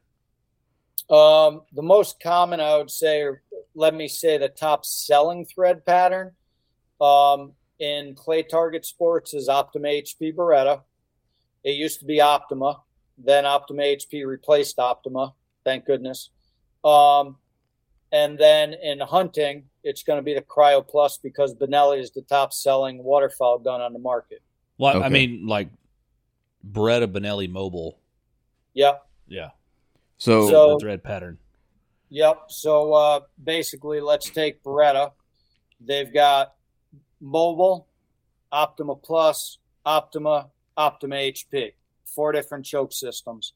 [1.11, 3.42] Um, the most common, I would say, or
[3.74, 6.32] let me say, the top selling thread pattern
[7.00, 10.82] um, in clay target sports is Optima HP Beretta.
[11.62, 12.82] It used to be Optima,
[13.16, 15.32] then Optima HP replaced Optima.
[15.64, 16.30] Thank goodness.
[16.84, 17.36] Um,
[18.12, 22.22] and then in hunting, it's going to be the Crio Plus because Benelli is the
[22.22, 24.43] top selling waterfowl gun on the market.
[24.78, 25.68] Well, I mean, like
[26.68, 27.99] Beretta Benelli Mobile.
[28.72, 29.07] Yep.
[29.28, 29.51] Yeah,
[30.18, 31.39] so, So- the thread pattern.
[32.11, 32.43] Yep.
[32.49, 35.12] So uh, basically, let's take Beretta.
[35.80, 36.55] They've got
[37.20, 37.89] Mobile,
[38.53, 41.72] Optima Plus, Optima, Optima HP,
[42.05, 43.53] four different choke systems.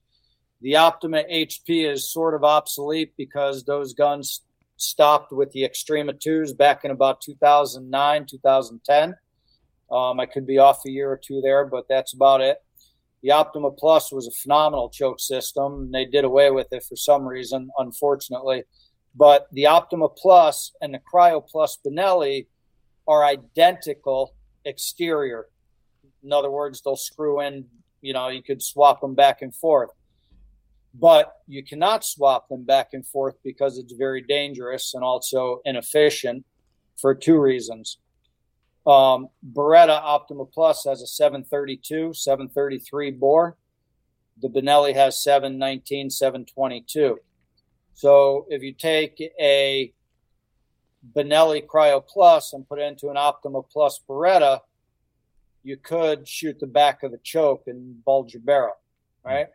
[0.60, 4.40] The Optima HP is sort of obsolete because those guns
[4.78, 9.14] stopped with the Xtrema 2s back in about 2009, 2010.
[9.90, 12.58] Um, I could be off a year or two there, but that's about it.
[13.22, 15.90] The Optima Plus was a phenomenal choke system.
[15.92, 18.62] They did away with it for some reason, unfortunately.
[19.14, 22.46] But the Optima Plus and the Crio Plus Benelli
[23.08, 25.46] are identical exterior.
[26.22, 27.64] In other words, they'll screw in,
[28.00, 29.90] you know, you could swap them back and forth.
[30.94, 36.44] But you cannot swap them back and forth because it's very dangerous and also inefficient
[36.96, 37.98] for two reasons.
[38.86, 43.56] Um, Beretta Optima Plus has a 732, 733 bore.
[44.40, 47.18] The Benelli has 719, 722.
[47.94, 49.92] So if you take a
[51.14, 54.60] Benelli Crio Plus and put it into an Optima Plus Beretta,
[55.62, 58.76] you could shoot the back of the choke and bulge your barrel,
[59.24, 59.48] right?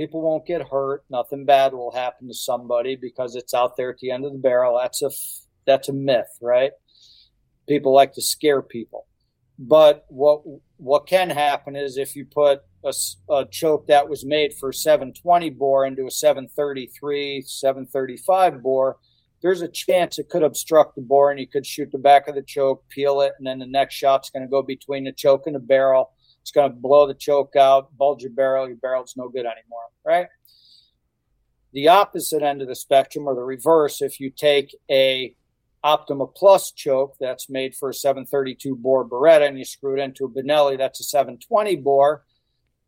[0.00, 1.04] People won't get hurt.
[1.10, 4.38] Nothing bad will happen to somebody because it's out there at the end of the
[4.38, 4.78] barrel.
[4.78, 5.10] That's a
[5.66, 6.70] that's a myth, right?
[7.68, 9.06] People like to scare people.
[9.58, 10.40] But what
[10.78, 15.84] what can happen is if you put a choke that was made for 720 bore
[15.84, 18.96] into a 733, 735 bore,
[19.42, 22.36] there's a chance it could obstruct the bore and you could shoot the back of
[22.36, 25.42] the choke, peel it, and then the next shot's going to go between the choke
[25.44, 26.12] and the barrel.
[26.42, 28.66] It's going to blow the choke out, bulge your barrel.
[28.66, 30.26] Your barrel's no good anymore, right?
[31.72, 35.34] The opposite end of the spectrum, or the reverse, if you take a
[35.82, 40.24] Optima Plus choke that's made for a 732 bore Beretta and you screw it into
[40.24, 42.24] a Benelli that's a 720 bore,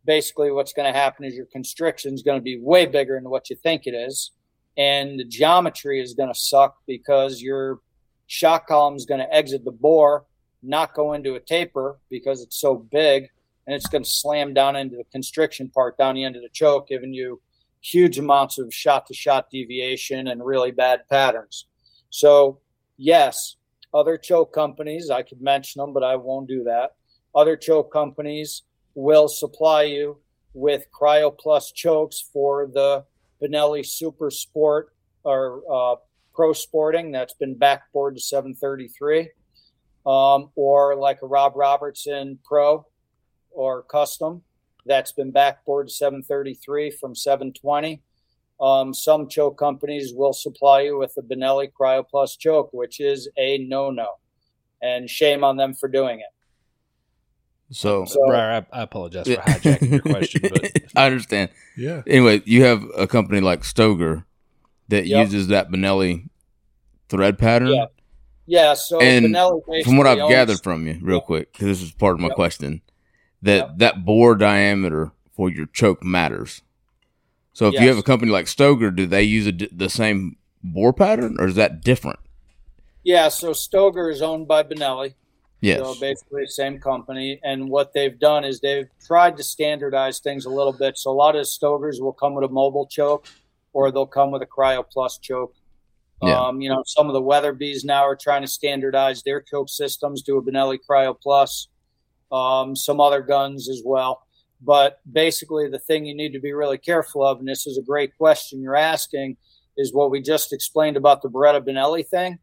[0.04, 3.30] basically what's going to happen is your constriction is going to be way bigger than
[3.30, 4.32] what you think it is.
[4.76, 7.80] And the geometry is going to suck because your
[8.26, 10.26] shot column is going to exit the bore,
[10.62, 13.28] not go into a taper because it's so big,
[13.66, 16.48] and it's going to slam down into the constriction part down the end of the
[16.48, 17.40] choke, giving you
[17.80, 21.66] huge amounts of shot to shot deviation and really bad patterns.
[22.10, 22.60] So,
[22.96, 23.56] yes,
[23.94, 26.92] other choke companies, I could mention them, but I won't do that.
[27.34, 28.62] Other choke companies
[28.94, 30.18] will supply you
[30.54, 33.04] with Crio Plus chokes for the
[33.42, 34.92] Benelli Super Sport
[35.24, 35.96] or uh,
[36.34, 39.30] Pro Sporting that's been backbored to 733,
[40.06, 42.86] um, or like a Rob Robertson Pro
[43.54, 44.42] or Custom
[44.86, 48.02] that's been backbored 733 from 720.
[48.60, 53.28] Um, some choke companies will supply you with the Benelli Crio Plus choke, which is
[53.36, 54.06] a no-no,
[54.80, 56.26] and shame on them for doing it.
[57.70, 61.50] so, So- Briar, I, I apologize for hijacking your question, but I understand.
[61.76, 62.02] Yeah.
[62.06, 64.24] Anyway, you have a company like Stoeger
[64.88, 65.26] that Yep.
[65.26, 66.28] uses that Benelli
[67.08, 67.68] thread pattern.
[67.68, 67.86] Yeah.
[68.44, 71.24] Yeah, so And Benelli From what I've owns- gathered from you, real Yep.
[71.26, 72.34] quick, 'cause this is part of my Yep.
[72.36, 72.82] question,
[73.42, 73.78] that Yep.
[73.78, 76.62] that bore diameter for your choke matters.
[77.52, 80.92] So if you have a company like Stoeger, do they use a the same bore
[80.92, 82.18] pattern, or is that different?
[83.04, 85.14] Yeah, so Stoeger is owned by Benelli.
[85.60, 85.78] Yes.
[85.80, 87.40] So basically, the same company.
[87.44, 90.98] And what they've done is they've tried to standardize things a little bit.
[90.98, 93.26] So a lot of Stoegers will come with a Mobilchoke,
[93.72, 95.54] or they'll come with a Crio Plus choke.
[96.22, 96.40] Yeah.
[96.40, 100.22] Um, you know, some of the Weatherbys now are trying to standardize their choke systems
[100.22, 101.68] to a Benelli Crio Plus.
[102.32, 104.26] Um, some other guns as well.
[104.64, 107.82] But basically, the thing you need to be really careful of, and this is a
[107.82, 109.36] great question you're asking,
[109.76, 112.38] is what we just explained about the Beretta Benelli thing.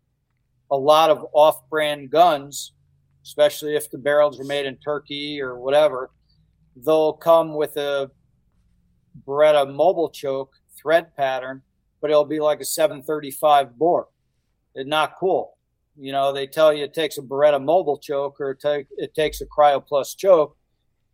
[0.72, 2.74] A lot of off-brand guns
[3.30, 6.10] especially if the barrels are made in Turkey or whatever,
[6.76, 8.10] they'll come with a
[9.28, 11.62] Beretta Mobilchoke thread pattern,
[12.02, 14.08] but it'll be like a 735 bore.
[14.74, 15.58] It's not cool.
[16.00, 19.42] You know, they tell you it takes a Beretta Mobilchoke or it, take, it takes
[19.42, 20.56] a Crio Plus choke,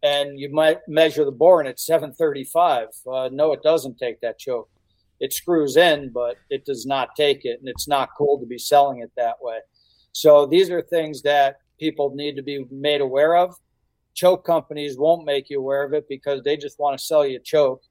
[0.03, 2.89] and you might measure the bore and it's 735.
[3.11, 4.69] Uh, no, it doesn't take that choke.
[5.19, 8.59] It screws in, but it does not take it, and it's not cool to be
[8.59, 9.57] selling it that way.
[10.11, 13.55] So these are things that people need to be made aware of.
[14.13, 17.38] Choke companies won't make you aware of it because they just want to sell you
[17.38, 17.81] a choke.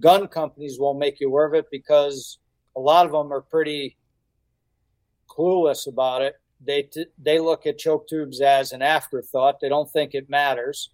[0.00, 2.38] Gun companies won't make you aware of it because
[2.76, 3.96] a lot of them are pretty
[5.28, 6.36] clueless about it.
[6.64, 9.60] They t- they look at choke tubes as an afterthought.
[9.60, 10.90] They don't think it matters,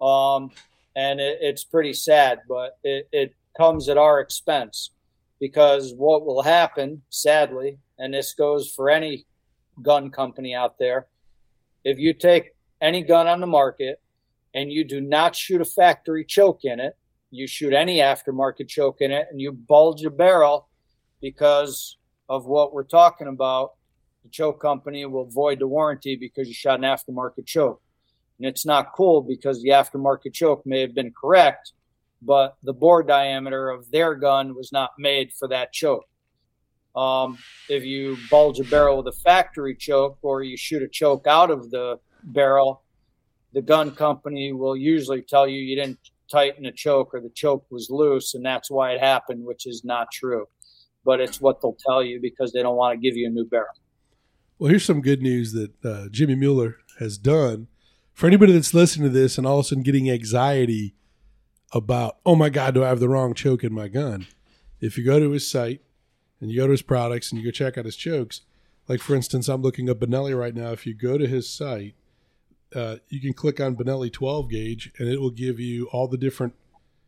[0.00, 0.50] um,
[0.96, 2.40] and it, it's pretty sad.
[2.48, 4.90] But it, it comes at our expense
[5.40, 9.26] because what will happen, sadly, and this goes for any
[9.82, 11.06] gun company out there,
[11.84, 14.00] if you take any gun on the market
[14.54, 16.96] and you do not shoot a factory choke in it,
[17.30, 20.68] you shoot any aftermarket choke in it, and you bulge a barrel
[21.20, 21.98] because
[22.28, 23.72] of what we're talking about,
[24.22, 27.80] the choke company will void the warranty because you shot an aftermarket choke.
[28.38, 31.72] And it's not cool because the aftermarket choke may have been correct,
[32.20, 36.06] but the bore diameter of their gun was not made for that choke.
[36.96, 41.26] Um, if you bulge a barrel with a factory choke or you shoot a choke
[41.26, 42.82] out of the barrel,
[43.52, 45.98] the gun company will usually tell you you didn't
[46.30, 49.84] tighten the choke or the choke was loose and that's why it happened, which is
[49.84, 50.46] not true.
[51.04, 53.44] But it's what they'll tell you because they don't want to give you a new
[53.44, 53.66] barrel.
[54.58, 57.68] Well, here's some good news that uh, Jimmy Muller has done.
[58.12, 60.94] For anybody that's listening to this and all of a sudden getting anxiety
[61.72, 64.26] about, oh my God, do I have the wrong choke in my gun?
[64.80, 65.80] If you go to his site,
[66.44, 68.42] and you go to his products and you go check out his chokes.
[68.86, 70.72] Like for instance, I'm looking up Benelli right now.
[70.72, 71.94] If you go to his site,
[72.74, 76.18] uh, you can click on Benelli 12 gauge, and it will give you all the
[76.18, 76.52] different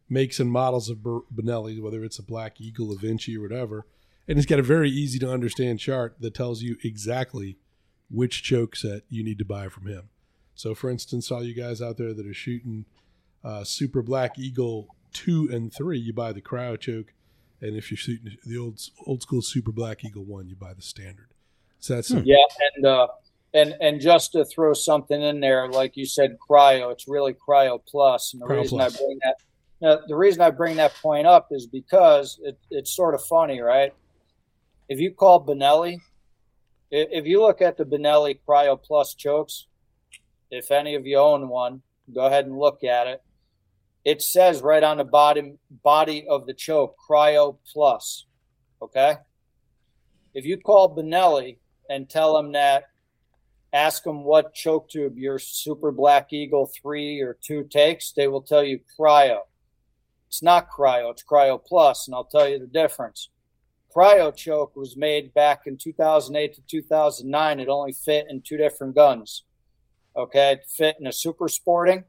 [0.08, 3.86] makes and models of Benelli, whether it's a Black Eagle, a Vinci, or whatever.
[4.28, 7.58] And it's got a very easy to understand chart that tells you exactly
[8.10, 10.08] which choke set you need to buy from him.
[10.54, 12.86] So, for instance, all you guys out there that are shooting
[13.44, 17.12] uh, Super Black Eagle two and three, you buy the crio choke
[17.60, 20.82] and if you're shooting the old old school Super Black Eagle one, you buy the
[20.82, 21.28] standard.
[21.78, 22.22] So that's hmm.
[22.24, 22.36] yeah,
[22.76, 23.06] and uh,
[23.54, 26.92] and and just to throw something in there, like you said, crio.
[26.92, 28.94] It's really crio plus, and the crio reason plus.
[28.94, 29.36] I bring that.
[29.80, 33.60] Now, the reason I bring that point up is because it, it's sort of funny,
[33.60, 33.92] right?
[34.88, 35.98] If you call Benelli,
[36.90, 39.66] if you look at the Benelli Crio Plus chokes,
[40.50, 41.82] if any of you own one,
[42.14, 43.22] go ahead and look at it
[44.06, 48.26] it says right on the bottom body of the choke, Crio Plus.
[48.80, 49.16] Okay.
[50.32, 51.56] If you call Benelli
[51.90, 52.84] and tell them that,
[53.72, 58.42] ask them what choke tube your Super Black Eagle 3 or 2 takes, they will
[58.42, 59.40] tell you Crio.
[60.28, 63.30] It's not Crio, it's Crio Plus, and I'll tell you the difference.
[63.94, 67.60] Crio choke was made back in 2008 to 2009.
[67.60, 69.44] It only fit in two different guns.
[70.14, 72.04] Okay, it fit in a Super Sporting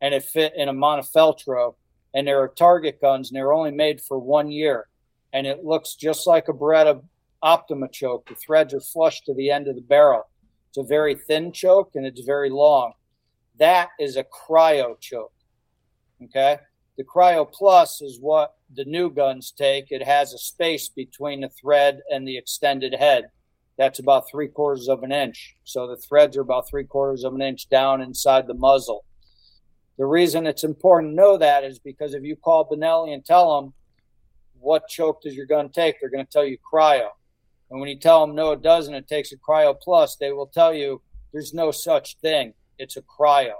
[0.00, 1.74] and it fit in a Montefeltro.
[2.14, 4.86] And there are target guns, and they're only made for one year.
[5.32, 7.02] And it looks just like a Beretta
[7.42, 8.28] Optima choke.
[8.28, 10.28] The threads are flush to the end of the barrel.
[10.68, 12.92] It's a very thin choke and it's very long.
[13.58, 15.32] That is a crio choke.
[16.22, 16.58] Okay.
[16.96, 19.90] The Crio Plus is what the new guns take.
[19.90, 23.30] It has a space between the thread and the extended head.
[23.76, 25.56] That's about three quarters of an inch.
[25.64, 29.04] So the threads are about three quarters of an inch down inside the muzzle.
[29.98, 33.60] The reason it's important to know that is because if you call Benelli and tell
[33.60, 33.74] them
[34.60, 37.08] what choke does your gun take, they're going to tell you crio.
[37.70, 40.46] And when you tell them no, it doesn't, it takes a crio plus, they will
[40.46, 41.02] tell you
[41.32, 42.54] there's no such thing.
[42.78, 43.54] It's a crio.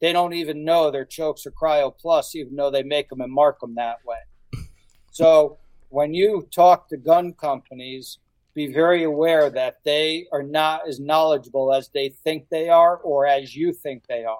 [0.00, 3.32] They don't even know their chokes are crio plus, even though they make them and
[3.32, 4.18] mark them that way.
[5.12, 5.58] So
[5.88, 8.20] when you talk to gun companies,
[8.54, 13.26] be very aware that they are not as knowledgeable as they think they are or
[13.26, 14.36] as you think they are.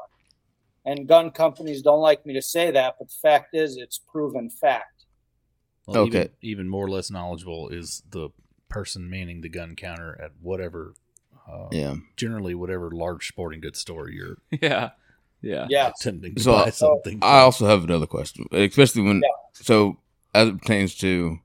[0.85, 4.49] And gun companies don't like me to say that, but the fact is, it's proven
[4.49, 5.07] fact.
[5.87, 6.09] Well, okay.
[6.09, 8.31] Even, even, more or less knowledgeable is the
[8.69, 10.95] person manning the gun counter at whatever
[11.51, 11.97] uh, Yeah.
[12.17, 14.91] generally whatever large sporting goods store you're Yeah.
[15.43, 15.67] Yeah.
[15.71, 15.89] Yeah.
[15.89, 17.19] attempting to So, buy something.
[17.23, 19.23] I also have another question, especially when
[19.53, 19.99] so
[20.35, 21.39] as it pertains to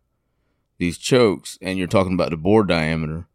[0.78, 3.28] these chokes, and you're talking about the bore diameter.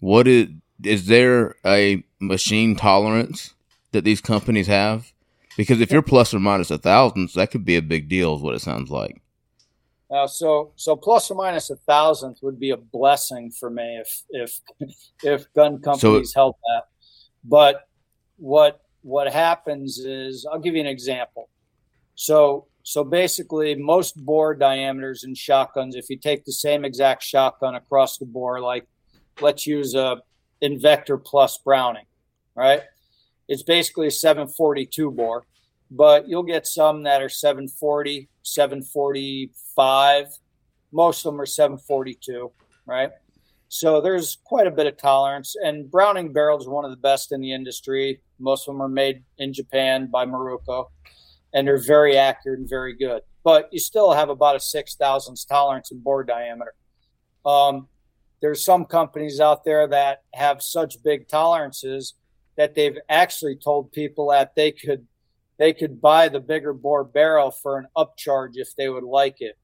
[0.00, 0.48] What is
[0.84, 3.54] is there a machine tolerance
[3.92, 5.12] that these companies have?
[5.56, 8.36] Because if you're plus or minus a thousandth, that could be a big deal.
[8.36, 9.22] Is what it sounds like.
[10.10, 14.22] Uh, so so plus or minus a thousandth would be a blessing for me if
[14.30, 14.60] if
[15.22, 16.84] if gun companies help that.
[17.42, 17.88] But
[18.36, 21.48] what what happens is I'll give you an example.
[22.16, 27.76] So so basically most bore diameters in shotguns, if you take the same exact shotgun
[27.76, 28.86] across the bore, like
[29.40, 30.22] let's use a
[30.60, 32.06] Invector Plus Browning,
[32.56, 32.82] right?
[33.48, 35.46] It's basically a 742 bore,
[35.88, 40.26] but you'll get some that are 740, 745.
[40.92, 42.50] Most of them are 742,
[42.86, 43.10] right?
[43.68, 45.54] So there's quite a bit of tolerance.
[45.62, 48.20] And Browning barrels are one of the best in the industry.
[48.38, 50.86] Most of them are made in Japan by Miroku,
[51.54, 53.22] and they're very accurate and very good.
[53.44, 56.74] But you still have about a six thousandths tolerance in bore diameter.
[57.44, 57.88] Um,
[58.42, 62.14] there's some companies out there that have such big tolerances
[62.56, 65.06] that they've actually told people that they could
[65.58, 69.56] they could buy the bigger bore barrel for an upcharge if they would like it.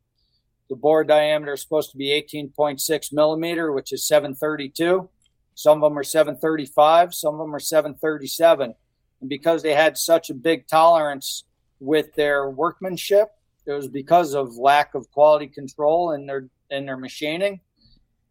[0.70, 5.10] The bore diameter is supposed to be 18.6 millimeter, which is 732.
[5.54, 8.74] Some of them are 735, some of them are 737.
[9.20, 11.44] And because they had such a big tolerance
[11.80, 13.28] with their workmanship,
[13.66, 17.60] it was because of lack of quality control in their in their machining.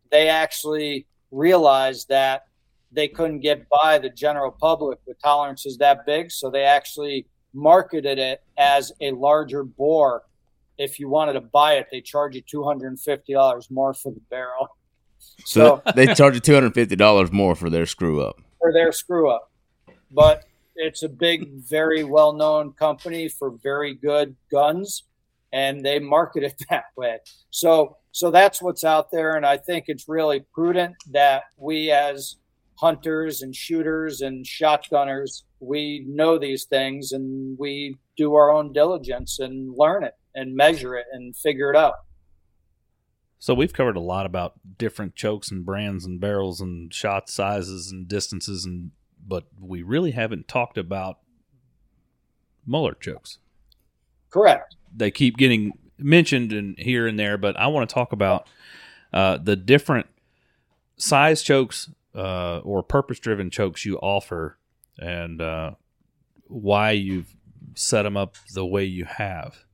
[0.09, 2.47] They actually realized that
[2.91, 8.19] they couldn't get by the general public with tolerances that big, so they actually marketed
[8.19, 10.23] it as a larger bore.
[10.77, 13.93] If you wanted to buy it, they charge you two hundred and fifty dollars more
[13.93, 14.67] for the barrel.
[15.45, 18.39] So, they charge you two hundred fifty dollars more for their screw up.
[18.59, 19.51] for their screw up.
[20.11, 20.45] But
[20.75, 25.03] it's a big, very well known company for very good guns,
[25.51, 27.19] and they market it that way.
[27.49, 32.35] So so that's what's out there, and I think it's really prudent that we as
[32.75, 39.39] hunters and shooters and shotgunners we know these things and we do our own diligence
[39.39, 41.93] and learn it and measure it and figure it out.
[43.41, 47.91] So we've covered a lot about different chokes and brands and barrels and shot sizes
[47.91, 48.91] and distances and
[49.27, 51.17] but we really haven't talked about
[52.67, 53.39] Muller chokes.
[54.29, 54.75] Correct.
[54.95, 58.47] They keep getting mentioned in here and there, but I want to talk about
[59.11, 60.05] uh, the different
[60.97, 64.59] size chokes uh, or purpose-driven chokes you offer
[64.99, 65.71] and uh,
[66.45, 67.35] why you've
[67.73, 69.65] set them up the way you have.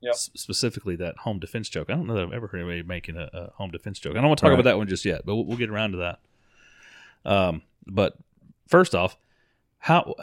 [0.00, 0.12] Yep.
[0.14, 1.90] S- specifically, that home defense joke.
[1.90, 4.12] I don't know that I've ever heard anybody making a, a home defense joke.
[4.12, 4.60] I don't want to talk Right.
[4.60, 6.18] about that one just yet, but we'll, we'll get around to that.
[7.24, 8.16] Um, but
[8.68, 9.16] first off,
[9.78, 10.14] how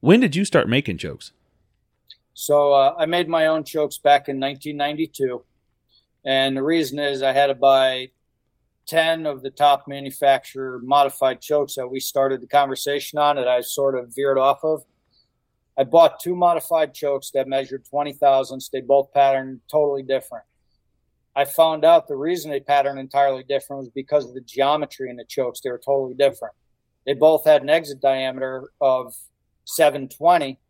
[0.00, 1.32] when did you start making jokes?
[2.34, 5.42] So uh, I made my own chokes back in 1992,
[6.24, 8.10] and the reason is I had to buy
[8.86, 13.60] 10 of the top manufacturer modified chokes that we started the conversation on that I
[13.62, 14.84] sort of veered off of.
[15.76, 18.68] I bought two modified chokes that measured 20 thousandths.
[18.68, 20.44] They both patterned totally different.
[21.36, 25.16] I found out the reason they patterned entirely different was because of the geometry in
[25.16, 25.60] the chokes.
[25.60, 26.54] They were totally different.
[27.06, 29.14] They both had an exit diameter of
[29.64, 30.60] 720,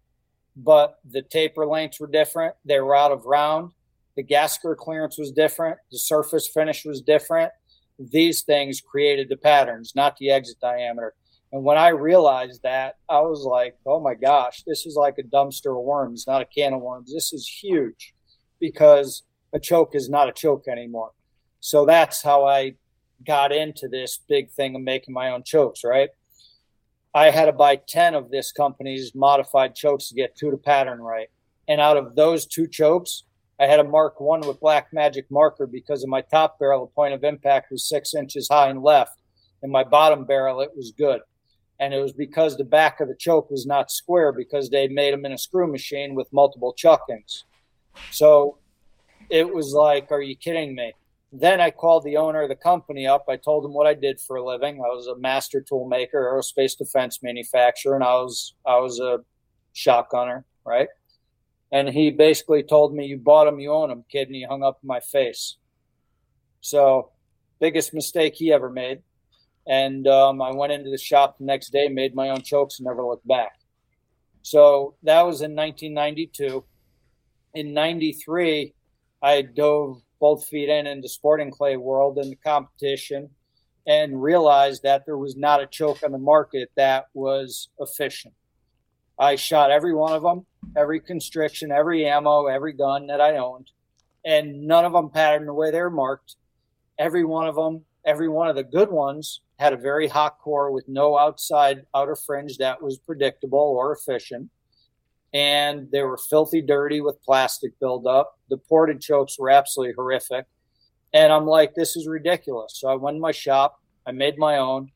[0.56, 2.54] but the taper lengths were different.
[2.64, 3.72] They were out of round.
[4.16, 5.78] The gasker clearance was different.
[5.92, 7.52] The surface finish was different.
[7.98, 11.14] These things created the patterns, not the exit diameter.
[11.54, 15.22] And when I realized that, I was like, oh my gosh, this is like a
[15.22, 17.12] dumpster of worms, not a can of worms.
[17.14, 18.12] This is huge
[18.58, 19.22] because
[19.52, 21.12] a choke is not a choke anymore.
[21.60, 22.74] So that's how I
[23.24, 26.08] got into this big thing of making my own chokes, right?
[27.14, 31.00] I had to buy 10 of this company's modified chokes to get two to pattern
[31.00, 31.28] right.
[31.68, 33.22] And out of those two chokes,
[33.60, 36.92] I had to mark one with black magic marker because of my top barrel, the
[36.92, 39.16] point of impact was six inches high and left.
[39.62, 41.20] And my bottom barrel, it was good.
[41.80, 45.12] And it was because the back of the choke was not square because they made
[45.12, 47.44] them in a screw machine with multiple chuckings.
[48.10, 48.58] So
[49.28, 50.92] it was like, are you kidding me?
[51.32, 53.24] Then I called the owner of the company up.
[53.28, 54.76] I told him what I did for a living.
[54.76, 59.18] I was a master tool maker, aerospace defense manufacturer, and I was I was a
[59.74, 60.86] shotgunner, right?
[61.72, 64.62] And he basically told me, "You bought them, you own them, kid," and he hung
[64.62, 65.56] up in my face.
[66.60, 67.10] So,
[67.58, 69.02] biggest mistake he ever made.
[69.66, 72.86] And um, I went into the shop the next day, made my own chokes, and
[72.86, 73.52] never looked back.
[74.42, 76.64] So that was in 1992.
[77.54, 78.74] In '93,
[79.22, 83.30] I dove both feet in into sporting clay world in the competition
[83.86, 88.34] and realized that there was not a choke on the market that was efficient.
[89.18, 90.46] I shot every one of them,
[90.76, 93.70] every constriction, every ammo, every gun that I owned,
[94.24, 96.36] and none of them patterned the way they were marked.
[96.98, 100.70] Every one of them, every one of the good ones had a very hot core
[100.70, 104.50] with no outside outer fringe that was predictable or efficient.
[105.32, 108.38] And they were filthy dirty with plastic buildup.
[108.50, 110.46] The ported chokes were absolutely horrific.
[111.12, 112.72] And I'm like, this is ridiculous.
[112.76, 114.90] So I went to my shop, I made my own,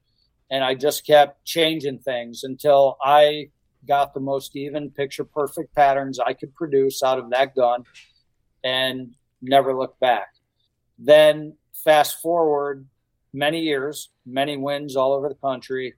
[0.51, 3.51] and I just kept changing things until I
[3.87, 7.85] got the most even picture perfect patterns I could produce out of that gun
[8.65, 10.29] and never looked back.
[10.99, 12.87] Then fast forward
[13.33, 15.95] many years, many wins all over the country,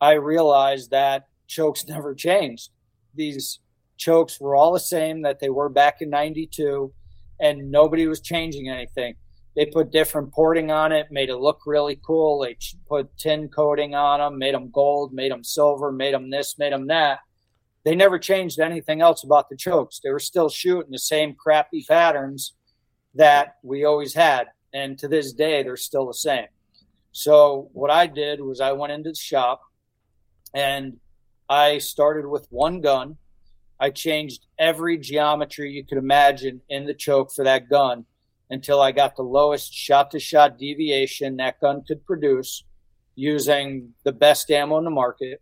[0.00, 2.70] I realized that chokes never changed.
[3.14, 3.60] These
[3.96, 6.92] chokes were all the same that they were back in 92
[7.40, 9.14] and nobody was changing anything.
[9.56, 12.40] They put different porting on it, made it look really cool.
[12.40, 12.56] They
[12.88, 16.72] put tin coating on them, made them gold, made them silver, made them this, made
[16.72, 17.20] them that.
[17.84, 20.00] They never changed anything else about the chokes.
[20.02, 22.54] They were still shooting the same crappy patterns
[23.14, 24.48] that we always had.
[24.74, 26.48] And to this day, they're still the same.
[27.12, 29.62] So what I did was I went into the shop
[30.52, 30.98] and
[31.48, 33.16] I started with one gun.
[33.78, 38.04] I changed every geometry you could imagine in the choke for that gun
[38.50, 42.64] until I got the lowest shot to shot deviation that gun could produce
[43.14, 45.40] using the best ammo in the market.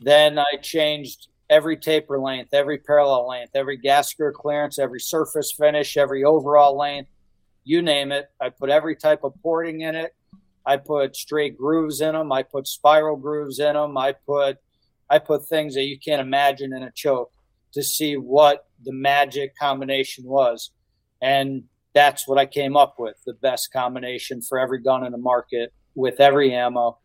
[0.00, 5.96] Then I changed every taper length, every parallel length, every gasker clearance, every surface finish,
[5.96, 7.10] every overall length,
[7.64, 8.26] you name it.
[8.40, 10.14] I put every type of porting in it.
[10.66, 12.32] I put straight grooves in them.
[12.32, 13.96] I put spiral grooves in them.
[13.96, 14.58] I put
[15.10, 17.30] I put things that you can't imagine in a choke
[17.72, 20.70] to see what the magic combination was.
[21.20, 25.18] And that's what I came up with the best combination for every gun in the
[25.18, 26.98] market with every ammo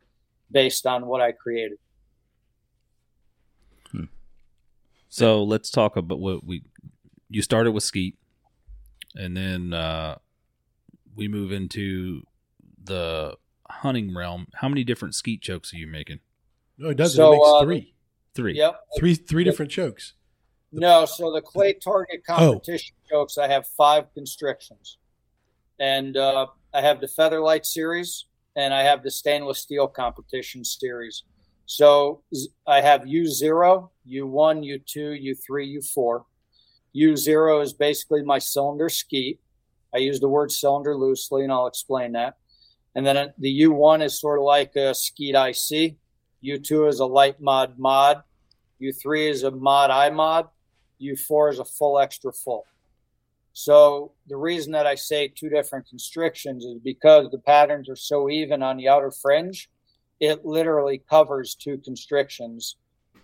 [0.52, 1.78] based on what I created.
[3.92, 4.06] Hmm.
[5.10, 6.64] So let's talk about what we
[7.30, 8.18] you started with skeet
[9.16, 10.18] and then uh,
[11.20, 12.24] we move into
[12.84, 13.36] the
[13.70, 14.48] hunting realm.
[14.56, 16.20] How many different skeet chokes are you making?
[16.78, 17.18] No, it doesn't.
[17.18, 17.94] So, it makes uh, three.
[18.36, 18.56] Three.
[18.56, 18.80] Yep.
[18.98, 20.14] Three three different chokes.
[20.72, 24.98] No, so the clay target competition chokes, I have five constrictions.
[25.80, 28.26] And uh, I have the Featherlight series
[28.56, 31.24] and I have the stainless steel competition series.
[31.66, 32.24] So
[32.68, 36.24] I have U0, U1, U2, U3, U4.
[36.96, 39.40] U0 is basically my cylinder skeet.
[39.94, 42.36] I use the word cylinder loosely and I'll explain that.
[42.96, 45.96] And then the U1 is sort of like a skeet IC.
[46.44, 48.24] U2 is a light mod mod.
[48.82, 50.48] U3 is a mod I mod.
[51.02, 52.66] U4 is a full extra full.
[53.54, 58.30] So the reason that I say two different constrictions is because the patterns are so
[58.30, 59.70] even on the outer fringe,
[60.20, 62.78] it literally covers two constrictions.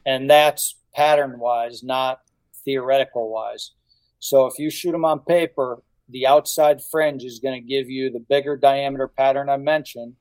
[0.06, 2.20] And that's pattern wise, not
[2.64, 3.72] theoretical wise.
[4.20, 8.12] So if you shoot them on paper, the outside fringe is going to give you
[8.12, 10.16] the bigger diameter pattern I mentioned.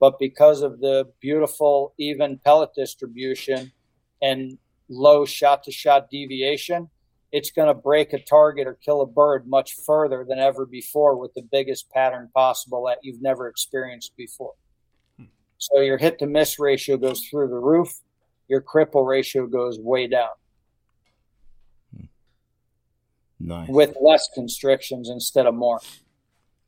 [0.00, 3.72] But because of the beautiful even pellet distribution
[4.22, 6.88] and low shot to shot deviation,
[7.32, 11.16] it's going to break a target or kill a bird much further than ever before
[11.16, 14.54] with the biggest pattern possible that you've never experienced before.
[15.18, 15.26] Hmm.
[15.58, 17.92] So your hit to miss ratio goes through the roof,
[18.46, 20.30] your cripple ratio goes way down
[23.40, 23.68] Nice.
[23.68, 25.80] with less constrictions instead of more.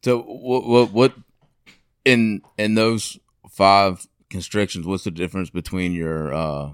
[0.05, 1.15] So what what what
[2.05, 3.19] in in those
[3.51, 4.87] five constrictions?
[4.87, 6.71] What's the difference between your uh,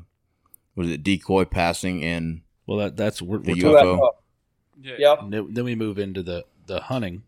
[0.75, 3.99] was it decoy passing and Well, that that's we're, The we're UFO.
[3.99, 4.11] UFO.
[4.83, 4.95] Yeah.
[4.99, 5.19] Yep.
[5.31, 7.23] Then then we move into the the hunting.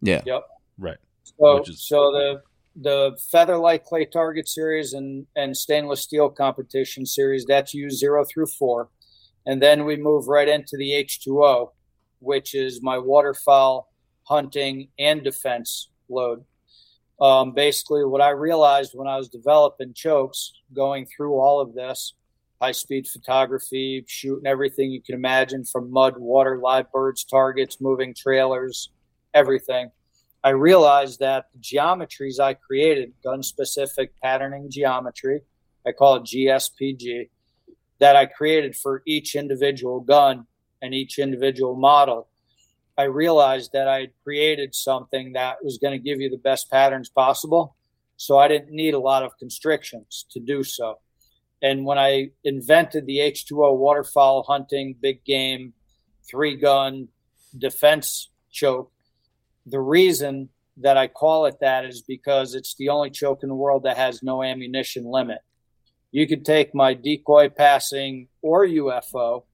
[0.00, 0.22] yeah?
[0.24, 0.42] Yep.
[0.78, 0.96] Right.
[1.38, 2.42] So, is- so the
[2.78, 8.46] the Featherlight Clay Target Series and and Stainless Steel Competition Series that's used zero through
[8.46, 8.88] four,
[9.46, 11.72] and then we move right into the H two O,
[12.20, 13.88] which is my waterfowl
[14.24, 16.44] hunting and defense load.
[17.20, 22.14] Um, basically, what I realized when I was developing chokes, going through all of this,
[22.60, 28.14] high speed photography, shooting everything you can imagine from mud, water, live birds, targets, moving
[28.14, 28.90] trailers,
[29.32, 29.90] everything.
[30.44, 35.40] I realized that the geometries I created, gun specific patterning geometry,
[35.86, 37.30] I call it GSPG,
[37.98, 40.46] that I created for each individual gun
[40.86, 42.28] and each individual model.
[42.96, 46.70] I realized that I had created something that was going to give you the best
[46.70, 47.76] patterns possible.
[48.16, 50.98] So I didn't need a lot of constrictions to do so.
[51.60, 55.74] And when I invented the H2O waterfowl hunting, big game,
[56.30, 57.08] three gun
[57.58, 58.90] defense choke,
[59.66, 60.48] the reason
[60.78, 63.96] that I call it that is because it's the only choke in the world that
[63.96, 65.38] has no ammunition limit.
[66.12, 69.44] You could take my decoy passing or UFO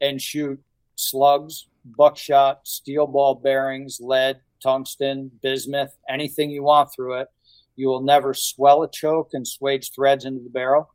[0.00, 0.60] and shoot
[0.96, 7.28] slugs, buckshot, steel ball bearings, lead, tungsten, bismuth, anything you want through it.
[7.76, 10.90] You will never swell a choke and swage threads into the barrel.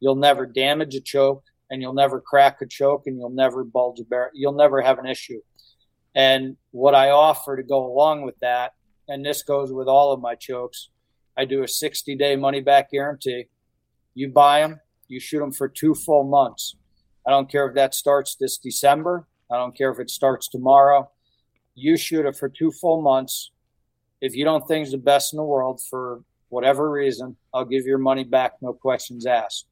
[0.00, 4.00] You'll never damage a choke and you'll never crack a choke and you'll never bulge
[4.00, 4.30] a barrel.
[4.34, 5.40] You'll never have an issue.
[6.14, 8.72] And what I offer to go along with that,
[9.08, 10.90] and this goes with all of my chokes,
[11.36, 13.46] I do a 60 day money back guarantee.
[14.14, 16.74] You buy them, you shoot them for two full months.
[17.24, 19.27] I don't care if that starts this December.
[19.50, 21.10] I don't care if it starts tomorrow.
[21.74, 23.50] You shoot it for two full months.
[24.20, 27.86] If you don't think it's the best in the world for whatever reason, I'll give
[27.86, 29.66] your money back, no questions asked.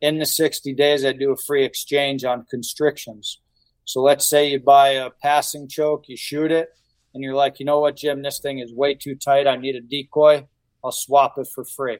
[0.00, 3.40] In the 60 days, I do a free exchange on constrictions.
[3.84, 6.68] So let's say you buy a passing choke, you shoot it,
[7.12, 9.46] and you're like, you know what, Jim, this thing is way too tight.
[9.46, 10.46] I need a decoy.
[10.82, 11.98] I'll swap it for free.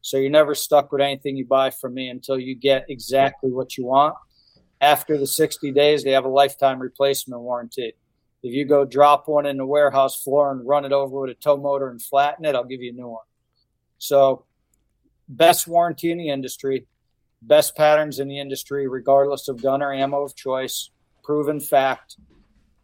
[0.00, 3.76] So you're never stuck with anything you buy from me until you get exactly what
[3.76, 4.14] you want.
[4.80, 7.94] After the 60 days, they have a lifetime replacement warranty.
[8.42, 11.34] If you go drop one in the warehouse floor and run it over with a
[11.34, 13.24] tow motor and flatten it, I'll give you a new one.
[13.98, 14.44] So,
[15.28, 16.86] best warranty in the industry,
[17.42, 20.90] best patterns in the industry, regardless of gun or ammo of choice,
[21.24, 22.16] proven fact.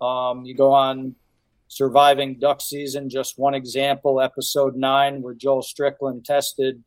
[0.01, 1.15] Um, you go on
[1.69, 6.83] surviving duck season, just one example, episode nine, where Joel Strickland tested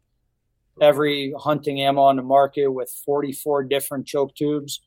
[0.81, 4.81] every hunting ammo on the market with 44 different choke tubes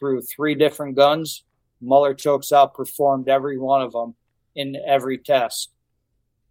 [0.00, 1.44] through three different guns.
[1.80, 4.14] Muller chokes outperformed every one of them
[4.56, 5.70] in every test.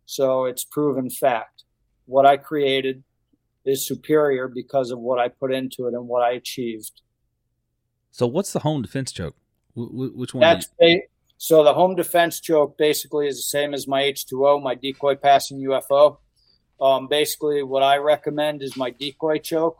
[0.06, 1.64] So it's proven fact.
[2.06, 3.04] What I created
[3.66, 7.02] is superior because of what I put into it and what I achieved.
[8.12, 9.36] So what's the home defense choke?
[9.76, 10.42] Wh- wh- which one?
[10.42, 11.02] That's ba-
[11.38, 15.60] so the home defense choke basically is the same as my H2O, my decoy passing
[15.60, 16.18] UFO.
[16.82, 19.78] Um, basically, what I recommend is my decoy choke.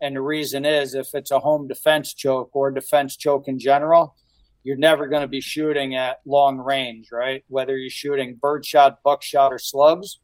[0.00, 4.14] And the reason is if it's a home defense choke or defense choke in general,
[4.62, 7.44] you're never going to be shooting at long range, right?
[7.48, 10.18] Whether you're shooting birdshot, buckshot, or slugs.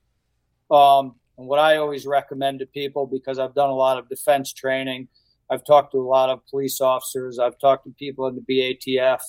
[0.70, 4.52] Um, and what I always recommend to people, because I've done a lot of defense
[4.52, 5.08] training,
[5.50, 9.20] I've talked to a lot of police officers, I've talked to people in the BATF,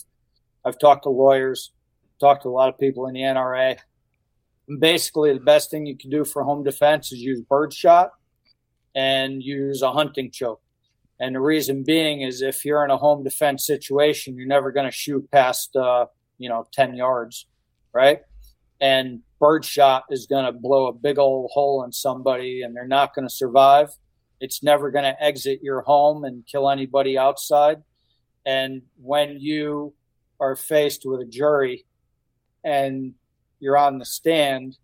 [0.63, 1.71] I've talked to lawyers,
[2.19, 3.77] talked to a lot of people in the NRA.
[4.67, 8.11] And basically, the best thing you can do for home defense is use birdshot
[8.95, 10.61] and use a hunting choke.
[11.19, 14.85] And the reason being is if you're in a home defense situation, you're never going
[14.85, 16.07] to shoot past, uh,
[16.37, 17.45] you know, 10 yards,
[17.93, 18.21] right?
[18.81, 23.13] And birdshot is going to blow a big old hole in somebody and they're not
[23.13, 23.91] going to survive.
[24.41, 27.83] It's never going to exit your home and kill anybody outside.
[28.45, 29.93] And when you
[30.39, 31.85] are faced with a jury
[32.63, 33.13] and
[33.59, 34.77] you're on the stand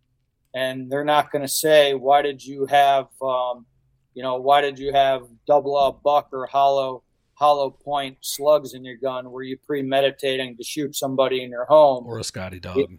[0.55, 3.65] and they're not going to say, why did you have, um,
[4.13, 7.03] you know, why did you have double up buck or hollow
[7.35, 9.31] hollow point slugs in your gun?
[9.31, 12.05] Were you premeditating to shoot somebody in your home?
[12.05, 12.91] or a Scotty dog?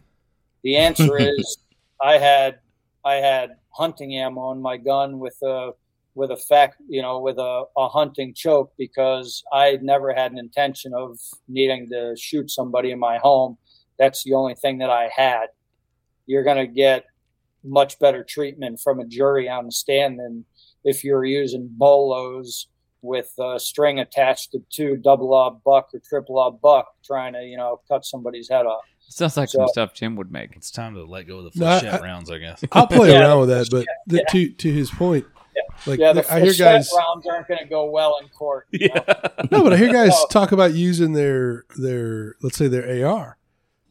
[0.63, 1.57] The answer is
[2.01, 2.59] I had
[3.05, 5.71] I had hunting ammo in my gun with a
[6.15, 10.37] with a fact you know with a, a hunting choke because I never had an
[10.37, 11.17] intention of
[11.47, 13.57] needing to shoot somebody in my home.
[13.99, 15.47] That's the only thing that I had.
[16.25, 17.05] You're gonna get
[17.63, 20.45] much better treatment from a jury on the stand than
[20.83, 22.67] if you're using bolos
[23.01, 27.43] with a string attached to two double aught buck or triple aught buck trying to
[27.43, 28.81] you know cut somebody's head off.
[29.09, 30.55] Sounds like some stuff Jim would make.
[30.55, 32.63] It's time to let go of the No, I- rounds, I guess.
[32.71, 33.19] I'll play Yeah.
[33.21, 34.23] around with that, but the, Yeah.
[34.31, 35.25] to to his point,
[35.85, 36.91] like yeah, the I hear flechette guys.
[36.97, 38.67] rounds aren't going to go well in court.
[38.71, 38.89] you?
[39.51, 40.25] No, but I hear guys No.
[40.31, 43.37] talk about using their their let's say their AR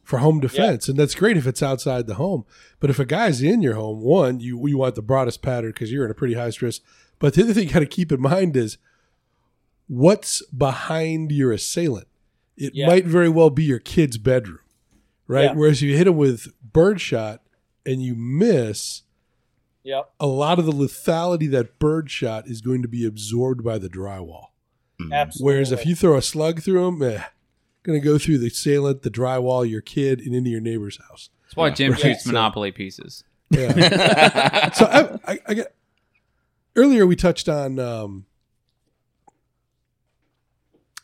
[0.03, 2.45] for home defense, and that's great if it's outside the home.
[2.79, 5.91] But if a guy's in your home, one you you want the broadest pattern because
[5.91, 6.81] you're in a pretty high stress.
[7.19, 8.77] But the other thing you got to keep in mind is
[9.87, 12.07] what's behind your assailant.
[12.57, 12.87] It Yeah.
[12.87, 14.59] might very well be your kid's bedroom,
[15.27, 15.45] right?
[15.45, 15.53] Yeah.
[15.53, 17.41] Whereas you hit him with birdshot
[17.85, 19.01] and you miss,
[19.83, 20.11] Yep.
[20.19, 24.47] a lot of the lethality that birdshot is going to be absorbed by the drywall.
[25.11, 25.53] Absolutely.
[25.53, 27.23] Whereas if you throw a slug through him, eh,
[27.83, 31.29] going to go through the assailant, the drywall, your kid, and into your neighbor's house.
[31.43, 32.01] That's why Jim Right.
[32.01, 33.23] shoots So- Monopoly pieces.
[33.49, 34.71] Yeah.
[34.73, 35.75] so I, I, I get
[36.75, 38.25] earlier we touched on um,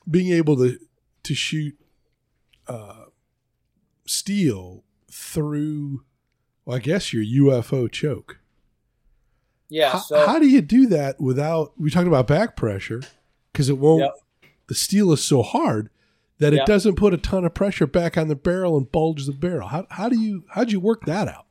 [0.09, 0.79] being able to
[1.23, 1.75] to shoot
[2.67, 3.05] uh,
[4.05, 6.03] steel through,
[6.65, 8.39] well, I guess your UFO choke.
[9.69, 9.91] yeah.
[9.91, 11.73] how, So how do you do that without?
[11.77, 13.01] We talked about back pressure
[13.51, 14.01] because it won't.
[14.01, 14.13] Yep.
[14.67, 15.89] The steel is so hard
[16.39, 19.33] that it doesn't put a ton of pressure back on the barrel and bulge the
[19.33, 19.67] barrel.
[19.67, 21.45] How how do you how'd you work that out?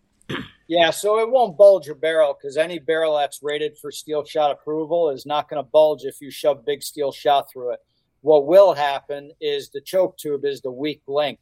[0.67, 4.51] Yeah, so it won't bulge your barrel because any barrel that's rated for steel shot
[4.51, 7.81] approval is not going to bulge if you shove big steel shot through it.
[8.21, 11.39] What will happen is the choke tube is the weak link.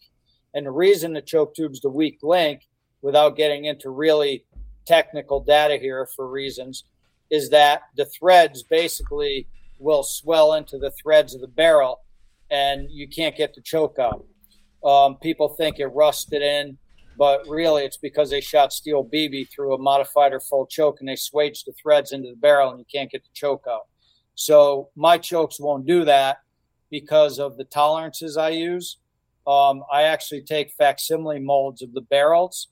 [0.55, 2.63] And the reason the choke tube's the weak link,
[3.03, 4.45] without getting into really
[4.87, 6.85] technical data here for reasons,
[7.29, 9.49] is that the threads basically
[9.81, 12.01] will swell into the threads of the barrel
[12.51, 14.25] and you can't get the choke out.
[14.85, 16.79] Um, people think it rusted in
[17.19, 21.09] but really it's because they shot steel BB through a modified or full choke and
[21.09, 23.87] they swaged the threads into the barrel and you can't get the choke out.
[24.35, 26.39] So my chokes won't do that
[26.91, 28.99] because of the tolerances I use.
[29.47, 32.69] Um, I actually take facsimile molds of the barrels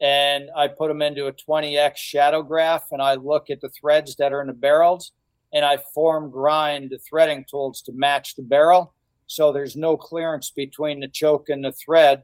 [0.00, 4.16] and I put them into a 20x shadow graph and I look at the threads
[4.16, 5.12] that are in the barrels
[5.52, 8.93] and I form grind the threading tools to match the barrel.
[9.26, 12.22] So there's no clearance between the choke and the thread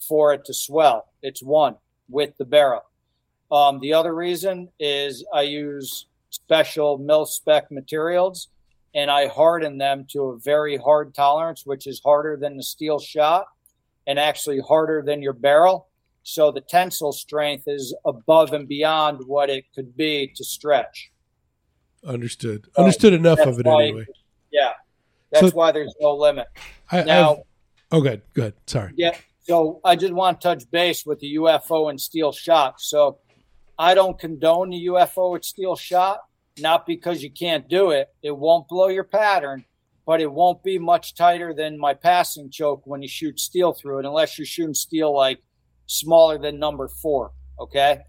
[0.00, 1.06] for it to swell.
[1.22, 1.76] It's one
[2.08, 2.82] with the barrel.
[3.50, 8.48] Um, the other reason is I use special mil spec materials
[8.94, 12.98] and I harden them to a very hard tolerance, which is harder than the steel
[12.98, 13.46] shot
[14.06, 15.88] and actually harder than your barrel.
[16.22, 21.12] So the tensile strength is above and beyond what it could be to stretch.
[22.04, 22.68] Understood.
[22.76, 24.06] Understood enough of it why- anyway.
[24.50, 24.72] Yeah.
[25.40, 26.48] That's So- why there's no limit.
[26.90, 27.42] I, Now, I've-
[27.92, 28.54] oh, good, good.
[28.66, 28.92] Sorry.
[28.96, 29.16] Yeah.
[29.42, 32.80] So I just want to touch base with the UFO and steel shot.
[32.80, 33.18] So
[33.78, 36.20] I don't condone the UFO with steel shot,
[36.58, 38.08] not because you can't do it.
[38.22, 39.64] It won't blow your pattern,
[40.04, 44.00] but it won't be much tighter than my passing choke when you shoot steel through
[44.00, 45.38] it, unless you're shooting steel like
[45.86, 47.32] smaller than number four.
[47.60, 48.00] Okay.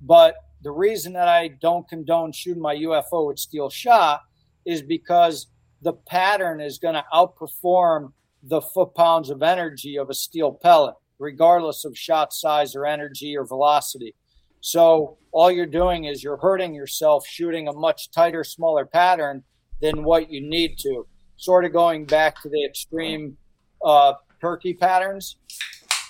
[0.00, 4.22] But the reason that I don't condone shooting my UFO with steel shot
[4.64, 5.48] is because
[5.82, 10.94] the pattern is going to outperform the foot pounds of energy of a steel pellet,
[11.18, 14.14] regardless of shot size or energy or velocity.
[14.60, 19.42] So all you're doing is you're hurting yourself shooting a much tighter, smaller pattern
[19.80, 21.06] than what you need to.
[21.36, 23.36] Sort of going back to the extreme
[23.84, 25.36] uh, turkey patterns.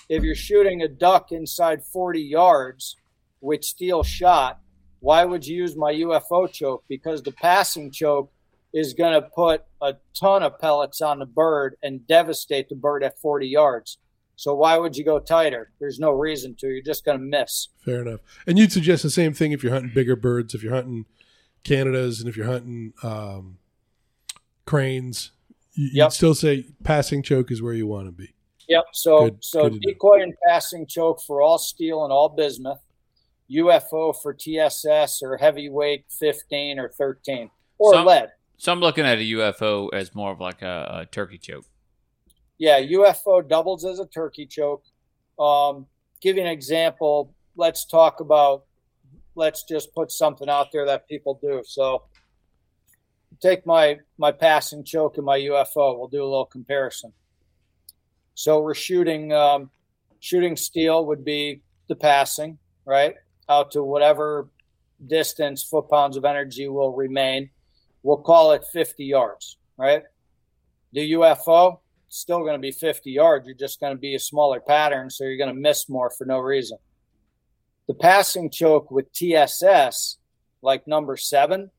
[0.09, 2.97] If you're shooting a duck inside 40 yards
[3.41, 4.59] with steel shot,
[4.99, 6.83] why would you use my UFO choke?
[6.87, 8.31] Because the passing choke
[8.73, 13.03] is going to put a ton of pellets on the bird and devastate the bird
[13.03, 13.97] at 40 yards.
[14.35, 15.71] So why would you go tighter?
[15.79, 16.67] There's no reason to.
[16.67, 17.67] You're just going to miss.
[17.85, 18.21] Fair enough.
[18.47, 21.05] And you'd suggest the same thing if you're hunting bigger birds, if you're hunting
[21.63, 23.57] Canadas, and if you're hunting um,
[24.65, 25.31] cranes.
[25.73, 26.05] You, Yep.
[26.07, 28.33] You'd still say passing choke is where you want to be.
[28.69, 28.83] Yep.
[28.93, 29.93] So Good- so good to know.
[29.93, 32.79] decoy and passing choke for all steel and all bismuth.
[33.51, 38.29] UFO for TSS or heavyweight 15 or 13 or Some- lead.
[38.63, 41.65] So I'm looking at a UFO as more of like a, a turkey choke.
[42.57, 44.85] Yeah, UFO doubles as a turkey choke.
[45.37, 45.85] Um,
[46.21, 47.35] give you an example.
[47.57, 48.63] Let's talk about.
[49.35, 51.61] Let's just put something out there that people do.
[51.65, 52.03] So,
[53.41, 55.97] take my my passing choke and my UFO.
[55.97, 57.11] We'll do a little comparison.
[58.33, 59.71] So we're shooting um,
[60.21, 63.15] shooting steel would be the passing right
[63.49, 64.47] out to whatever
[65.05, 67.49] distance foot pounds of energy will remain.
[68.03, 70.03] We'll call it 50 yards, right?
[70.91, 73.47] The UFO, still going to be 50 yards.
[73.47, 76.25] You're just going to be a smaller pattern, so you're going to miss more for
[76.25, 76.77] no reason.
[77.87, 80.17] The passing choke with TSS,
[80.61, 81.71] like number seven,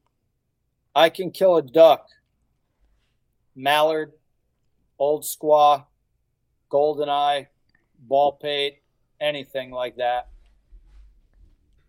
[0.95, 2.07] I can kill a duck,
[3.55, 4.13] mallard,
[4.99, 5.85] old squaw,
[6.71, 7.47] goldeneye,
[7.99, 8.83] baldpate,
[9.21, 10.29] anything like that.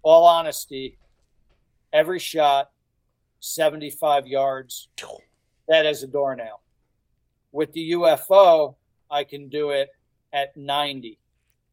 [0.01, 0.97] All honesty,
[1.91, 2.69] every shot,
[3.49, 4.89] 75 yards,
[5.67, 6.61] that is a doornail.
[7.51, 8.75] With the UFO,
[9.09, 9.89] I can do it
[10.33, 11.19] at 90.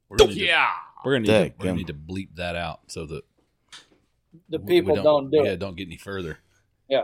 [0.08, 0.68] We're gonna need Yeah.
[1.04, 3.22] we're gonna need, to, we're gonna need to bleep that out so that
[4.50, 5.58] The we- people we don't, do yeah, it.
[5.58, 6.38] don't get any further.
[6.90, 7.02] So,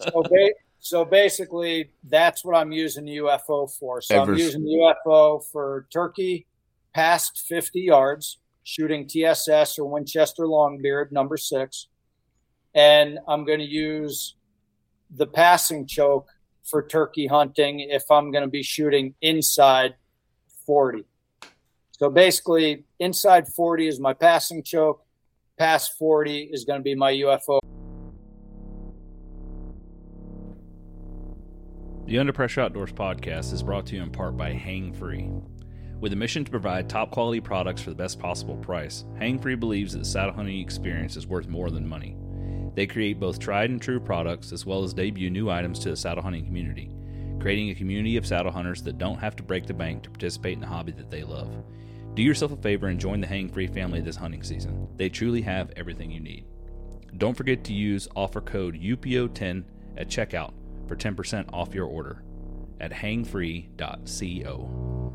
[0.00, 4.02] so, ba- so basically, that's what I'm using the UFO for.
[4.02, 4.72] So I'm using the
[5.06, 6.46] UFO for turkey
[6.92, 11.88] past 50 yards, shooting TSS or Winchester Longbeard number six.
[12.74, 14.34] And I'm going to use
[15.10, 16.28] the passing choke
[16.64, 19.94] for turkey hunting if I'm going to be shooting inside
[20.66, 21.04] 40.
[21.92, 25.04] So basically, inside 40 is my passing choke.
[25.58, 27.60] Past 40 is going to be my UFO.
[32.06, 35.30] The Under Pressure Outdoors podcast is brought to you in part by Hang Free.
[36.00, 39.54] With a mission to provide top quality products for the best possible price, Hang Free
[39.54, 42.16] believes that the saddle hunting experience is worth more than money.
[42.74, 45.96] They create both tried and true products as well as debut new items to the
[45.96, 46.90] saddle hunting community,
[47.40, 50.54] creating a community of saddle hunters that don't have to break the bank to participate
[50.54, 51.50] in the hobby that they love.
[52.14, 54.88] Do yourself a favor and join the Hang Free family this hunting season.
[54.96, 56.44] They truly have everything you need.
[57.18, 59.64] Don't forget to use offer code UPO10
[59.96, 60.52] at checkout
[60.88, 62.22] for 10% off your order
[62.80, 65.12] at hangfree.co.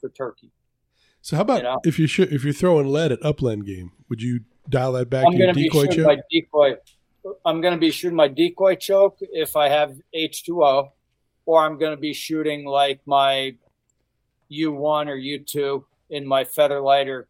[0.00, 0.50] for turkey.
[1.20, 1.80] So how about You know?
[1.84, 5.26] if you should, if you're throwing lead at upland game, would you dial that back
[5.26, 6.06] I'm going to be shooting choke?
[6.06, 6.74] my decoy.
[7.44, 10.90] I'm going to be shooting my decoy choke if I have H2O,
[11.46, 13.56] or I'm going to be shooting like my
[14.50, 17.28] U1 or U2 in my feather lighter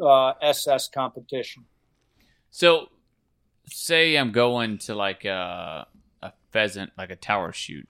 [0.00, 1.64] uh, SS competition.
[2.50, 2.88] So,
[3.66, 5.86] say I'm going to like a,
[6.22, 7.88] a pheasant, like a tower shoot,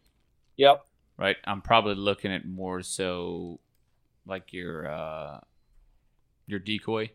[0.57, 0.85] Yep.
[1.17, 1.37] right?
[1.45, 3.61] I'm probably looking at more so
[4.27, 5.41] like your uh,
[6.47, 7.11] your decoy.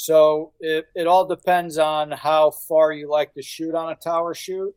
[0.00, 4.32] So it, it all depends on how far you like to shoot on a tower
[4.32, 4.74] shoot,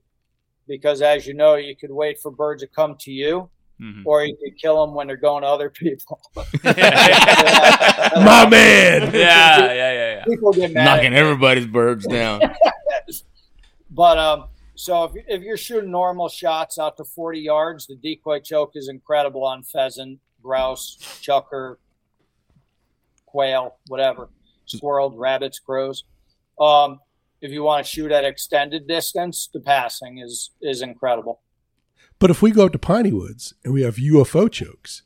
[0.67, 3.49] because as you know, you could wait for birds to come to you,
[3.81, 4.01] Mhm.
[4.05, 6.19] or you could kill them when they're going to other people.
[6.65, 9.11] My man.
[9.13, 10.23] yeah, yeah, yeah, yeah.
[10.25, 10.83] People get mad.
[10.83, 12.41] Knocking everybody's birds down.
[13.89, 18.41] But um, so if, if you're shooting normal shots out to 40 yards, the decoy
[18.41, 21.77] choke is incredible on pheasant, grouse, chukar,
[23.25, 24.29] quail, whatever,
[24.77, 26.03] squirrel, rabbits, crows.
[26.59, 26.99] Um,
[27.41, 31.41] if you want to shoot at extended distance, the passing is is incredible.
[32.19, 35.03] But if we go up to Piney Woods and we have UFO chokes,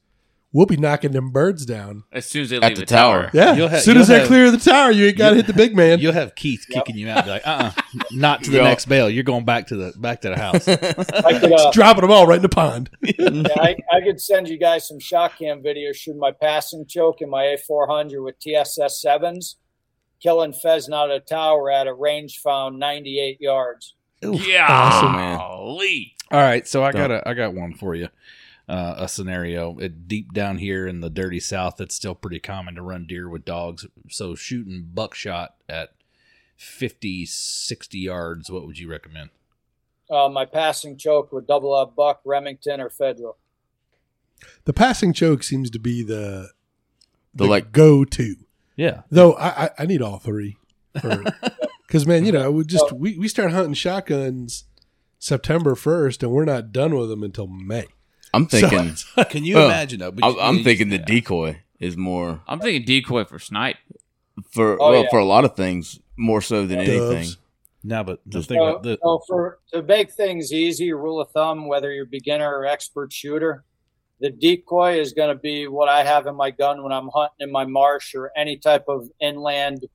[0.53, 2.03] we'll be knocking them birds down.
[2.11, 3.24] As soon as they At leave the the, tower.
[3.24, 3.32] tower.
[3.34, 3.53] Yeah.
[3.56, 5.48] You'll as soon as you'll they have- clear the tower, you ain't got to hit
[5.48, 5.99] the big man.
[6.02, 6.86] You'll have Keith Yep.
[6.86, 7.26] kicking you out.
[7.26, 9.10] Be like, uh, uh not to the next bail.
[9.10, 10.65] You're going back to the back to the house.
[10.65, 12.90] Could, uh, Dropping them all right in the pond.
[13.02, 17.22] yeah, I, I could send you guys some shot cam videos shooting my passing choke
[17.22, 19.57] in my A400 with TSS sevens,
[20.22, 23.95] killing pheasant out of the tower at a range found 98 yards.
[24.22, 25.38] Yeah, Awesome, man.
[26.32, 28.10] All right, so I got a I got one for you.
[28.68, 31.80] Uh, a scenario it, deep down here in the dirty south.
[31.80, 33.85] It's still pretty common to run deer with dogs.
[34.10, 35.94] So shooting buckshot at
[36.57, 38.52] 50, 60 yards.
[38.52, 39.30] What would you recommend?
[40.10, 43.38] Uh, my passing choke with double up buck, Remington, or Federal.
[44.65, 46.49] The passing choke seems to be the
[47.34, 48.35] The, like- go to.
[48.76, 49.03] Yeah.
[49.10, 50.57] Though I, I, I need all three.
[50.94, 54.65] Because man, you know, we just we, we start hunting shotguns
[55.19, 57.88] September first, and we're not done with them until May.
[58.34, 58.95] I'm So- thinking.
[59.30, 60.12] Can you Uh, imagine though?
[60.12, 63.78] but I'm, you- I'm you- thinking the decoy is more I'm thinking decoy for snipe.
[64.52, 65.10] for Oh, well yeah.
[65.10, 66.90] for a lot of things more so than Doves.
[67.16, 67.30] anything.
[67.84, 71.22] No, but the Just- thing So, about the, so for to make things easy, rule
[71.22, 73.64] of thumb, whether you're beginner or expert shooter,
[74.20, 77.36] the decoy is going to be what I have in my gun when I'm hunting
[77.48, 79.86] in my marsh or any type of inland,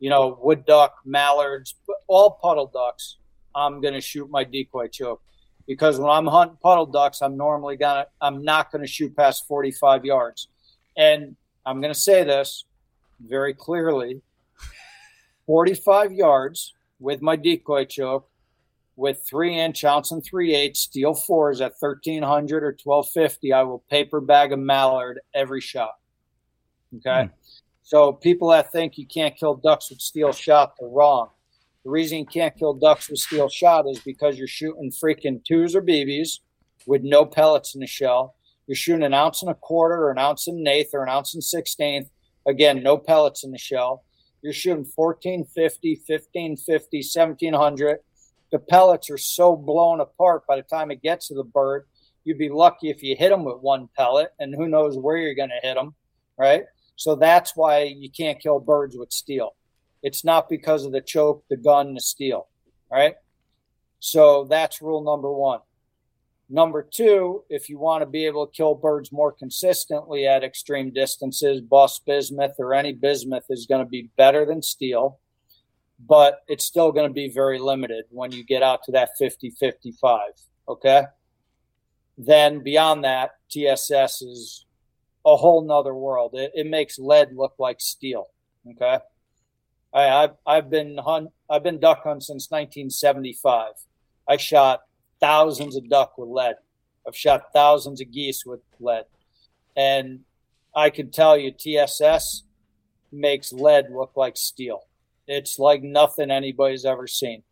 [0.00, 3.18] you know, wood duck, mallards, but all puddle ducks.
[3.54, 5.22] I'm going to shoot my decoy choke
[5.68, 9.46] because when I'm hunting puddle ducks, I'm normally gonna I'm not going to shoot past
[9.46, 10.48] 45 yards,
[10.96, 12.64] and I'm going to say this
[13.20, 14.22] very clearly:
[15.46, 18.28] 45 yards with my decoy choke
[18.96, 23.78] with three inch ounce and three eighths steel fours at 1300 or 1250 i will
[23.88, 25.94] paper bag a mallard every shot.
[26.96, 27.26] Okay?
[27.26, 27.32] Hmm.
[27.84, 31.28] So people that think you can't kill ducks with steel shot they're wrong
[31.88, 35.74] the reason you can't kill ducks with steel shot is because you're shooting freaking twos
[35.74, 36.42] or bb's
[36.86, 38.34] with no pellets in the shell.
[38.66, 41.08] You're shooting an ounce and a quarter or an ounce and an eighth or an
[41.08, 42.10] ounce and sixteenth.
[42.46, 44.04] Again no pellets in the shell.
[44.42, 48.00] You're shooting 1450 1550 1700
[48.52, 51.86] the pellets are so blown apart by the time it gets to the bird
[52.24, 55.34] you'd be lucky if you hit them with one pellet and who knows where you're
[55.34, 55.94] going to hit them
[56.36, 56.64] right?
[56.96, 59.54] So that's why you can't kill birds with steel
[60.02, 62.48] it's not because of the choke the gun the steel
[62.90, 63.14] right
[64.00, 65.60] so that's rule number one
[66.50, 70.90] Number two, if you want to be able to kill birds more consistently at extreme
[70.90, 75.18] distances, bus bismuth or any bismuth is going to be better than steel,
[76.06, 79.50] but it's still going to be very limited when you get out to that 50
[79.50, 80.20] 55.
[80.68, 81.04] Okay.
[82.16, 84.64] Then beyond that, TSS is
[85.26, 86.30] a whole nother world.
[86.32, 88.28] It, it makes lead look like steel.
[88.70, 89.00] Okay.
[89.92, 93.72] I, I've, I've been hunt, I've been duck hunting since 1975.
[94.28, 94.80] I shot
[95.20, 96.56] thousands of duck with lead.
[97.06, 99.04] I've shot thousands of geese with lead.
[99.76, 100.20] And
[100.74, 102.44] I can tell you TSS
[103.10, 104.82] makes lead look like steel.
[105.26, 107.42] It's like nothing anybody's ever seen.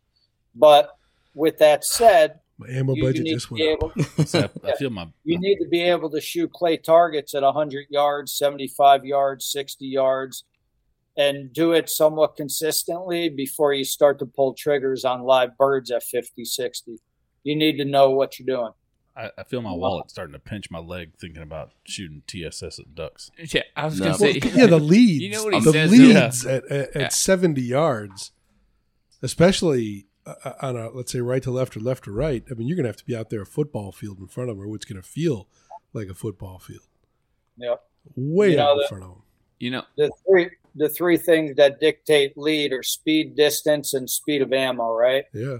[0.55, 0.95] But
[1.33, 3.97] with that said, My ammo you, you budget need just to be went up.
[3.97, 7.35] able so I, I feel my you need to be able to shoot clay targets
[7.35, 10.43] at 100 yards, 75 yards, 60 yards,
[11.17, 16.03] and do it somewhat consistently before you start to pull triggers on live birds at
[16.03, 16.97] 50, 60.
[17.43, 18.71] You need to know what you're doing.
[19.15, 22.93] I, I feel my wallet starting to pinch my leg thinking about shooting TSS at
[22.93, 23.31] ducks.
[23.37, 24.11] Yeah, I was No.
[24.11, 24.39] gonna Well, say.
[24.53, 25.23] yeah, the leads.
[25.23, 27.07] You know what he the says, leads at, at, at Yeah.
[27.09, 28.31] 70 yards,
[29.23, 32.43] especially uh, on a, let's say, right to left or left to right.
[32.51, 34.49] I mean, you're going to have to be out there a football field in front
[34.49, 35.47] of them or it's going to feel
[35.93, 36.85] like a football field.
[37.57, 37.83] Yep.
[38.15, 39.21] Way You know, out in the- front of them.
[39.59, 44.41] You know, The three the three things that dictate lead are speed, distance, and speed
[44.41, 45.25] of ammo, right?
[45.33, 45.57] Yeah.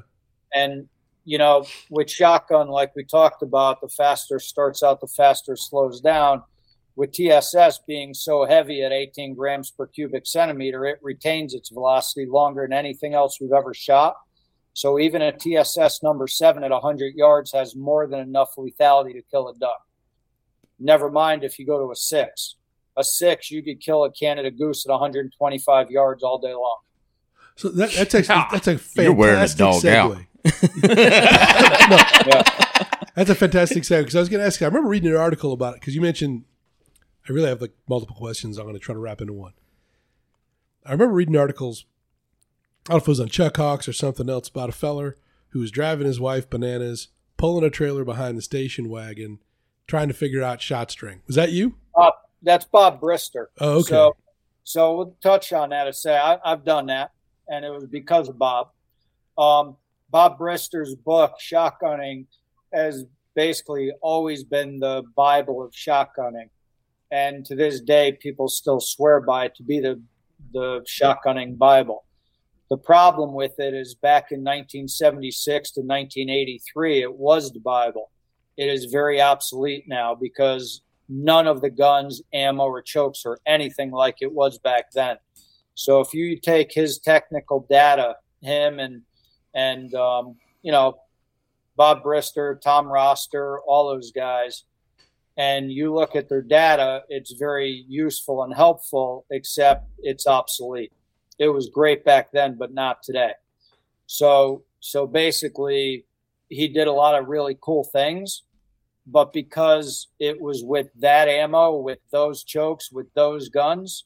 [0.53, 0.87] And
[1.25, 5.99] you know, with shotgun, like we talked about, the faster starts out, the faster slows
[5.99, 6.41] down.
[6.95, 12.25] With TSS being so heavy at 18 grams per cubic centimeter, it retains its velocity
[12.25, 14.15] longer than anything else we've ever shot.
[14.73, 19.21] So even a TSS number seven at 100 yards has more than enough lethality to
[19.29, 19.81] kill a duck.
[20.79, 22.55] Never mind if you go to a six.
[22.97, 26.79] A six, you could kill a Canada goose at 125 yards all day long.
[27.55, 29.95] So that, that's actually, that's a fantastic You're wearing a dog segue.
[29.95, 30.17] out.
[32.27, 32.41] no,
[33.15, 34.65] that's a fantastic segue because I was going to ask you.
[34.65, 36.45] I remember reading an article about it because you mentioned.
[37.27, 38.57] I really have like multiple questions.
[38.57, 39.53] I'm going to try to wrap into one.
[40.85, 41.85] I remember reading articles.
[42.87, 45.17] I don't know if it was on Chuck Hawks or something else about a feller
[45.49, 49.39] who was driving his wife bananas, pulling a trailer behind the station wagon,
[49.87, 51.21] trying to figure out shot string.
[51.27, 51.75] Was that you?
[52.41, 53.47] That's Bob Brister.
[53.59, 53.89] Oh, okay.
[53.89, 54.15] So,
[54.63, 57.11] so we'll touch on that and say I, I've done that,
[57.47, 58.69] and it was because of Bob.
[59.37, 59.77] Um,
[60.09, 62.27] Bob Brister's book, Shotgunning,
[62.73, 63.05] has
[63.35, 66.49] basically always been the Bible of shotgunning,
[67.11, 70.01] and to this day, people still swear by it to be the
[70.53, 72.05] the shotgunning Bible.
[72.69, 78.11] The problem with it is back in 1976 to 1983, it was the Bible.
[78.57, 83.91] It is very obsolete now because none of the guns, ammo, or chokes or anything
[83.91, 85.17] like it was back then.
[85.75, 89.01] So if you take his technical data, him and
[89.53, 90.99] and um, you know
[91.75, 94.63] Bob Brister, Tom Roster, all those guys,
[95.37, 100.91] and you look at their data, it's very useful and helpful, except it's obsolete.
[101.37, 103.33] It was great back then, but not today.
[104.07, 106.05] So so basically,
[106.49, 108.43] he did a lot of really cool things
[109.09, 114.03] but because it was with that ammo, with those chokes, with those guns,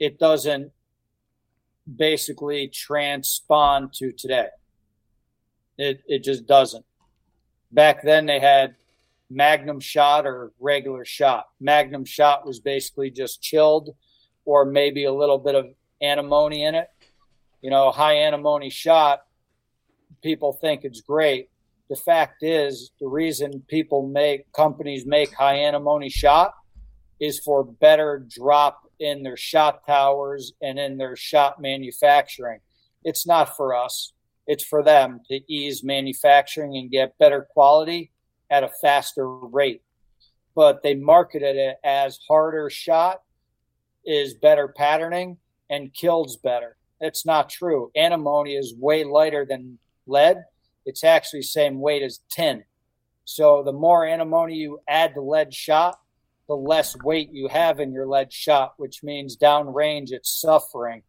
[0.00, 0.72] it doesn't
[1.96, 4.48] basically transpond to today.
[5.76, 6.86] It it just doesn't.
[7.70, 8.76] Back then they had
[9.28, 11.48] magnum shot or regular shot.
[11.60, 13.94] Magnum shot was basically just chilled
[14.46, 15.66] or maybe a little bit of
[16.00, 16.88] antimony in it.
[17.60, 19.24] You know, high antimony shot,
[20.22, 21.50] people think it's great
[21.88, 26.52] the fact is the reason people make companies make high antimony shot
[27.20, 32.60] is for better drop in their shot towers and in their shot manufacturing.
[33.04, 34.12] It's not for us.
[34.46, 38.12] It's for them to ease manufacturing and get better quality
[38.50, 39.82] at a faster rate.
[40.54, 43.22] But they marketed it as harder shot
[44.04, 45.38] is better patterning
[45.70, 46.76] and kills better.
[47.00, 47.90] That's not true.
[47.94, 50.44] Antimony is way lighter than lead
[50.88, 52.64] it's actually same weight as tin.
[53.24, 56.00] So the more antimony you add to lead shot,
[56.48, 61.02] the less weight you have in your lead shot, which means downrange it's suffering.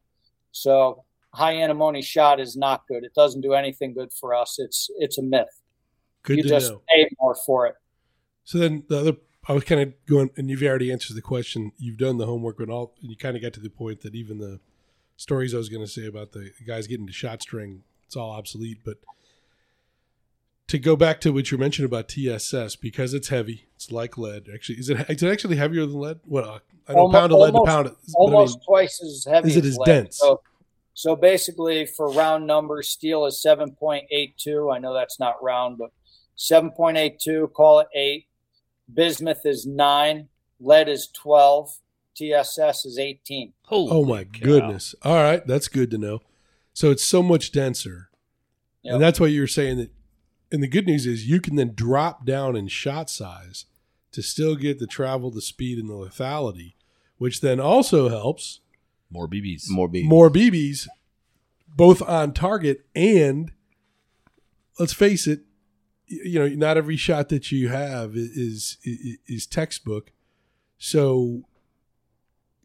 [0.52, 3.06] So high antimony shot is not good.
[3.06, 4.58] It doesn't do anything good for us.
[4.60, 5.48] It's it's a myth.
[6.24, 6.82] Good you just know.
[6.94, 7.76] pay more for it.
[8.44, 9.14] So then the other,
[9.48, 11.72] I was kind of going, and you've already answered the question.
[11.78, 14.14] You've done the homework, and all, and you kind of got to the point that
[14.16, 14.60] even the
[15.16, 18.32] stories I was going to say about the guys getting to shot string, it's all
[18.32, 18.80] obsolete.
[18.84, 18.98] But
[20.70, 24.48] to go back to what you mentioned about TSS, because it's heavy, it's like lead.
[24.54, 25.10] Actually, is it?
[25.10, 26.20] Is it actually heavier than lead?
[26.26, 27.94] Well, I know Almo- pound of lead to pound it.
[27.94, 29.50] but I Almost mean, twice as heavy.
[29.50, 29.86] is it as as lead.
[29.86, 30.18] dense?
[30.18, 30.42] So,
[30.94, 34.70] so basically, for round numbers, steel is seven point eight two.
[34.72, 35.90] I know that's not round, but
[36.36, 37.52] seven point eight two.
[37.56, 38.28] Call it eight.
[38.94, 40.30] Bismuth is nine.
[40.60, 41.70] Lead is twelve.
[42.16, 43.54] TSS is eighteen.
[43.64, 44.40] Holy oh my cow.
[44.44, 44.94] goodness!
[45.04, 46.20] All right, that's good to know.
[46.74, 48.10] So it's so much denser,
[48.84, 48.94] Yep.
[48.94, 49.92] and that's why you were saying that.
[50.52, 53.66] And the good news is you can then drop down in shot size
[54.12, 56.74] to still get the travel, the speed, and the lethality,
[57.18, 58.62] which then also helps
[59.12, 59.70] More BBs.
[59.70, 60.88] More BBs, more BBs,
[61.68, 63.52] both on target and
[64.80, 65.42] let's face it,
[66.08, 70.12] you know, not every shot that you have is is, is textbook.
[70.78, 71.44] So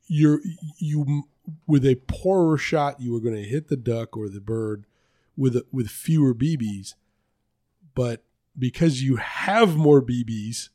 [0.06, 0.40] you're
[0.78, 1.24] you
[1.66, 4.86] with a poorer shot, you are going to hit the duck or the bird
[5.36, 6.94] with a, with fewer BBs,
[7.94, 8.24] but
[8.58, 10.68] because you have more BBs,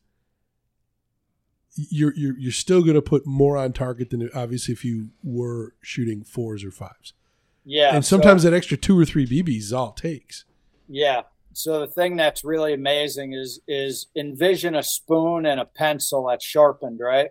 [1.75, 5.73] you're you're, you're still going to put more on target than obviously if you were
[5.81, 7.13] shooting fours or fives.
[7.65, 7.93] Yeah.
[7.95, 10.45] and so- sometimes that extra two or three BBs is all it takes.
[10.87, 11.21] Yeah.
[11.53, 16.45] so the thing that's really amazing is is envision a spoon and a pencil that's
[16.45, 17.29] sharpened, right?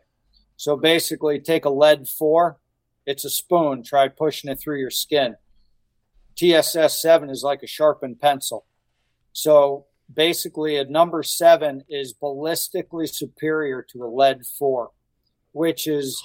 [0.57, 2.59] So basically, take a lead four.
[3.07, 3.83] It's a spoon.
[3.85, 5.37] Try pushing it through your skin.
[6.37, 8.67] TSS seven is like a sharpened pencil.
[9.33, 14.91] So basically, a number seven is ballistically superior to a lead four,
[15.53, 16.23] which is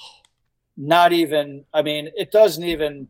[0.76, 1.64] not even.
[1.72, 3.08] I mean, it doesn't even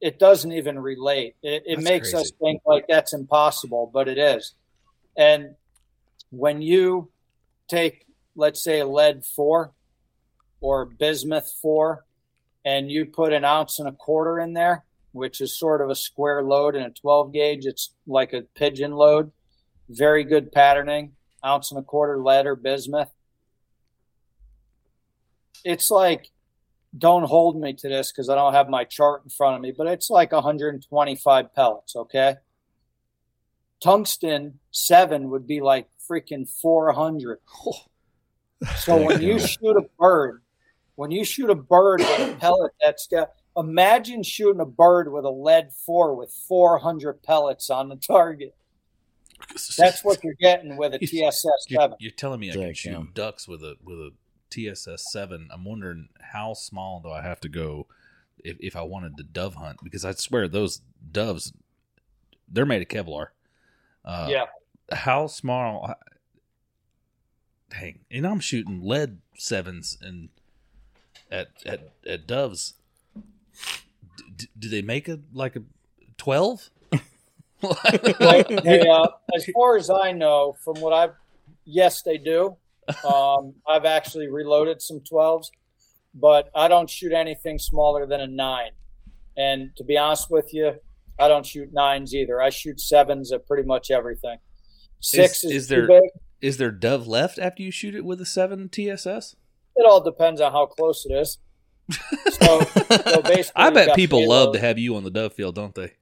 [0.00, 1.36] it doesn't even relate.
[1.42, 2.16] It, it makes crazy.
[2.16, 4.54] us think like that's impossible, but it is.
[5.16, 5.54] And
[6.30, 7.10] when you
[7.68, 9.72] take, let's say, lead four
[10.60, 12.04] or bismuth four,
[12.64, 15.94] and you put an ounce and a quarter in there, which is sort of a
[15.94, 19.32] square load in a 12 gauge, it's like a pigeon load.
[19.88, 21.12] Very good patterning,
[21.44, 23.10] ounce and a quarter lead or bismuth.
[25.64, 26.30] It's like
[26.96, 29.72] don't hold me to this because I don't have my chart in front of me,
[29.76, 32.36] but it's like 125 pellets, okay?
[33.82, 37.38] Tungsten 7 would be like freaking 400.
[38.76, 40.42] So when you shoot a bird,
[40.94, 45.24] when you shoot a bird with a pellet that's got, imagine shooting a bird with
[45.24, 48.54] a lead 4 with 400 pellets on the target.
[49.76, 51.66] That's what you're getting with a TSS 7.
[51.68, 54.10] You're, you're telling me I can shoot ducks with a with a
[54.50, 57.86] TSS seven, I'm wondering how small do I have to go
[58.38, 59.78] if, if I wanted to dove hunt?
[59.82, 61.52] Because I swear those doves,
[62.48, 63.28] they're made of Kevlar.
[64.04, 64.46] Uh, yeah.
[64.92, 65.94] How small?
[67.70, 70.30] Dang, and I'm shooting lead sevens and
[71.30, 72.74] at at at doves.
[74.40, 75.62] D- do they make a like a
[76.16, 76.70] twelve?
[77.62, 81.12] they, uh, as far as I know, from what I've,
[81.66, 82.56] yes, they do.
[83.04, 85.48] Um, I've actually reloaded some 12s,
[86.14, 88.70] but I don't shoot anything smaller than a nine.
[89.36, 90.72] And to be honest with you,
[91.18, 92.40] I don't shoot nines either.
[92.40, 94.38] I shoot sevens at pretty much everything.
[95.00, 96.00] Six is, is, is there
[96.40, 99.36] is there dove left after you shoot it with a seven TSS?
[99.76, 101.38] It all depends on how close it is.
[102.30, 105.74] So, so basically, I bet people love to have you on the dove field, don't
[105.74, 105.92] they?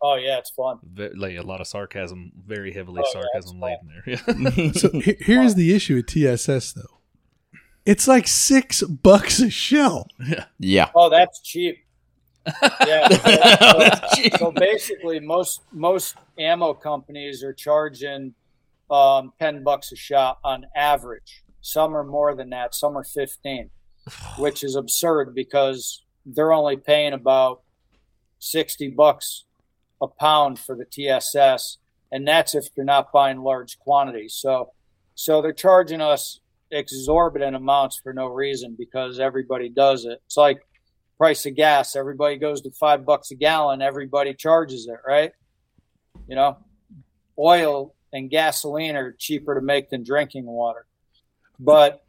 [0.00, 0.78] Oh yeah, it's fun.
[1.16, 4.62] like a lot of sarcasm, very heavily oh, sarcasm yeah, laden there.
[4.62, 4.72] Yeah.
[4.72, 4.90] so
[5.20, 7.00] here's the issue with TSS though.
[7.84, 10.08] It's like six bucks a shell.
[10.24, 10.44] Yeah.
[10.58, 10.90] Yeah.
[10.94, 11.78] Oh, that's cheap.
[12.84, 13.08] Yeah.
[13.08, 14.36] so, cheap.
[14.36, 18.34] so basically, most most ammo companies are charging
[18.90, 21.42] um, ten bucks a shot on average.
[21.62, 22.74] Some are more than that.
[22.74, 23.70] Some are fifteen,
[24.38, 27.62] which is absurd because they're only paying about
[28.38, 29.44] sixty bucks
[30.00, 31.78] a pound for the TSS,
[32.12, 34.34] and that's if you're not buying large quantities.
[34.34, 34.72] So,
[35.14, 40.20] so they're charging us exorbitant amounts for no reason because everybody does it.
[40.26, 40.60] It's like
[41.16, 41.96] price of gas.
[41.96, 43.82] Everybody goes to five bucks a gallon.
[43.82, 45.32] Everybody charges it, right?
[46.28, 46.58] You know,
[47.38, 50.86] oil and gasoline are cheaper to make than drinking water,
[51.58, 52.04] but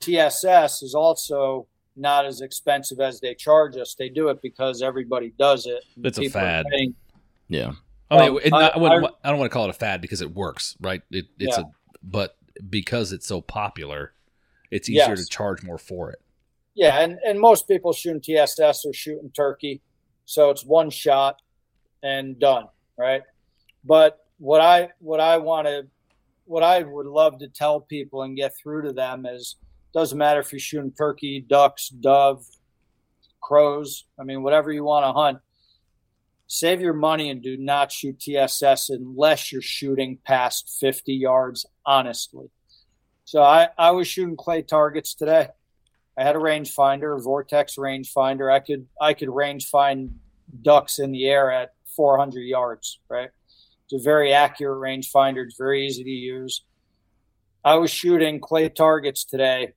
[0.00, 1.66] TSS is also
[1.96, 3.94] not as expensive as they charge us.
[3.94, 5.84] They do it because everybody does it.
[6.02, 6.66] It's a fad.
[6.70, 6.94] Paying,
[7.48, 7.72] yeah.
[8.10, 10.20] I mean, um, I, I, I, I, don't want to call it a fad because
[10.20, 11.02] it works, right?
[11.10, 11.64] It, it's yeah.
[11.64, 12.36] a, but
[12.68, 14.14] because it's so popular,
[14.70, 15.24] it's easier yes.
[15.24, 16.20] to charge more for it.
[16.74, 19.82] Yeah, and, and most people shooting TSS are shooting turkey,
[20.24, 21.36] so it's one shot
[22.02, 23.22] and done, right?
[23.84, 25.86] But what I what I want to
[26.46, 29.56] what I would love to tell people and get through to them is
[29.92, 32.44] doesn't matter if you're shooting turkey, ducks, dove,
[33.40, 34.04] crows.
[34.18, 35.38] I mean, whatever you want to hunt
[36.50, 42.50] save your money and do not shoot TSS unless you're shooting past 50 yards, honestly.
[43.24, 45.48] So I, I was shooting clay targets today.
[46.18, 48.52] I had a rangefinder, Vortex rangefinder.
[48.52, 50.18] I could I could range find
[50.60, 52.98] ducks in the air at 400 yards.
[53.08, 53.30] Right,
[53.84, 55.44] it's a very accurate rangefinder.
[55.44, 56.64] It's very easy to use.
[57.64, 59.74] I was shooting clay targets today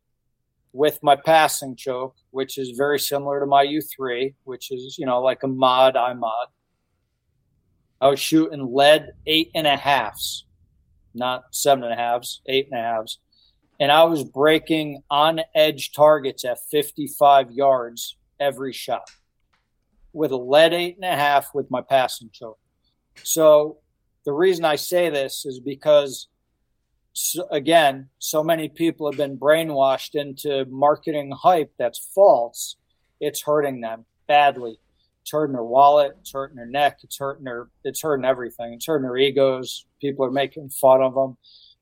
[0.74, 5.22] with my passing choke, which is very similar to my U3, which is you know
[5.22, 6.48] like a mod I mod.
[8.02, 10.46] I was shooting lead eight and a halves,
[11.14, 13.20] not seven and a halves, eight and a halves.
[13.80, 19.10] And I was breaking on edge targets at 55 yards every shot
[20.14, 22.60] with a lead eight and a half with my passing choke.
[23.24, 23.78] So
[24.26, 26.28] the reason I say this is because,
[27.14, 32.76] so again, so many people have been brainwashed into marketing hype that's false.
[33.20, 34.80] It's hurting them badly.
[35.22, 36.18] It's hurting their wallet.
[36.20, 37.00] It's hurting their neck.
[37.04, 37.70] It's hurting their.
[37.84, 38.74] It's hurting everything.
[38.74, 39.86] It's hurting their egos.
[40.02, 41.38] People are making fun of them.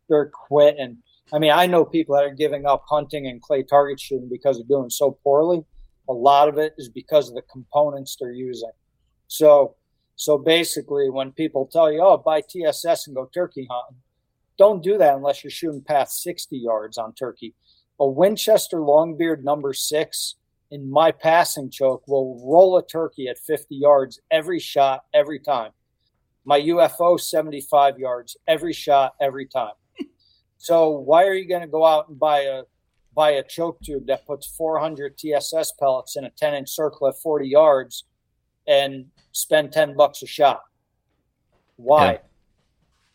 [0.09, 0.97] They're quitting.
[1.33, 4.57] I mean, I know people that are giving up hunting and clay target shooting because
[4.57, 5.63] they're doing so poorly.
[6.09, 8.71] A lot of it is because of the components they're using.
[9.27, 9.75] So,
[10.15, 14.03] So basically, when people tell you, "Oh, buy TSS and go turkey hunting,"
[14.61, 17.55] don't do that unless you're shooting past 60 yards on turkey.
[17.99, 20.35] A Winchester Longbeard number six
[20.69, 25.71] in my passing choke will roll a turkey at 50 yards every shot, every time.
[26.45, 29.73] My UFO 75 yards every shot, every time.
[30.59, 32.61] so why are you going to go out and buy a
[33.15, 37.17] buy a choke tube that puts 400 TSS pellets in a 10 inch circle at
[37.17, 38.03] 40 yards
[38.67, 40.61] and spend 10 bucks a shot?
[41.77, 42.11] Why?
[42.11, 42.17] Yeah.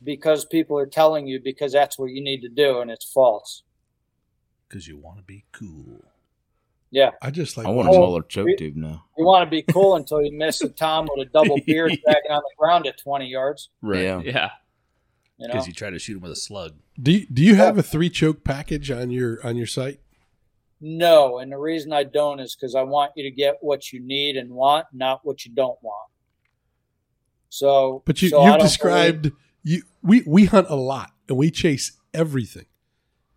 [0.02, 3.62] Because people are telling you because that's what you need to do, and it's false.
[4.68, 6.04] Because you want to be cool.
[6.90, 7.10] Yeah.
[7.22, 9.04] I just like I want a Oh, smaller choke we- tube now.
[9.16, 12.30] You want to be cool until you miss a tom with a double beard dragging
[12.30, 13.70] on the ground at 20 yards.
[13.82, 14.02] Right.
[14.02, 14.20] Yeah.
[14.24, 14.50] Yeah.
[15.38, 15.52] You know?
[15.54, 16.74] Because you try to shoot him with a slug.
[17.00, 20.00] Do you, do you have a three choke package on your on your site?
[20.80, 24.00] No, and the reason I don't is because I want you to get what you
[24.00, 26.10] need and want, not what you don't want.
[27.48, 29.32] So, But you, so you've don't described
[29.68, 32.66] you we we hunt a lot and we chase everything.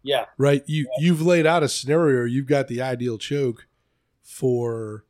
[0.04, 0.64] yeah, Right?
[0.68, 2.24] You you've laid out a scenario.
[2.26, 3.66] You've got the ideal choke
[4.22, 5.06] for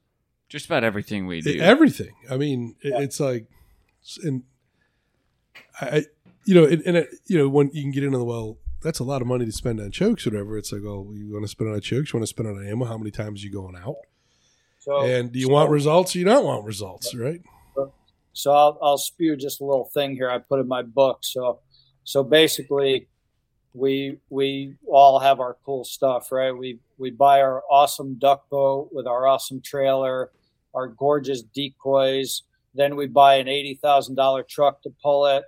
[0.47, 1.59] Just about everything we do.
[1.59, 2.13] everything.
[2.31, 2.99] I mean, Yeah.
[2.99, 3.47] it's like,
[4.23, 4.43] and
[5.81, 6.05] I, I-
[6.45, 8.99] you know, and, and it, you know, when you can get into the well, that's
[8.99, 10.57] a lot of money to spend on chokes, or whatever.
[10.57, 12.11] It's like, oh, you want to spend on a chokes?
[12.11, 12.85] You want to spend on ammo?
[12.85, 13.97] How many times are you going out?
[14.79, 16.15] so and do you so- want results?
[16.15, 17.41] or you don't want results, right?
[18.33, 21.19] So I'll, I'll spew just a little thing here I put in my book.
[21.21, 21.59] So,
[22.03, 23.07] so basically,
[23.73, 26.51] we we all have our cool stuff, right?
[26.51, 30.31] We we buy our awesome duck boat with our awesome trailer,
[30.73, 32.43] our gorgeous decoys.
[32.73, 35.43] Then we buy an eighty thousand dollar truck to pull it,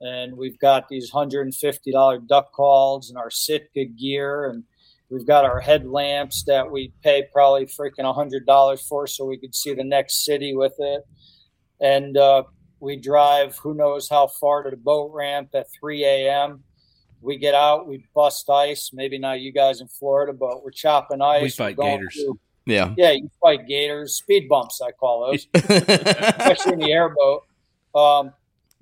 [0.00, 4.64] and we've got these hundred and fifty dollar duck calls and our Sitka gear, and
[5.10, 9.54] we've got our headlamps that we pay probably freaking hundred dollars for, so we could
[9.54, 11.02] see the next city with it
[11.80, 12.42] and uh,
[12.80, 16.62] we drive who knows how far to the boat ramp at 3 a.m.
[17.20, 18.90] We get out, we bust ice.
[18.92, 21.42] Maybe not you guys in Florida, but we're chopping ice.
[21.42, 22.14] We fight gators.
[22.14, 22.94] through- Yeah.
[22.96, 27.42] yeah, you fight gators, speed bumps, I call those, especially in the airboat.
[27.94, 28.32] Um,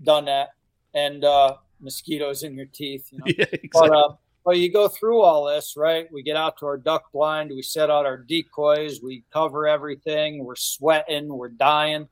[0.02, 0.51] done that,
[0.94, 3.09] and uh, mosquitoes in your teeth.
[3.12, 3.24] You know?
[3.39, 3.90] Yeah, But exactly.
[3.97, 4.09] uh,
[4.44, 6.06] but you go through all this, right?
[6.12, 10.44] We get out to our duck blind, we set out our decoys, we cover everything,
[10.44, 12.06] we're sweating, we're dying,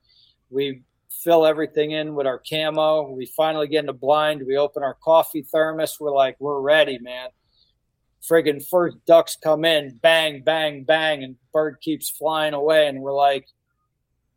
[0.55, 3.11] we fill everything in with our camo.
[3.11, 6.99] We finally get in the blind, we open our coffee thermos, we're like, we're ready,
[7.01, 7.29] man.
[8.23, 13.13] Friggin' first ducks come in, bang, bang, bang, and bird keeps flying away, and we're
[13.13, 13.47] like,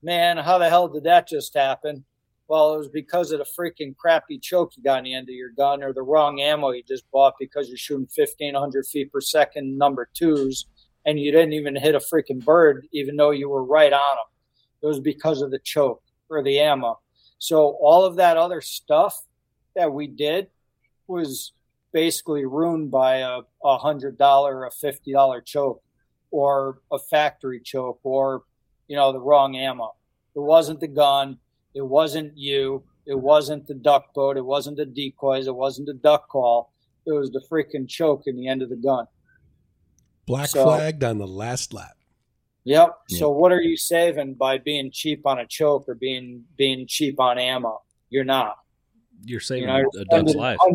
[0.03, 2.03] man, how the hell did that just happen?
[2.49, 5.35] Well, it was because of the freaking crappy choke you got on the end of
[5.35, 9.19] your gun or the wrong ammo you just bought because you're shooting 1,500 feet per
[9.19, 10.65] second number twos
[11.05, 14.25] and you didn't even hit a freaking bird even though you were right on them.
[14.81, 16.99] It was because of the choke or the ammo.
[17.39, 19.23] So all of that other stuff
[19.75, 20.47] that we did
[21.07, 21.53] was
[21.93, 25.81] basically ruined by a, a hundred dollar, a fifty dollar choke,
[26.31, 28.43] or a factory choke, or
[28.87, 29.95] you know the wrong ammo.
[30.35, 31.37] It wasn't the gun.
[31.73, 32.83] It wasn't you.
[33.05, 34.35] It wasn't the duck boat.
[34.37, 35.47] It wasn't the decoys.
[35.47, 36.73] It wasn't the duck call.
[37.05, 39.05] It was the freaking choke in the end of the gun.
[40.25, 41.96] Black So- flagged on the last lap.
[42.67, 42.97] Yep.
[43.07, 43.19] Yeah.
[43.19, 47.17] So what are you saving by being cheap on a choke or being being cheap
[47.17, 47.81] on ammo?
[48.09, 48.57] You're not.
[49.23, 50.57] You're You saving know, you're a duck's life.
[50.61, 50.67] of-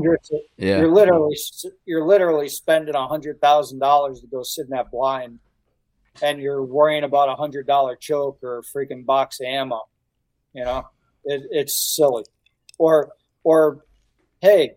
[0.57, 0.79] Yeah.
[0.79, 1.37] You're literally
[1.85, 5.39] you're literally spending a hundred thousand dollars to go sit in that blind,
[6.23, 9.83] and you're worrying about a hundred dollar choke or a freaking box of ammo.
[10.55, 10.89] You know,
[11.25, 12.25] it, it's silly.
[12.79, 13.13] Or
[13.45, 13.85] or,
[14.41, 14.77] hey,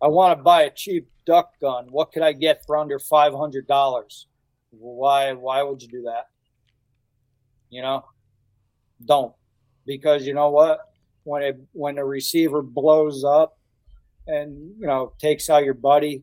[0.00, 1.86] I want to buy a cheap duck gun.
[1.90, 4.28] What could I get for under five hundred dollars?
[4.70, 6.28] Why why would you do that?
[7.72, 8.04] You know,
[9.04, 9.34] don't.
[9.86, 10.78] Because you know what?
[11.24, 13.58] When it when the receiver blows up
[14.26, 16.22] and you know takes out your buddy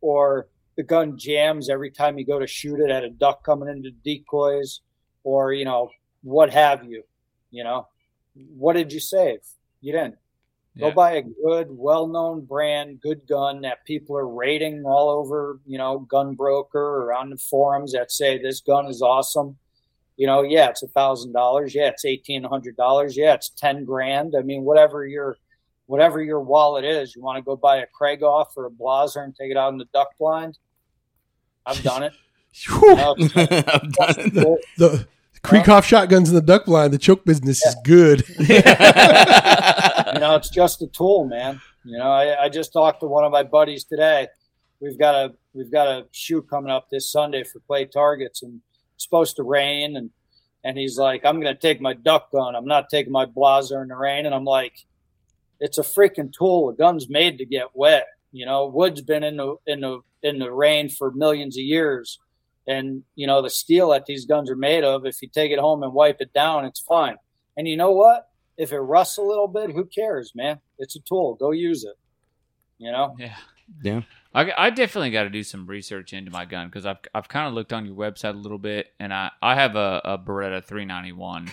[0.00, 3.68] or the gun jams every time you go to shoot it at a duck coming
[3.68, 4.80] into decoys
[5.24, 5.90] or you know
[6.22, 7.02] what have you
[7.50, 7.88] you know?
[8.56, 9.40] What did you save?
[9.80, 10.16] You didn't.
[10.76, 10.90] Yeah.
[10.90, 15.76] go buy a good well-known brand good gun that people are rating all over you
[15.76, 19.58] know gun broker or on the forums that say this gun is awesome
[20.20, 23.86] you know yeah it's a thousand dollars yeah it's eighteen hundred dollars yeah it's ten
[23.86, 25.38] grand i mean whatever your
[25.86, 29.34] whatever your wallet is you want to go buy a Krieghoff or a Blaser and
[29.34, 30.58] take it out in the duck blind
[31.64, 32.12] i've done it
[32.68, 34.34] You know, I've done it.
[34.76, 35.06] The
[35.42, 36.92] Krieghoff shotguns in the duck blind.
[36.92, 38.24] The choke business is good.
[38.38, 38.58] you
[40.18, 41.60] know, it's just a tool, man.
[41.84, 44.26] You know, I, I just talked to one of my buddies today.
[44.80, 48.60] We've got a we've got a shoot coming up this Sunday for clay targets, and
[48.68, 48.69] it's
[49.02, 49.96] supposed to rain.
[49.96, 50.10] And
[50.62, 52.54] And he's like, I'm going to take my duck gun.
[52.54, 54.26] I'm not taking my Blaser in the rain.
[54.26, 54.74] And I'm like,
[55.58, 56.70] it's a freaking tool.
[56.70, 58.06] A gun's made to get wet.
[58.32, 62.18] You know, wood's been in the in the in the rain for millions of years,
[62.66, 65.04] and you know the steel that these guns are made of.
[65.04, 67.16] If you take it home and wipe it down, it's fine.
[67.56, 68.28] And you know what?
[68.56, 70.60] If it rusts a little bit, who cares, man?
[70.78, 71.34] It's a tool.
[71.34, 71.96] Go use it.
[72.78, 73.16] You know.
[73.18, 73.36] Yeah.
[73.82, 74.02] Yeah.
[74.34, 77.48] I, I definitely got to do some research into my gun because I've, I've kind
[77.48, 80.64] of looked on your website a little bit and I, I have a, a Beretta
[80.64, 81.52] 391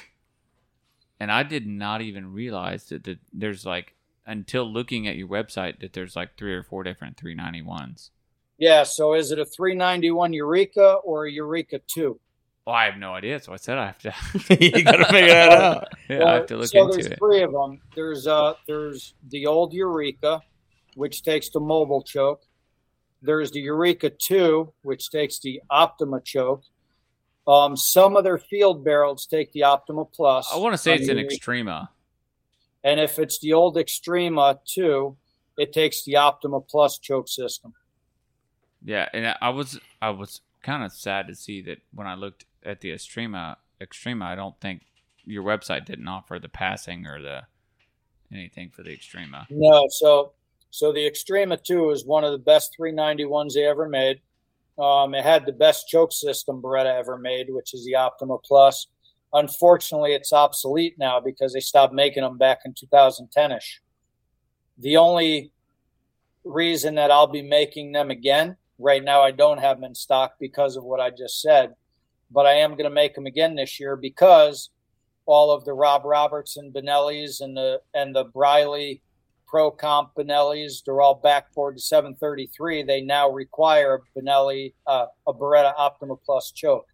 [1.19, 3.95] and I did not even realize that, that there's like
[4.25, 8.11] until looking at your website that there's like three or four different 391s.
[8.59, 8.83] Yeah.
[8.83, 12.19] So is it a 391 Eureka or a Eureka 2?
[12.65, 14.13] Well, I have no idea, so I said I have to.
[14.59, 15.87] you got to figure that out.
[16.09, 17.03] yeah, I have to look so into it.
[17.03, 17.79] So there's three of them.
[17.95, 20.41] There's uh there's the old Eureka,
[20.95, 22.41] which takes the Mobilchoke.
[23.22, 26.64] There's the Eureka 2, which takes the Optima choke.
[27.48, 30.49] Um, some of their field barrels take the Optima Plus.
[30.53, 31.89] I want to say it's an Xtrema.
[32.84, 35.18] And if it's the old Xtrema 2,
[35.57, 37.73] it takes the Optima Plus choke system.
[38.84, 42.15] Yeah, and I- I was I was kind of sad to see that when I
[42.15, 44.84] looked at the Xtrema Xtrema, I don't think
[45.26, 47.48] your website didn't offer the passing or the
[48.31, 49.45] anything for the Xtrema.
[49.49, 50.34] No, so
[50.72, 54.22] so the Xtrema 2 is one of the best 391s they ever made.
[54.80, 58.88] Um, it had the best choke system Beretta ever made, which is the Optima Plus.
[59.34, 63.80] Unfortunately, it's obsolete now because they stopped making them back in 2010ish.
[64.77, 65.52] The only
[66.44, 70.35] reason that I'll be making them again right now, I don't have them in stock
[70.39, 71.73] because of what I just said,
[72.31, 74.69] but I am going to make them again this year because
[75.26, 79.02] all of the Rob Robertson Benellis and the and the Briley
[79.47, 82.83] Pro Comp Benellis, they're all backbored to 733.
[82.83, 86.87] They now require a Benelli, uh, a Beretta Optima Plus choke,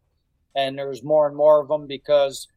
[0.55, 2.47] and there's more and more of them because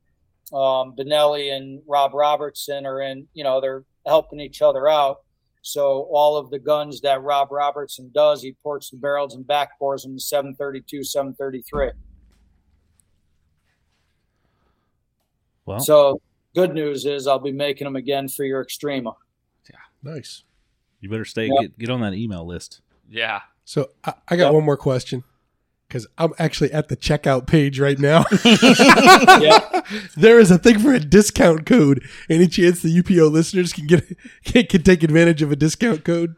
[0.53, 3.27] um, Benelli and Rob Robertson are in.
[3.33, 5.19] You know, they're helping each other out.
[5.63, 10.03] So all of the guns that Rob Robertson does, he ports the barrels and backbores
[10.03, 11.91] them to 732, 733.
[15.65, 16.21] Well, So
[16.55, 19.15] good news is I'll be making them again for your Xtrema.
[20.03, 20.45] Nice.
[21.01, 21.61] you better stay Yep.
[21.61, 22.81] get, get on that email list.
[23.09, 24.55] Yeah, So I, I got Yep.
[24.55, 25.23] one more question
[25.89, 28.25] because I'm actually at the checkout page right now.
[29.41, 29.83] Yeah.
[30.17, 32.03] there is a thing for a discount code.
[32.29, 34.05] Any chance the UPO listeners can get
[34.45, 36.35] can, can take advantage of a discount code?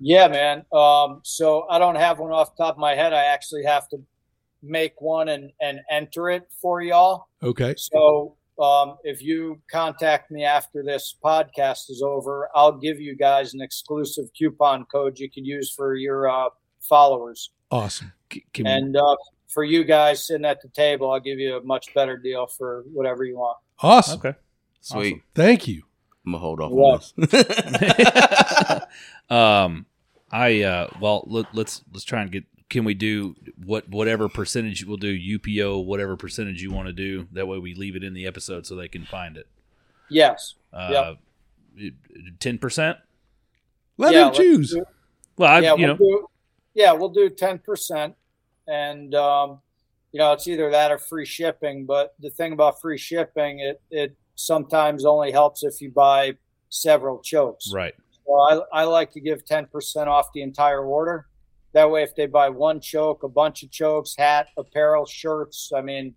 [0.00, 0.64] Yeah, man.
[0.72, 3.12] Um, so I don't have one off the top of my head.
[3.12, 3.98] I actually have to
[4.62, 7.26] make one and, and enter it for y'all.
[7.42, 7.74] Okay.
[7.76, 13.54] So um, if you contact me after this podcast is over, I'll give you guys
[13.54, 16.48] an exclusive coupon code you can use for your uh,
[16.80, 17.50] followers.
[17.70, 18.12] Awesome.
[18.32, 19.16] C- Can, And uh,
[19.48, 22.84] for you guys sitting at the table, I'll give you a much better deal for
[22.92, 23.58] whatever you want.
[23.80, 24.18] Awesome.
[24.18, 24.34] okay.
[24.80, 25.22] Sweet.
[25.34, 25.82] Thank you.
[26.26, 26.72] I'm gonna hold off
[27.16, 27.24] Yeah.
[27.24, 28.82] on this.
[29.30, 29.86] um,
[30.30, 32.44] I uh, well, let, let's let's try and get.
[32.70, 33.34] Can we do
[33.64, 37.26] what whatever percentage we'll do UPO whatever percentage you want to do?
[37.32, 39.46] That way we leave it in the episode so they can find it.
[40.10, 40.54] Yes.
[40.72, 41.14] Uh,
[42.40, 42.98] Ten percent.
[43.96, 44.72] Let yeah, him choose.
[44.72, 44.84] do-
[45.36, 46.26] Well, I, yeah, you we'll know, do,
[46.74, 48.14] yeah, we'll do ten percent,
[48.66, 49.60] and um,
[50.12, 51.86] you know it's either that or free shipping.
[51.86, 56.36] But the thing about free shipping, it it sometimes only helps if you buy
[56.68, 57.72] several chokes.
[57.72, 57.94] right.
[58.26, 61.26] So I I like to give ten percent off the entire order.
[61.74, 65.82] That way, if they buy one choke, a bunch of chokes, hat, apparel, shirts, I
[65.82, 66.14] mean,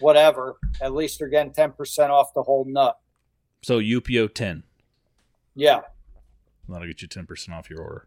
[0.00, 2.98] whatever, at least they're getting ten percent off the whole nut.
[3.62, 4.62] So UPO ten.
[5.54, 5.80] Yeah,
[6.68, 8.06] That'll get you ten percent off your order.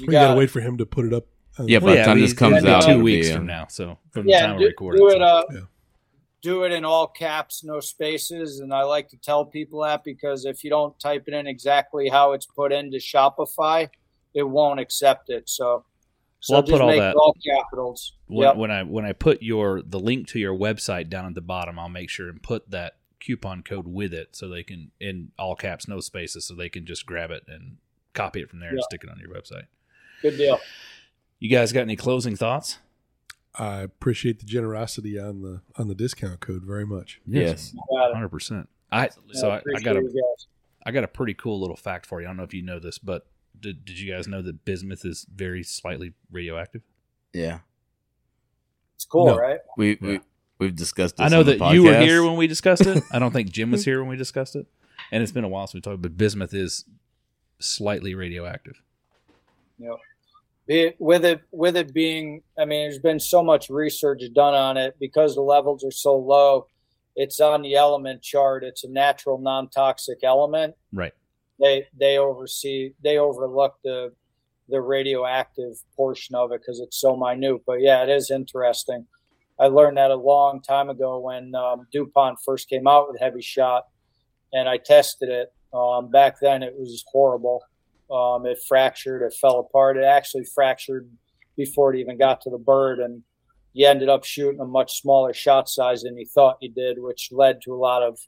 [0.00, 0.38] you We got gotta it.
[0.38, 1.26] wait for him to put it up.
[1.60, 3.66] Yeah, by the time we- this comes out, two it'll be, weeks uh, from now.
[3.68, 5.16] So from the time do, we record do it.
[5.16, 5.18] it.
[5.18, 5.60] so- Uh, Yeah.
[6.40, 10.44] do it in all caps, no spaces, and I like to tell people that because
[10.44, 13.88] if you don't type it in exactly how it's put into Shopify,
[14.34, 15.48] it won't accept it.
[15.48, 15.84] So,
[16.40, 18.12] so Well, I'll just put all make that- all capitals.
[18.26, 18.56] when, Yep.
[18.56, 21.78] when I when I put your the link to your website down at the bottom,
[21.78, 25.56] I'll make sure and put that coupon code with it so they can in all
[25.56, 27.78] caps, no spaces, so they can just grab it and
[28.14, 29.66] copy it from there and stick it on your website.
[30.22, 30.58] Good deal.
[31.40, 32.78] You guys got any closing thoughts?
[33.54, 37.20] I appreciate the generosity on the on the discount code very much.
[37.26, 37.74] Yes.
[37.90, 38.68] Hundred percent.
[38.92, 40.46] I so I, I got a you guys.
[40.86, 42.26] I got a pretty cool little fact for you.
[42.26, 43.26] I don't know if you know this, but
[43.60, 46.82] did, did you guys know that bismuth is very slightly radioactive?
[47.32, 47.60] Yeah.
[48.96, 49.36] It's cool, No.
[49.38, 49.60] right?
[49.76, 49.96] We Yeah.
[50.00, 50.20] we
[50.58, 51.26] we've discussed this.
[51.26, 53.02] I know on the that you were here when we discussed it.
[53.12, 54.66] I don't think Jim was here when we discussed it,
[55.12, 56.02] and it's been a while since we talked.
[56.02, 56.84] But bismuth is
[57.60, 58.80] slightly radioactive.
[60.70, 64.76] It, with it with it being, I mean, there's been so much research done on
[64.76, 66.66] it because the levels are so low.
[67.16, 68.64] It's on the element chart.
[68.64, 70.74] It's a natural non-toxic element.
[70.92, 71.14] Right.
[71.60, 74.12] They they oversee they overlook the
[74.68, 77.62] the radioactive portion of it because it's so minute.
[77.66, 79.06] But yeah, it is interesting.
[79.58, 83.42] I learned that a long time ago when um, DuPont first came out with heavy
[83.42, 83.86] shot,
[84.52, 85.52] and I tested it.
[85.74, 87.62] Um, back then, it was horrible.
[88.10, 89.96] Um, it fractured, it fell apart.
[89.96, 91.10] It actually fractured
[91.56, 93.22] before it even got to the bird, and
[93.72, 97.30] you ended up shooting a much smaller shot size than you thought you did, which
[97.32, 98.18] led to a lot of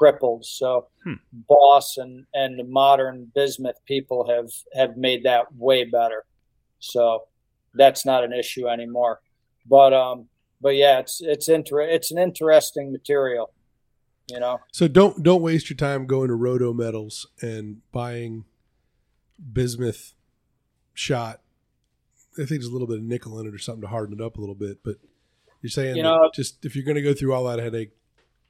[0.00, 0.44] cripples.
[0.46, 1.14] So, Hmm.
[1.48, 6.24] Boss and and the modern bismuth people have have made that way better.
[6.78, 7.24] So
[7.74, 9.20] that's not an issue anymore.
[9.66, 10.28] But um,
[10.60, 13.52] but yeah, it's it's inter- it's an interesting material.
[14.28, 18.44] You know, So don't don't waste your time going to Roto Metals and buying
[19.52, 20.14] bismuth
[20.94, 21.40] shot.
[22.34, 24.24] I think there's a little bit of nickel in it or something to harden it
[24.24, 24.84] up a little bit.
[24.84, 24.96] But
[25.62, 27.90] you're saying You know- just if you're going to go through all that headache,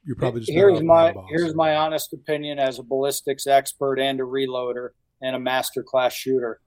[0.05, 4.23] you're probably just here's my here's my honest opinion as a ballistics expert and a
[4.23, 4.89] reloader
[5.21, 6.59] and a master class shooter.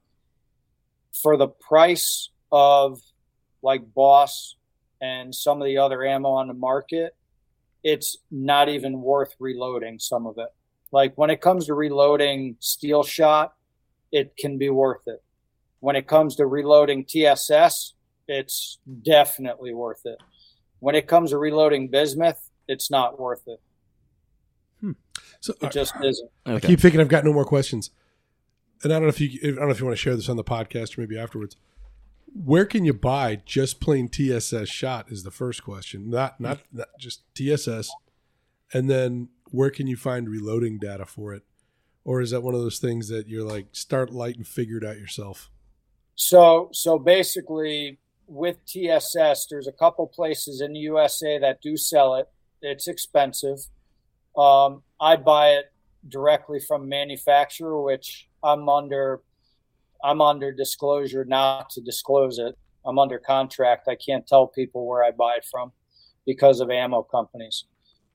[1.23, 3.01] For the price of
[3.63, 4.57] like Boss
[5.01, 7.17] and some of the other ammo on the market,
[7.83, 10.49] it's not even worth reloading some of it.
[10.93, 13.55] Like when it comes to reloading steel shot,
[14.13, 15.23] it can be worth it.
[15.81, 17.95] When it comes to reloading TSS,
[18.29, 20.19] it's definitely worth it.
[20.79, 22.39] When it comes to reloading bismuth,
[22.69, 23.61] it's not worth it.
[24.81, 24.93] Hmm.
[25.41, 26.31] So, It uh, just isn't.
[26.47, 27.91] I keep thinking I've got no more questions,
[28.83, 30.29] and I don't know if you I don't know if you want to share this
[30.29, 31.57] on the podcast or maybe afterwards.
[32.35, 35.11] Where can you buy just plain TSS shot?
[35.11, 36.11] Is the first question.
[36.11, 37.91] Not not, not just TSS,
[38.73, 41.45] and then where can you find reloading data for it,
[42.05, 44.85] or is that one of those things that you're like start light and figure it
[44.85, 45.51] out yourself?
[46.17, 52.15] So so basically with TSS, there's a couple places in the USA that do sell
[52.15, 52.29] it.
[52.65, 53.59] It's expensive.
[54.37, 55.67] Um, I buy it
[56.09, 59.23] directly from manufacturer, which I'm under
[60.03, 62.57] I'm under disclosure not to disclose it.
[62.85, 63.89] I'm under contract.
[63.89, 65.73] I can't tell people where I buy it from
[66.27, 67.65] because of ammo companies.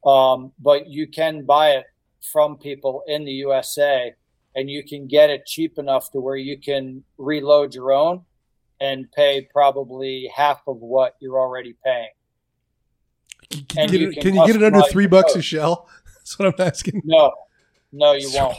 [0.06, 1.86] Um, but you can buy it
[2.32, 4.14] from people in the USA
[4.56, 8.24] and you can get it cheap enough to where you can reload your own
[8.80, 12.10] and pay probably half of what you're already paying.
[13.50, 15.36] Can, And you you get, it, can can you get it under three your bucks
[15.36, 15.90] a shell?
[16.18, 17.02] That's what I'm asking.
[17.04, 17.34] No,
[17.92, 18.58] no, you won't.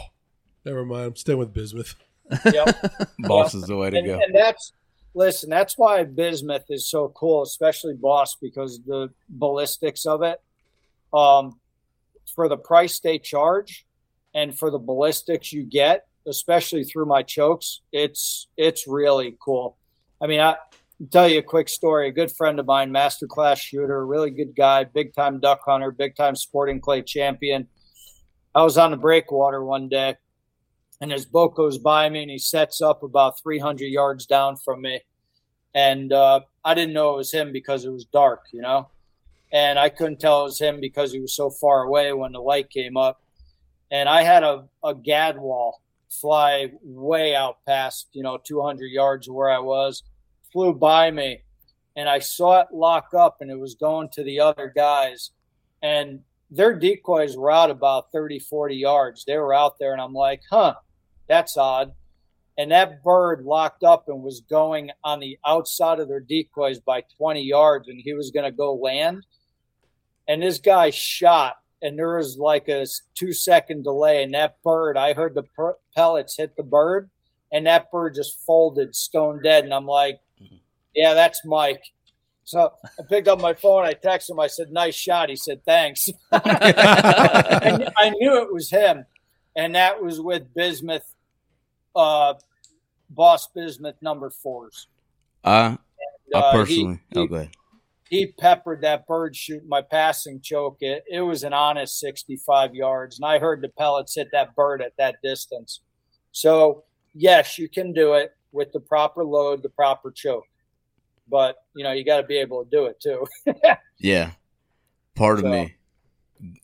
[0.65, 1.05] Never mind.
[1.05, 1.95] I'm staying with bismuth.
[2.45, 3.09] Yep.
[3.19, 4.19] Boss is the way to and, go.
[4.19, 4.73] and that's
[5.13, 5.49] listen.
[5.49, 10.41] That's why bismuth is so cool, especially Boss, because the ballistics of it.
[11.13, 11.59] Um,
[12.35, 13.85] for the price they charge,
[14.33, 19.77] and for the ballistics you get, especially through my chokes, it's it's really cool.
[20.21, 20.57] I mean, I I'll
[21.09, 22.07] tell you a quick story.
[22.09, 25.91] A good friend of mine, master class shooter, really good guy, big time duck hunter,
[25.91, 27.67] big time sporting clay champion.
[28.53, 30.15] I was on the breakwater one day
[31.01, 34.81] and his boat goes by me and he sets up about 300 yards down from
[34.81, 35.01] me
[35.73, 38.87] and uh, i didn't know it was him because it was dark you know
[39.51, 42.39] and i couldn't tell it was him because he was so far away when the
[42.39, 43.21] light came up
[43.89, 45.73] and i had a, a gadwall
[46.09, 50.03] fly way out past you know 200 yards where i was
[50.51, 51.41] flew by me
[51.95, 55.31] and i saw it lock up and it was going to the other guys
[55.81, 56.19] and
[56.49, 60.41] their decoys were out about 30 40 yards they were out there and i'm like
[60.49, 60.73] huh
[61.31, 61.93] that's odd.
[62.57, 67.05] And that bird locked up and was going on the outside of their decoys by
[67.17, 69.25] 20 yards, and he was going to go land.
[70.27, 74.23] And this guy shot, and there was like a two second delay.
[74.23, 77.09] And that bird, I heard the per- pellets hit the bird,
[77.49, 79.63] and that bird just folded stone dead.
[79.63, 80.19] And I'm like,
[80.95, 81.83] yeah, that's Mike.
[82.43, 83.85] So I picked up my phone.
[83.85, 84.39] I texted him.
[84.39, 89.05] I said, "Nice shot." He said, "Thanks." I, I knew it was him,
[89.55, 91.13] and that was with bismuth,
[91.95, 92.33] uh,
[93.09, 94.87] Boss Bismuth number fours.
[95.43, 95.77] I,
[96.35, 97.49] I Uh, personally, he, oh, he, ahead.
[98.09, 100.77] he peppered that bird shoot my passing choke.
[100.81, 104.81] It, it was an honest 65 yards, and I heard the pellets hit that bird
[104.81, 105.81] at that distance.
[106.31, 110.45] So yes, you can do it with the proper load, the proper choke,
[111.27, 113.25] but you know you got to be able to do it too.
[113.99, 114.31] Yeah.
[115.13, 115.75] Part of So, me,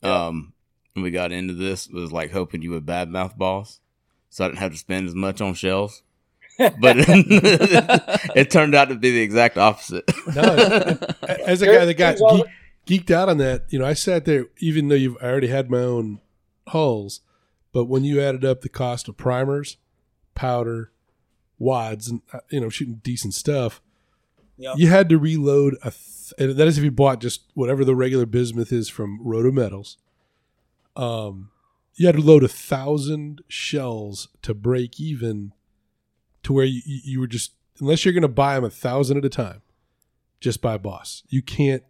[0.02, 0.52] um,
[0.92, 3.78] when we got into this, was like hoping you would badmouth boss,
[4.28, 6.02] so I didn't have to spend as much on shells.
[6.58, 10.10] But it turned out to be the exact opposite.
[10.34, 10.42] No,
[11.46, 12.16] as a guy that got
[12.86, 15.46] geek, geeked out on that, you know, I sat there, even though you've I already
[15.46, 16.20] had my own
[16.66, 17.20] hulls,
[17.72, 19.76] but when you added up the cost of primers,
[20.34, 20.90] powder,
[21.58, 23.80] wads and uh, you know shooting decent stuff.
[24.76, 25.92] You had to reload a.
[25.92, 29.96] Th- that is if you bought just whatever the regular bismuth is from Roto Metals.
[30.96, 31.50] Um,
[31.94, 35.52] you had to load a thousand shells to break even,
[36.42, 39.24] to where you, you were just unless you're going to buy them a thousand at
[39.24, 39.62] a time,
[40.40, 41.22] just buy Boss.
[41.28, 41.84] You can't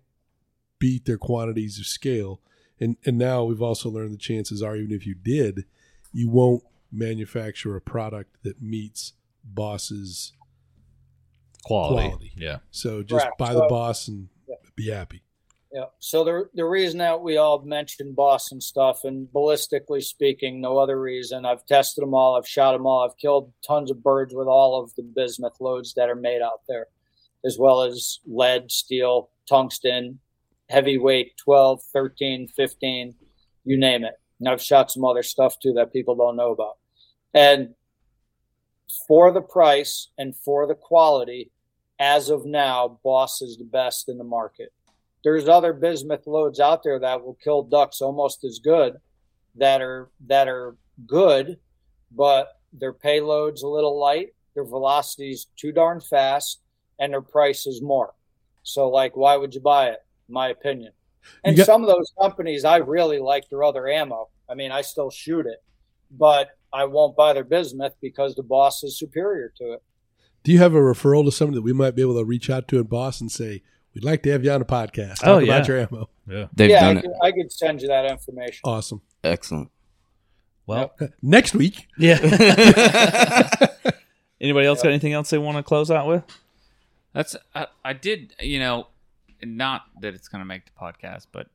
[0.78, 2.40] beat their quantities of scale.
[2.80, 5.64] And and now we've also learned the chances are even if you did,
[6.12, 6.62] you won't
[6.92, 9.14] manufacture a product that meets
[9.44, 10.32] Boss's
[11.64, 12.08] Quality.
[12.08, 12.32] Quality.
[12.36, 12.58] Yeah.
[12.70, 13.38] So just Correct.
[13.38, 14.28] buy the So- boss and
[14.76, 15.22] be happy.
[15.72, 15.84] Yeah.
[15.98, 20.98] So the the reason that we all mentioned Boston stuff, and ballistically speaking, no other
[20.98, 21.44] reason.
[21.44, 22.36] I've tested them all.
[22.36, 23.04] I've shot them all.
[23.04, 26.62] I've killed tons of birds with all of the bismuth loads that are made out
[26.68, 26.86] there,
[27.44, 30.20] as well as lead, steel, tungsten,
[30.70, 33.14] heavyweight, 12, 13, 15,
[33.64, 34.14] you name it.
[34.40, 36.78] And I've shot some other stuff too that people don't know about.
[37.34, 37.74] And
[39.06, 41.50] for the price and for the quality,
[41.98, 44.72] as of now, Boss is the best in the market.
[45.24, 48.98] There's other bismuth loads out there that will kill ducks almost as good
[49.56, 51.58] that are that are good
[52.12, 56.60] but their payload's a little light their velocity's too darn fast
[56.98, 58.12] and their price is more.
[58.62, 60.00] So like why would you buy it?
[60.28, 60.92] My opinion.
[61.44, 64.28] And got- some of those companies i really like their other ammo.
[64.48, 65.62] I mean i still shoot it
[66.10, 69.82] but i won't buy their bismuth because the boss is superior to it
[70.44, 72.68] Do you have a referral to somebody that we might be able to reach out
[72.68, 73.62] to in Boss and say,
[73.94, 75.16] we'd like to have you on a podcast?
[75.16, 75.66] Talk Oh, about yeah.
[75.66, 76.08] your ammo.
[76.28, 76.46] Yeah.
[76.54, 77.12] They've yeah I done could.
[77.22, 79.02] I could send you that information Awesome.
[79.24, 79.70] Excellent.
[80.66, 82.18] Well, Next week, yeah.
[84.40, 86.22] Anybody else got anything else they want to close out with?
[87.12, 88.86] That's I, I did you know,
[89.42, 91.48] not that it's going to make the podcast, but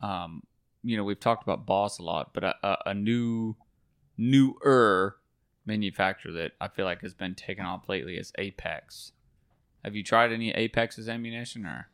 [0.00, 0.42] um,
[0.82, 3.54] you know we've talked about Boss a lot, but a, a, a new
[4.20, 5.16] newer
[5.64, 9.12] manufacturer that I feel like has been taken off lately is Apex.
[9.84, 11.88] Have you tried any Apex's ammunition or?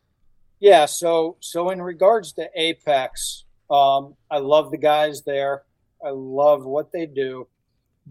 [0.58, 5.62] Yeah, so so in regards to Apex, um, I love the guys there.
[6.04, 7.46] I love what they do,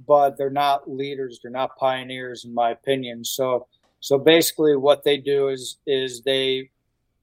[0.07, 1.39] but they're not leaders.
[1.41, 3.25] They're not pioneers, in my opinion.
[3.25, 3.67] So
[3.99, 6.69] so basically, what they do is is they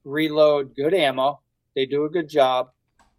[0.05, 1.40] reload good ammo.
[1.74, 2.70] They do a good job,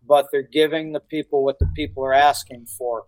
[0.06, 3.06] but they're giving the people what the people are asking for.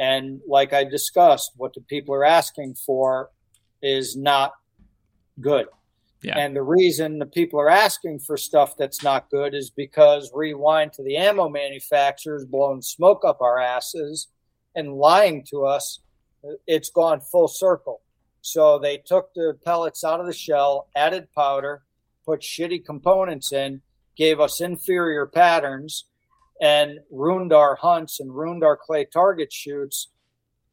[0.00, 3.28] And like I discussed, what the people are asking for
[3.82, 4.54] is not
[5.40, 5.66] good.
[6.22, 6.38] Yeah.
[6.38, 10.94] And the reason the people are asking for stuff that's not good is because rewind
[10.94, 14.28] to the ammo manufacturers blowing smoke up our asses
[14.74, 16.00] and lying to us.
[16.66, 18.00] It's gone full circle.
[18.40, 21.82] So they took the pellets out of the shell, added powder,
[22.24, 23.82] put shitty components in,
[24.16, 26.06] gave us inferior patterns,
[26.60, 30.08] and ruined our hunts and ruined our clay target shoots.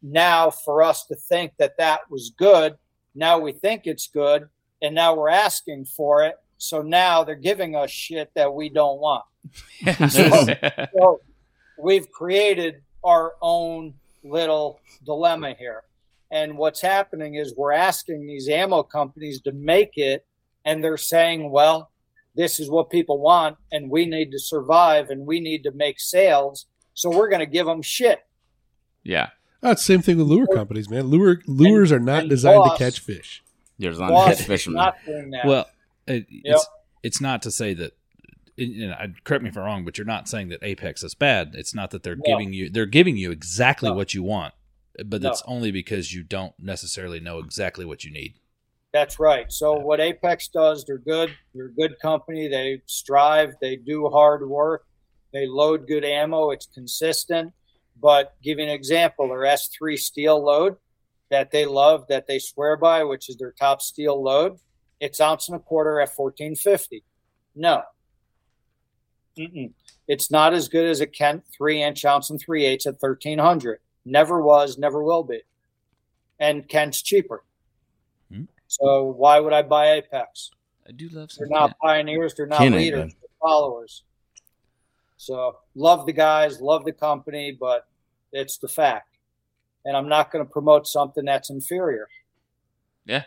[0.02, 2.76] Now, for us to think that that was good,
[3.16, 4.48] now we think it's good,
[4.82, 6.36] and now we're asking for it.
[6.58, 9.24] So now they're giving us shit that we don't want.
[10.10, 11.22] So
[11.80, 13.94] we've created our own
[14.24, 15.84] little dilemma here.
[16.32, 20.26] And what's happening is we're asking these ammo companies to make it,
[20.66, 21.92] and they're saying, well,
[22.38, 26.00] this is what people want, and we need to survive and we need to make
[26.00, 26.68] sales.
[26.94, 28.20] So we're going to give them shit.
[29.04, 29.30] yeah.
[29.62, 31.08] that's the same thing with lure companies, man.
[31.08, 33.44] Lure lures are not designed Boss- to catch fish.
[33.80, 34.78] There's on Boss catch is fishermen.
[34.78, 35.46] not doing that.
[35.46, 35.66] Well,
[36.08, 36.66] it, it's
[37.04, 37.94] it's not to say that.
[38.60, 41.52] You know, correct me if I'm wrong, but you're not saying that Apex is bad.
[41.54, 42.24] It's not that they're No.
[42.26, 43.96] giving you they're giving you exactly No.
[43.96, 44.56] what you want,
[45.06, 45.30] but No.
[45.30, 48.40] that's only because you don't necessarily know exactly what you need.
[48.94, 49.52] That's right.
[49.52, 51.36] So what Apex does, they're good.
[51.54, 52.48] They're a good company.
[52.48, 53.56] They strive.
[53.62, 54.86] They do hard work.
[55.34, 56.52] They load good ammo.
[56.52, 57.54] It's consistent.
[58.00, 60.78] But give you an example, their S3 steel load
[61.30, 64.58] that they love, that they swear by, which is their top steel load,
[65.00, 67.04] it's ounce and a quarter at 1450.
[67.56, 67.84] No.
[69.38, 69.74] Mm-mm.
[70.08, 73.80] It's not as good as a Kent three inch ounce and three eighths at 1300.
[74.06, 75.42] Never was, never will be.
[76.40, 77.44] And Kent's cheaper.
[78.68, 80.52] So why would I buy Apex?
[80.88, 81.50] I do love They're some.
[81.50, 82.34] not pioneers.
[82.34, 83.14] They're not Ken leaders.
[83.14, 84.04] They're followers.
[85.18, 87.88] So love the guys, love the company, but
[88.32, 89.18] it's the fact.
[89.84, 92.08] And I'm not going to promote something that's inferior.
[93.06, 93.24] Yeah.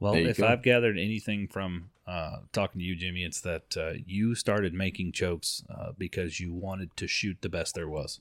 [0.00, 0.46] Well, if go.
[0.46, 5.12] I've gathered anything from uh, talking to you, Jimmy, it's that uh, you started making
[5.12, 8.20] chokes uh, because you wanted to shoot the best there was.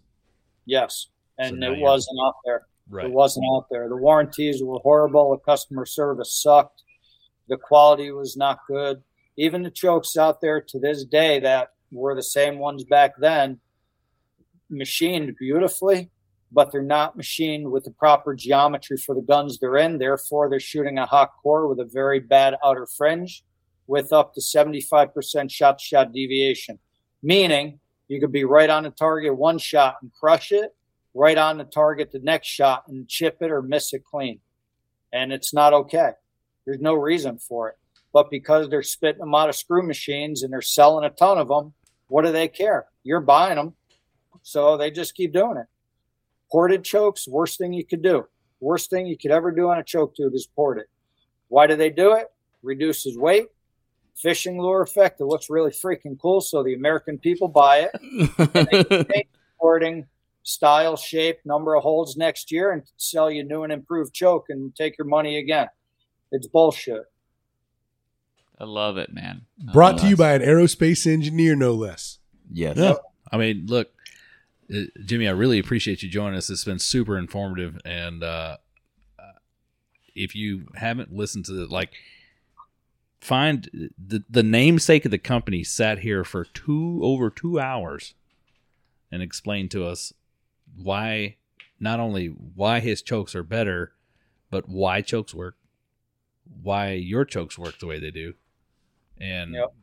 [0.66, 1.08] Yes.
[1.38, 2.68] And now it wasn't out there.
[2.90, 3.06] Right.
[3.06, 3.90] It wasn't out there.
[3.90, 5.32] The warranties were horrible.
[5.32, 6.84] The customer service sucked.
[7.50, 9.04] The quality was not good.
[9.38, 13.60] Even the chokes out there to this day that were the same ones back then,
[14.70, 16.10] machined beautifully,
[16.52, 19.98] but they're not machined with the proper geometry for the guns they're in.
[19.98, 23.44] Therefore, they're shooting a hot core with a very bad outer fringe
[23.88, 26.78] with up to 75% shot to shot deviation,
[27.24, 30.76] meaning you could be right on the target one shot and crush it,
[31.18, 34.40] right on the target the next shot and chip it or miss it clean.
[35.12, 36.12] And it's not okay.
[36.66, 37.76] There's no reason for it.
[38.14, 41.48] But because they're spitting them out of screw machines and they're selling a ton of
[41.48, 41.74] them,
[42.08, 42.86] what do they care?
[43.04, 43.74] You're buying them.
[44.44, 45.66] So they just keep doing it.
[46.52, 48.28] Ported chokes, worst thing you could do.
[48.60, 50.88] Worst thing you could ever do on a choke tube is port it.
[51.48, 52.28] Why do they do it?
[52.62, 53.48] Reduces weight,
[54.16, 55.20] fishing lure effect.
[55.20, 59.28] It looks really freaking cool, so the American people buy it.
[59.60, 60.06] porting
[60.48, 64.74] style, shape, number of holds next year, and sell you new and improved choke and
[64.76, 65.68] take your money again.
[66.32, 67.04] It's bullshit.
[68.60, 69.42] I love it, man.
[69.68, 72.20] I Brought love to you by an aerospace engineer, no less.
[72.52, 72.78] yes.
[72.78, 72.96] Yeah.
[73.32, 73.90] I mean, look,
[74.74, 76.50] uh, Jimmy, I really appreciate you joining us.
[76.50, 78.58] It's been super informative, and uh,
[79.20, 79.24] uh,
[80.16, 81.92] if you haven't listened to it, like,
[83.20, 88.14] find the the namesake of the company sat here for two over two hours
[89.12, 90.14] and explained to us
[90.76, 91.38] why
[91.80, 93.94] not only why his chokes are better,
[94.50, 95.56] but why chokes work,
[96.62, 98.34] why your chokes work the way they do,
[99.18, 99.74] and Yep.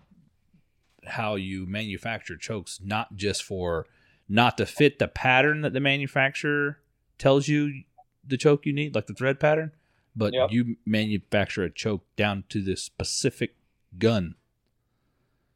[1.07, 3.87] how you manufacture chokes not just for
[4.29, 6.81] not to fit the pattern that the manufacturer
[7.19, 7.85] tells you
[8.27, 9.71] the choke you need, like the thread pattern,
[10.17, 10.51] but Yep.
[10.51, 13.57] you manufacture a choke down to the specific
[13.99, 14.35] gun.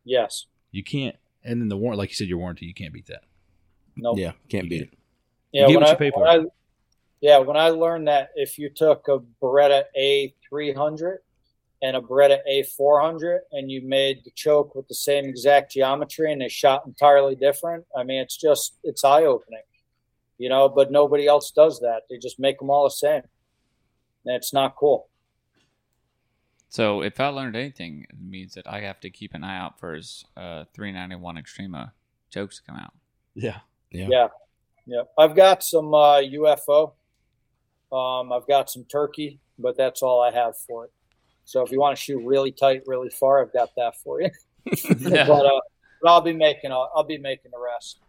[0.04, 0.46] Yes.
[0.70, 3.24] You can't, and then the warrant, like you said, your warranty, you can't beat that.
[3.96, 4.14] No.
[4.16, 4.32] Yeah.
[4.48, 4.97] Can't beat it.
[5.52, 6.20] Yeah, You get when what I, you pay for.
[6.20, 6.44] when I-
[7.20, 11.16] yeah, when I learned that if you took a Beretta A300
[11.82, 16.40] and a Beretta A400 and you made the choke with the same exact geometry and
[16.40, 19.62] they shot entirely different, I mean, it's just it's eye opening,
[20.38, 20.68] you know.
[20.68, 22.02] But nobody else does that.
[22.08, 23.22] They just make them all the same,
[24.24, 25.08] and it's not cool.
[26.68, 29.80] So if I learned anything, it means that I have to keep an eye out
[29.80, 31.92] for his uh, 391 Xtrema
[32.30, 32.92] chokes to come out.
[33.34, 33.60] Yeah.
[33.90, 34.08] Yeah.
[34.10, 34.28] Yeah,
[34.88, 35.02] yeah.
[35.16, 36.92] I've got some uh, UFO.
[37.92, 40.92] Um, I've got some turkey, but that's all I have for it.
[41.44, 44.30] So if you want to shoot really tight, really far, I've got that for you.
[44.98, 45.26] Yeah.
[45.26, 45.60] but, uh,
[46.02, 48.00] but I'll be making I'll, I'll be making the rest.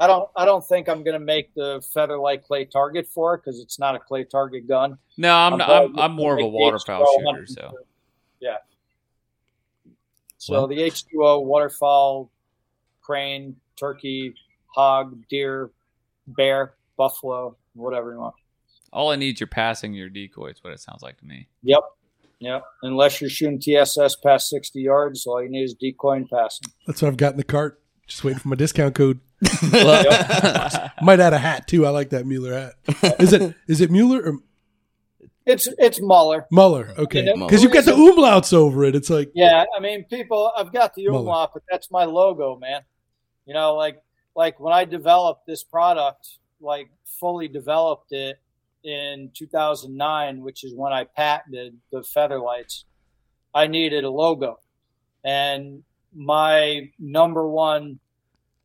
[0.00, 3.60] I don't I don't think I'm gonna make the featherlight clay target for it because
[3.60, 4.96] it's not a clay target gun.
[5.18, 7.46] No, I'm I'm I'm, I'm, more of a waterfowl H2O shooter.
[7.46, 7.72] So
[8.40, 8.56] Yeah.
[10.38, 12.30] So Well- the H2O waterfowl,
[13.02, 14.34] crane, turkey,
[14.74, 15.70] hog, deer,
[16.36, 18.34] bear, buffalo, whatever you want.
[18.92, 20.50] all I need is your passing your decoy.
[20.50, 21.48] Is what it sounds like to me.
[21.62, 21.80] Yep.
[22.40, 22.62] Yep.
[22.82, 26.70] Unless you're shooting TSS past 60 yards, all you need is decoy and passing.
[26.86, 27.82] That's what I've got in the cart.
[28.06, 29.20] Just waiting for my discount code.
[31.02, 31.84] Might add a hat too.
[31.86, 33.14] I like that Mueller hat.
[33.20, 34.38] Is it is it Mueller or
[35.46, 36.46] It's it's Muller.
[36.50, 36.94] Muller?
[36.96, 38.94] Okay, You know, because you've got the umlauts over it.
[38.94, 40.50] It's like Yeah, I mean, people.
[40.56, 41.18] I've got the Muller.
[41.20, 42.82] umlaut, but that's my logo, man.
[43.46, 44.00] You know, like
[44.38, 46.88] like when I developed this product, like
[47.18, 48.38] fully developed it
[48.84, 52.84] in 2009, which is when I patented the feather lights.
[53.52, 54.60] I needed a logo,
[55.24, 55.82] and
[56.14, 57.98] my number one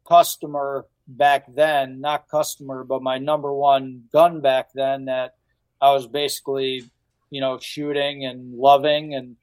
[0.07, 5.33] customer back then, not customer, but my number one gun back then that
[5.81, 6.83] I was basically,
[7.31, 9.37] you know, shooting and loving and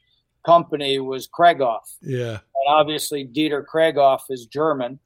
[0.47, 1.97] company was Krieghoff.
[2.03, 5.01] yeah, And obviously Dieter Krieghoff is German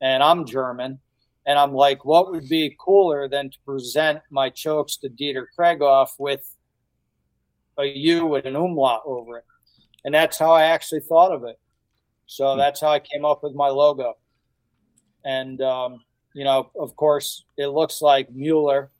[0.00, 1.00] and I'm German.
[1.46, 6.10] And I'm like, what would be cooler than to present my chokes to Dieter Krieghoff
[6.18, 6.56] with
[7.78, 9.44] a U with an umlaut over it?
[10.04, 11.58] And that's how I actually thought of it.
[12.26, 14.14] So that's how I came up with my logo.
[15.24, 16.00] And, um,
[16.34, 18.90] you know, of course, it looks like Mueller.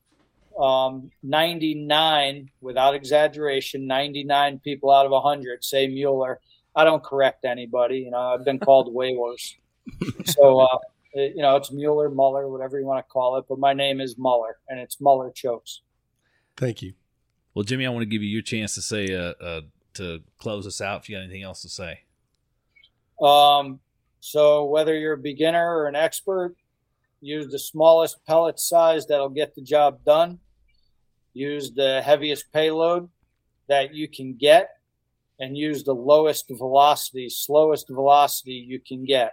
[0.59, 6.41] Um, 99, without exaggeration, 99 people out of 100 say Mueller.
[6.75, 7.99] I don't correct anybody.
[7.99, 9.55] You know, I've been called way worse.
[10.27, 10.79] So, uh,
[11.13, 13.45] it- you know, it's Mueller, Muller, whatever you want to call it.
[13.49, 15.83] But my name is Muller, and it's Muller Chokes.
[16.57, 16.95] thank you.
[17.55, 19.61] well, Jimmy, I want to give you your chance to say uh, uh,
[19.95, 21.03] to close us out.
[21.03, 22.01] If you got anything else to say,
[23.21, 23.81] Um,
[24.21, 26.55] so whether you're a beginner or an expert,
[27.21, 30.39] use the smallest pellet size that'll get the job done.
[31.33, 33.09] Use the heaviest payload
[33.69, 34.71] that you can get,
[35.39, 39.33] and use the lowest velocity, slowest velocity you can get,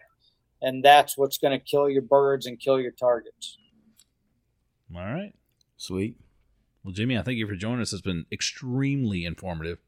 [0.64, 3.57] and that's what's going to kill your birds and kill your targets.
[4.95, 5.34] all right.
[5.77, 6.15] Sweet.
[6.84, 7.94] Well, Jimmy, I thank you for joining us.
[7.94, 9.80] It's been extremely informative,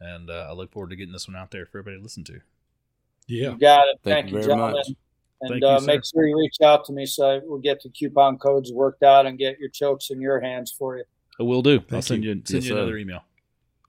[0.00, 2.24] and uh, I look forward to getting this one out there for everybody to listen
[2.24, 2.40] to.
[3.28, 3.98] Yeah, You got it.
[4.02, 4.74] Thank Thank, you you, very gentlemen.
[4.76, 4.88] much.
[5.42, 5.86] And you, uh, sir.
[5.86, 9.26] make sure you reach out to me so we'll get the coupon codes worked out
[9.26, 11.04] and get your chokes in your hands for you.
[11.40, 11.80] I will do.
[11.90, 12.30] I'll send you.
[12.30, 12.76] you, send Yes, you sir.
[12.76, 13.22] another email.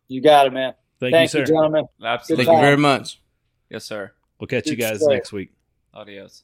[0.07, 0.73] You got it, man.
[0.99, 1.51] Thank, Thank, you, you, sir.
[1.53, 1.85] gentlemen.
[2.03, 2.45] Absolutely.
[2.45, 3.19] Thank you very much.
[3.69, 4.11] Yes, sir.
[4.39, 5.09] We'll catch you guys stuff.
[5.11, 5.51] next week.
[5.93, 6.43] Adiós.